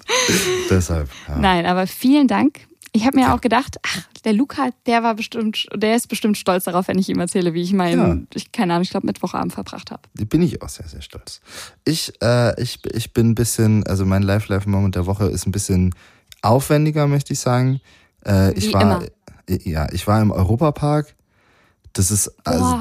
Deshalb. 0.71 1.09
Ja. 1.29 1.39
Nein, 1.39 1.67
aber 1.67 1.87
vielen 1.87 2.29
Dank. 2.29 2.67
Ich 2.93 3.05
habe 3.05 3.19
mir 3.19 3.25
ja. 3.25 3.35
auch 3.35 3.43
gedacht, 3.43 3.77
ach, 3.83 4.03
der 4.25 4.33
Luca, 4.33 4.71
der 4.87 5.03
war 5.03 5.15
bestimmt, 5.15 5.67
der 5.75 5.97
ist 5.97 6.09
bestimmt 6.09 6.39
stolz 6.39 6.65
darauf, 6.65 6.89
wenn 6.89 6.99
ich 6.99 7.11
ihm 7.11 7.21
erzähle, 7.21 7.53
wie 7.53 7.61
ich 7.61 7.75
meinen, 7.75 8.21
ja. 8.21 8.27
ich, 8.35 8.53
keine 8.53 8.73
Ahnung, 8.73 8.85
ich 8.85 8.91
glaube 8.91 9.07
Mittwochabend 9.07 9.53
verbracht 9.53 9.91
habe. 9.91 10.01
Bin 10.15 10.41
ich 10.41 10.63
auch 10.63 10.69
sehr, 10.71 10.89
sehr 10.89 11.03
stolz. 11.03 11.43
Ich, 11.85 12.15
äh, 12.23 12.61
ich, 12.61 12.81
ich 12.95 13.13
bin 13.13 13.31
ein 13.31 13.35
bisschen, 13.35 13.87
also 13.87 14.07
mein 14.07 14.23
Live-Live-Moment 14.23 14.95
der 14.95 15.05
Woche 15.05 15.27
ist 15.27 15.47
ein 15.47 15.53
bisschen 15.53 15.95
aufwendiger, 16.41 17.07
möchte 17.07 17.35
ich 17.35 17.39
sagen. 17.39 17.81
Äh, 18.25 18.55
ich 18.55 18.73
war, 18.73 18.83
immer. 18.83 19.05
ja, 19.47 19.93
ich 19.93 20.07
war 20.07 20.23
im 20.23 20.31
Europapark. 20.31 21.15
Das 21.93 22.11
ist, 22.11 22.33
also, 22.45 22.79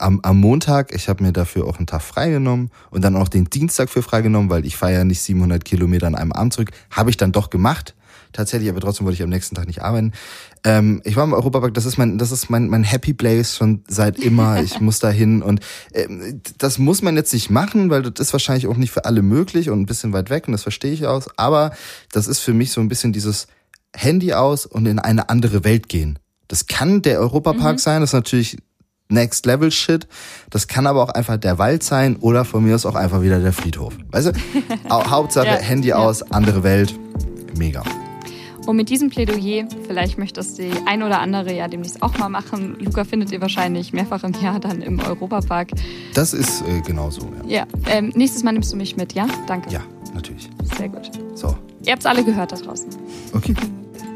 am, 0.00 0.20
am 0.22 0.38
Montag, 0.40 0.94
ich 0.94 1.08
habe 1.08 1.22
mir 1.22 1.32
dafür 1.32 1.66
auch 1.66 1.78
einen 1.78 1.86
Tag 1.86 2.02
freigenommen 2.02 2.70
und 2.90 3.02
dann 3.02 3.16
auch 3.16 3.28
den 3.28 3.44
Dienstag 3.46 3.90
für 3.90 4.02
freigenommen, 4.02 4.50
weil 4.50 4.66
ich 4.66 4.76
fahre 4.76 4.92
ja 4.92 5.04
nicht 5.04 5.20
700 5.20 5.64
Kilometer 5.64 6.06
an 6.06 6.14
einem 6.14 6.32
Abend 6.32 6.52
zurück. 6.52 6.70
Habe 6.90 7.10
ich 7.10 7.16
dann 7.16 7.32
doch 7.32 7.50
gemacht. 7.50 7.94
Tatsächlich, 8.32 8.68
aber 8.68 8.80
trotzdem 8.80 9.06
wollte 9.06 9.14
ich 9.14 9.22
am 9.22 9.30
nächsten 9.30 9.54
Tag 9.54 9.66
nicht 9.66 9.82
arbeiten. 9.82 10.12
Ähm, 10.62 11.00
ich 11.04 11.16
war 11.16 11.24
im 11.24 11.32
Europapark, 11.32 11.72
das 11.72 11.86
ist 11.86 11.96
mein, 11.96 12.18
das 12.18 12.30
ist 12.30 12.50
mein, 12.50 12.68
mein 12.68 12.84
Happy 12.84 13.14
Place 13.14 13.56
schon 13.56 13.84
seit 13.88 14.18
immer. 14.18 14.62
Ich 14.62 14.80
muss 14.80 14.98
da 14.98 15.08
hin 15.10 15.42
und 15.42 15.60
ähm, 15.94 16.42
das 16.58 16.78
muss 16.78 17.00
man 17.00 17.16
jetzt 17.16 17.32
nicht 17.32 17.50
machen, 17.50 17.88
weil 17.90 18.02
das 18.02 18.28
ist 18.28 18.32
wahrscheinlich 18.32 18.66
auch 18.66 18.76
nicht 18.76 18.90
für 18.90 19.06
alle 19.06 19.22
möglich 19.22 19.70
und 19.70 19.80
ein 19.80 19.86
bisschen 19.86 20.12
weit 20.12 20.28
weg 20.28 20.46
und 20.46 20.52
das 20.52 20.62
verstehe 20.62 20.92
ich 20.92 21.06
aus. 21.06 21.28
Aber 21.38 21.72
das 22.12 22.26
ist 22.26 22.40
für 22.40 22.52
mich 22.52 22.70
so 22.70 22.82
ein 22.82 22.88
bisschen 22.88 23.12
dieses 23.12 23.46
Handy 23.96 24.34
aus 24.34 24.66
und 24.66 24.86
in 24.86 24.98
eine 24.98 25.30
andere 25.30 25.64
Welt 25.64 25.88
gehen. 25.88 26.18
Das 26.48 26.66
kann 26.66 27.02
der 27.02 27.20
Europapark 27.20 27.76
mhm. 27.76 27.78
sein, 27.78 28.00
das 28.02 28.10
ist 28.10 28.14
natürlich 28.14 28.58
Next 29.08 29.46
Level 29.46 29.70
Shit. 29.70 30.06
Das 30.50 30.68
kann 30.68 30.86
aber 30.86 31.02
auch 31.02 31.10
einfach 31.10 31.38
der 31.38 31.58
Wald 31.58 31.82
sein 31.82 32.16
oder 32.16 32.44
von 32.44 32.64
mir 32.64 32.74
aus 32.74 32.86
auch 32.86 32.94
einfach 32.94 33.22
wieder 33.22 33.40
der 33.40 33.52
Friedhof. 33.52 33.94
Weißt 34.10 34.28
du? 34.28 34.32
Hauptsache 34.90 35.46
ja, 35.46 35.54
Handy 35.54 35.88
ja. 35.88 35.96
aus, 35.96 36.22
andere 36.30 36.62
Welt. 36.62 36.94
Mega. 37.56 37.82
Und 38.66 38.76
mit 38.76 38.90
diesem 38.90 39.08
Plädoyer, 39.08 39.66
vielleicht 39.86 40.18
möchtest 40.18 40.58
du 40.58 40.64
die 40.64 40.72
ein 40.84 41.02
oder 41.02 41.20
andere 41.20 41.54
ja 41.54 41.68
demnächst 41.68 42.02
auch 42.02 42.18
mal 42.18 42.28
machen. 42.28 42.76
Luca 42.78 43.04
findet 43.04 43.32
ihr 43.32 43.40
wahrscheinlich 43.40 43.94
mehrfach 43.94 44.24
im 44.24 44.34
Jahr 44.42 44.60
dann 44.60 44.82
im 44.82 45.00
Europapark. 45.00 45.70
Das 46.12 46.34
ist 46.34 46.60
äh, 46.68 46.82
genau 46.82 47.08
so, 47.08 47.32
ja. 47.46 47.60
Ja, 47.60 47.66
ähm, 47.86 48.12
nächstes 48.14 48.42
Mal 48.42 48.52
nimmst 48.52 48.70
du 48.70 48.76
mich 48.76 48.94
mit, 48.94 49.14
ja? 49.14 49.26
Danke. 49.46 49.70
Ja, 49.70 49.80
natürlich. 50.12 50.50
Sehr 50.76 50.90
gut. 50.90 51.10
So. 51.34 51.56
Ihr 51.86 51.92
habt 51.92 52.00
es 52.00 52.06
alle 52.06 52.22
gehört 52.22 52.52
da 52.52 52.56
draußen. 52.56 52.90
Okay. 53.32 53.54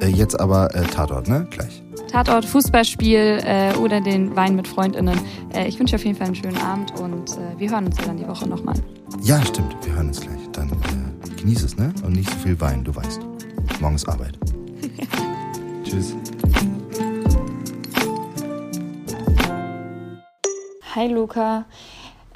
äh, 0.03 0.09
jetzt 0.09 0.39
aber 0.39 0.75
äh, 0.75 0.83
Tatort, 0.83 1.29
ne? 1.29 1.47
Gleich. 1.51 1.83
Tatort, 2.13 2.45
Fußballspiel 2.45 3.41
äh, 3.43 3.75
oder 3.77 4.03
den 4.03 4.37
Wein 4.37 4.55
mit 4.55 4.69
FreundInnen. 4.69 5.19
Äh, 5.55 5.67
ich 5.67 5.79
wünsche 5.79 5.97
auf 5.97 6.05
jeden 6.05 6.15
Fall 6.15 6.27
einen 6.27 6.37
schönen 6.37 6.59
Abend 6.59 6.93
und 7.01 7.31
äh, 7.31 7.59
wir 7.59 7.71
hören 7.71 7.87
uns 7.87 7.97
dann 7.97 8.19
die 8.19 8.29
Woche 8.29 8.47
nochmal. 8.47 8.75
Ja, 9.23 9.43
stimmt. 9.47 9.75
Wir 9.83 9.95
hören 9.95 10.09
uns 10.09 10.21
gleich. 10.21 10.39
Dann 10.53 10.69
äh, 10.69 11.41
genieß 11.41 11.63
es, 11.63 11.79
ne? 11.79 11.91
Und 12.05 12.13
nicht 12.13 12.29
so 12.29 12.37
viel 12.37 12.61
Wein, 12.61 12.85
du 12.85 12.95
weißt. 12.95 13.19
Morgen 13.81 13.95
ist 13.95 14.07
Arbeit. 14.07 14.39
Tschüss. 15.85 16.15
Hi 20.95 21.09
Luca. 21.09 21.65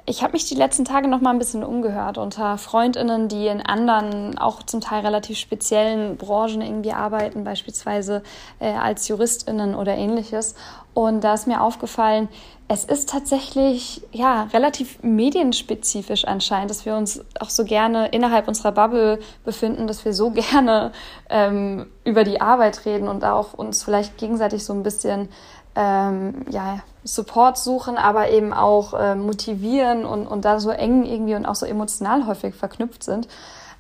Ich 0.09 0.23
habe 0.23 0.35
mich 0.35 0.45
die 0.47 0.55
letzten 0.55 0.85
Tage 0.85 1.09
noch 1.09 1.21
mal 1.21 1.31
ein 1.31 1.39
bisschen 1.41 1.65
umgehört 1.65 2.17
unter 2.17 2.59
Freundinnen, 2.59 3.27
die 3.27 3.49
in 3.49 3.61
anderen, 3.61 4.39
auch 4.39 4.63
zum 4.63 4.81
Teil 4.81 5.05
relativ 5.05 5.37
speziellen 5.37 6.17
Branchen 6.17 6.63
irgendwie 6.63 6.93
arbeiten, 6.93 7.43
beispielsweise 7.43 8.23
äh, 8.61 8.71
als 8.71 9.09
Juristinnen 9.09 9.75
oder 9.75 9.97
ähnliches. 9.97 10.55
Und 10.95 11.25
da 11.25 11.35
ist 11.35 11.49
mir 11.49 11.61
aufgefallen, 11.61 12.29
es 12.69 12.85
ist 12.85 13.09
tatsächlich 13.09 14.01
ja 14.13 14.45
relativ 14.53 15.03
medienspezifisch 15.03 16.25
anscheinend, 16.25 16.71
dass 16.71 16.87
wir 16.87 16.95
uns 16.95 17.25
auch 17.41 17.51
so 17.51 17.65
gerne 17.65 18.07
innerhalb 18.09 18.47
unserer 18.47 18.71
Bubble 18.71 19.19
befinden, 19.45 19.89
dass 19.89 20.05
wir 20.05 20.13
so 20.13 20.31
gerne 20.53 20.93
ähm, 21.29 21.87
über 22.05 22.23
die 22.23 22.41
Arbeit 22.41 22.85
reden 22.85 23.09
und 23.09 23.25
auch 23.25 23.55
uns 23.55 23.83
vielleicht 23.83 24.19
gegenseitig 24.19 24.65
so 24.65 24.73
ein 24.73 24.85
bisschen 24.85 25.31
ähm, 25.75 26.47
ja, 26.49 26.79
Support 27.07 27.57
suchen, 27.57 27.97
aber 27.97 28.31
eben 28.31 28.53
auch 28.53 28.95
äh, 28.95 29.15
motivieren 29.15 30.05
und, 30.05 30.27
und 30.27 30.45
da 30.45 30.61
so 30.61 30.71
eng 30.71 31.05
irgendwie 31.05 31.35
und 31.35 31.47
auch 31.47 31.55
so 31.55 31.65
emotional 31.65 32.27
häufig 32.27 32.55
verknüpft 32.55 33.05
sind. 33.05 33.29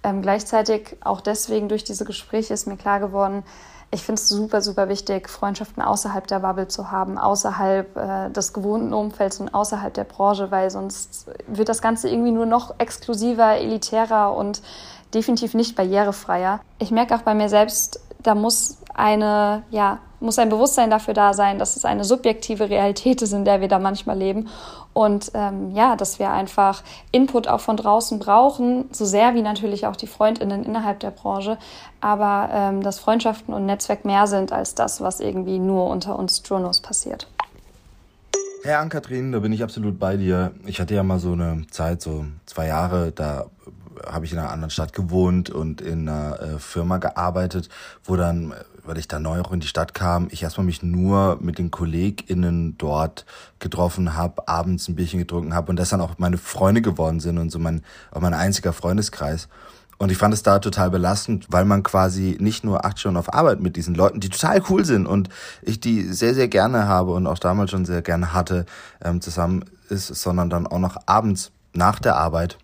Ähm, 0.03 0.23
gleichzeitig 0.23 0.97
auch 1.01 1.21
deswegen 1.21 1.69
durch 1.69 1.85
diese 1.85 2.05
Gespräche 2.05 2.55
ist 2.55 2.67
mir 2.67 2.77
klar 2.77 3.01
geworden, 3.01 3.43
ich 3.93 4.03
finde 4.03 4.21
es 4.21 4.29
super, 4.29 4.63
super 4.63 4.89
wichtig, 4.89 5.29
Freundschaften 5.29 5.83
außerhalb 5.83 6.27
der 6.27 6.41
Bubble 6.41 6.69
zu 6.69 6.91
haben, 6.91 7.19
außerhalb 7.19 7.97
äh, 7.97 8.31
des 8.31 8.53
gewohnten 8.53 8.93
Umfelds 8.93 9.41
und 9.41 9.55
außerhalb 9.55 9.95
der 9.95 10.05
Branche, 10.05 10.51
weil 10.51 10.71
sonst 10.71 11.27
wird 11.47 11.69
das 11.69 11.83
Ganze 11.83 12.09
irgendwie 12.09 12.33
nur 12.33 12.47
noch 12.47 12.75
exklusiver, 12.79 13.57
elitärer 13.57 14.35
und 14.35 14.61
definitiv 15.15 15.55
nicht 15.55 15.77
barrierefreier. 15.77 16.61
Ich 16.79 16.91
merke 16.91 17.15
auch 17.15 17.23
bei 17.23 17.35
mir 17.35 17.49
selbst, 17.49 18.01
da 18.23 18.35
muss 18.35 18.79
eine, 18.93 19.63
ja, 19.71 20.01
muss 20.27 20.39
ein 20.39 20.51
Bewusstsein 20.51 20.91
dafür 20.91 21.15
da 21.15 21.33
sein, 21.33 21.59
dass 21.59 21.77
es 21.77 21.87
eine 21.87 22.05
subjektive 22.05 22.69
Realität 22.69 23.23
ist, 23.23 23.33
in 23.33 23.47
der 23.47 23.63
wir 23.63 23.69
da 23.69 23.79
manchmal 23.79 24.19
leben. 24.19 24.49
Und 24.93 25.31
ähm, 25.35 25.71
ja, 25.75 25.97
dass 25.97 26.19
wir 26.19 26.31
einfach 26.31 26.83
Input 27.13 27.49
auch 27.49 27.61
von 27.61 27.77
draußen 27.77 28.19
brauchen, 28.19 28.87
so 28.93 29.07
sehr 29.07 29.35
wie 29.35 29.43
natürlich 29.43 29.87
auch 29.87 29.97
die 29.97 30.07
Freundinnen 30.07 30.65
innerhalb 30.65 31.01
der 31.01 31.11
Branche. 31.11 31.57
Aber 32.01 32.51
ähm, 32.53 32.83
dass 32.83 32.99
Freundschaften 32.99 33.55
und 33.55 33.65
Netzwerk 33.65 34.05
mehr 34.05 34.27
sind 34.27 34.53
als 34.53 34.75
das, 34.75 35.01
was 35.01 35.21
irgendwie 35.21 35.59
nur 35.59 35.89
unter 35.89 36.19
uns 36.19 36.43
Journos 36.45 36.81
passiert. 36.81 37.27
Herr 38.63 38.81
Ann-Kathrin, 38.81 39.33
da 39.33 39.39
bin 39.39 39.53
ich 39.53 39.63
absolut 39.63 39.99
bei 39.99 40.17
dir. 40.17 40.53
Ich 40.67 40.81
hatte 40.81 40.95
ja 40.95 41.03
mal 41.03 41.21
so 41.21 41.33
eine 41.33 41.67
Zeit, 41.71 42.03
so 42.03 42.25
zwei 42.47 42.67
Jahre, 42.67 43.13
da 43.13 43.47
habe 44.05 44.25
ich 44.25 44.33
in 44.33 44.39
einer 44.39 44.51
anderen 44.51 44.71
Stadt 44.71 44.93
gewohnt 44.93 45.51
und 45.51 45.81
in 45.81 46.09
einer 46.09 46.41
äh, 46.41 46.59
Firma 46.59 46.99
gearbeitet, 46.99 47.69
wo 48.05 48.17
dann, 48.17 48.55
weil 48.87 48.99
ich 48.99 49.09
da 49.09 49.19
neu 49.19 49.41
auch 49.41 49.53
in 49.53 49.61
die 49.61 49.67
Stadt 49.67 49.95
kam, 49.95 50.29
ich 50.31 50.43
erstmal 50.43 50.67
mich 50.67 50.83
nur 50.83 51.39
mit 51.41 51.59
den 51.59 51.71
KollegInnen 51.71 52.79
dort 52.79 53.27
getroffen 53.59 54.15
habe, 54.15 54.47
abends 54.49 54.89
ein 54.89 54.95
Bierchen 54.95 55.19
getrunken 55.19 55.55
habe 55.55 55.71
und 55.71 55.77
das 55.77 55.91
dann 55.91 56.01
auch 56.01 56.19
meine 56.19 56.39
Freunde 56.39 56.83
geworden 56.83 57.21
sind 57.21 57.39
und 57.39 57.51
so 57.51 57.59
mein, 57.59 57.83
auch 58.11 58.21
mein 58.21 58.35
einziger 58.35 58.73
Freundeskreis. 58.73 59.49
Und 59.99 60.13
ich 60.13 60.19
fand 60.19 60.35
es 60.35 60.43
da 60.43 60.59
total 60.59 60.91
belastend, 60.91 61.47
weil 61.49 61.65
man 61.65 61.83
quasi 61.83 62.37
nicht 62.39 62.65
nur 62.65 62.85
acht 62.85 62.99
Stunden 62.99 63.17
auf 63.17 63.33
Arbeit 63.33 63.61
mit 63.61 63.77
diesen 63.77 63.95
Leuten, 63.95 64.21
die 64.21 64.29
total 64.29 64.63
cool 64.69 64.85
sind 64.85 65.07
und 65.07 65.31
ich 65.63 65.81
die 65.81 66.03
sehr, 66.03 66.35
sehr 66.35 66.49
gerne 66.49 66.87
habe 66.87 67.13
und 67.13 67.27
auch 67.27 67.39
damals 67.39 67.71
schon 67.71 67.87
sehr 67.87 68.03
gerne 68.03 68.35
hatte, 68.35 68.67
ähm, 69.03 69.23
zusammen 69.23 69.65
ist, 69.89 70.09
sondern 70.09 70.51
dann 70.51 70.67
auch 70.67 70.79
noch 70.79 70.97
abends 71.07 71.51
nach 71.73 71.99
der 71.99 72.17
Arbeit 72.17 72.59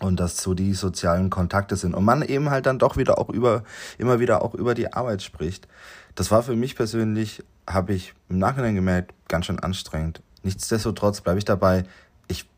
und 0.00 0.18
dass 0.20 0.36
so 0.38 0.54
die 0.54 0.74
sozialen 0.74 1.30
Kontakte 1.30 1.76
sind 1.76 1.94
und 1.94 2.04
man 2.04 2.22
eben 2.22 2.50
halt 2.50 2.66
dann 2.66 2.78
doch 2.78 2.96
wieder 2.96 3.18
auch 3.18 3.28
über 3.30 3.62
immer 3.98 4.20
wieder 4.20 4.42
auch 4.42 4.54
über 4.54 4.74
die 4.74 4.92
Arbeit 4.92 5.22
spricht. 5.22 5.68
Das 6.14 6.30
war 6.30 6.42
für 6.42 6.56
mich 6.56 6.76
persönlich, 6.76 7.42
habe 7.68 7.94
ich 7.94 8.14
im 8.28 8.38
Nachhinein 8.38 8.74
gemerkt, 8.74 9.14
ganz 9.28 9.46
schön 9.46 9.58
anstrengend. 9.58 10.22
Nichtsdestotrotz 10.42 11.20
bleibe 11.20 11.38
ich 11.38 11.44
dabei, 11.44 11.84
ich 12.28 12.48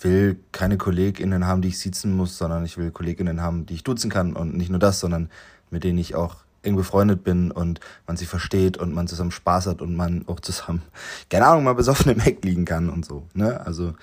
will 0.00 0.38
keine 0.52 0.78
KollegInnen 0.78 1.46
haben, 1.46 1.62
die 1.62 1.68
ich 1.68 1.78
sitzen 1.78 2.16
muss, 2.16 2.38
sondern 2.38 2.64
ich 2.64 2.78
will 2.78 2.90
KollegInnen 2.90 3.42
haben, 3.42 3.66
die 3.66 3.74
ich 3.74 3.84
duzen 3.84 4.10
kann 4.10 4.34
und 4.34 4.56
nicht 4.56 4.70
nur 4.70 4.78
das, 4.78 5.00
sondern 5.00 5.28
mit 5.70 5.84
denen 5.84 5.98
ich 5.98 6.14
auch 6.14 6.36
eng 6.62 6.76
befreundet 6.76 7.24
bin 7.24 7.50
und 7.50 7.80
man 8.06 8.16
sie 8.16 8.26
versteht 8.26 8.76
und 8.76 8.94
man 8.94 9.08
zusammen 9.08 9.32
Spaß 9.32 9.66
hat 9.66 9.82
und 9.82 9.96
man 9.96 10.24
auch 10.28 10.40
zusammen, 10.40 10.82
keine 11.30 11.46
Ahnung, 11.46 11.64
mal 11.64 11.74
besoffen 11.74 12.12
im 12.12 12.20
Heck 12.20 12.44
liegen 12.44 12.64
kann 12.64 12.88
und 12.88 13.04
so. 13.04 13.26
Ne? 13.34 13.60
Also 13.64 13.94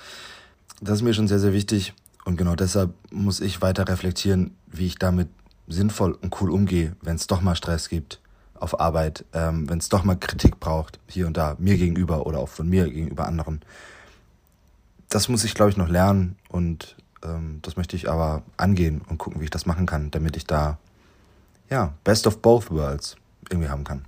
das 0.81 0.97
ist 0.97 1.01
mir 1.03 1.13
schon 1.13 1.27
sehr, 1.27 1.39
sehr 1.39 1.53
wichtig. 1.53 1.93
Und 2.29 2.37
genau 2.37 2.53
deshalb 2.53 2.93
muss 3.11 3.41
ich 3.41 3.63
weiter 3.63 3.87
reflektieren, 3.87 4.55
wie 4.67 4.85
ich 4.85 4.99
damit 4.99 5.29
sinnvoll 5.67 6.11
und 6.13 6.39
cool 6.39 6.51
umgehe, 6.51 6.95
wenn 7.01 7.15
es 7.15 7.25
doch 7.25 7.41
mal 7.41 7.55
Stress 7.55 7.89
gibt 7.89 8.19
auf 8.53 8.79
Arbeit, 8.79 9.25
ähm, 9.33 9.67
wenn 9.67 9.79
es 9.79 9.89
doch 9.89 10.03
mal 10.03 10.15
Kritik 10.15 10.59
braucht, 10.59 10.99
hier 11.07 11.25
und 11.25 11.37
da, 11.37 11.55
mir 11.57 11.75
gegenüber 11.75 12.27
oder 12.27 12.37
auch 12.37 12.49
von 12.49 12.69
mir 12.69 12.87
gegenüber 12.87 13.25
anderen. 13.25 13.61
Das 15.09 15.27
muss 15.27 15.43
ich, 15.43 15.55
glaube 15.55 15.71
ich, 15.71 15.77
noch 15.77 15.89
lernen 15.89 16.35
und 16.49 16.95
Ähm, 17.21 17.59
das 17.63 17.75
möchte 17.75 17.97
ich 17.97 18.09
aber 18.09 18.43
angehen 18.57 19.01
und 19.09 19.17
gucken, 19.17 19.41
wie 19.41 19.45
ich 19.45 19.49
das 19.49 19.65
machen 19.65 19.85
kann, 19.85 20.09
damit 20.09 20.37
ich 20.37 20.45
da, 20.45 20.77
ja, 21.69 21.93
best 22.03 22.27
of 22.27 22.41
both 22.41 22.71
worlds 22.71 23.17
irgendwie 23.49 23.67
haben 23.69 23.83
kann. 23.83 24.05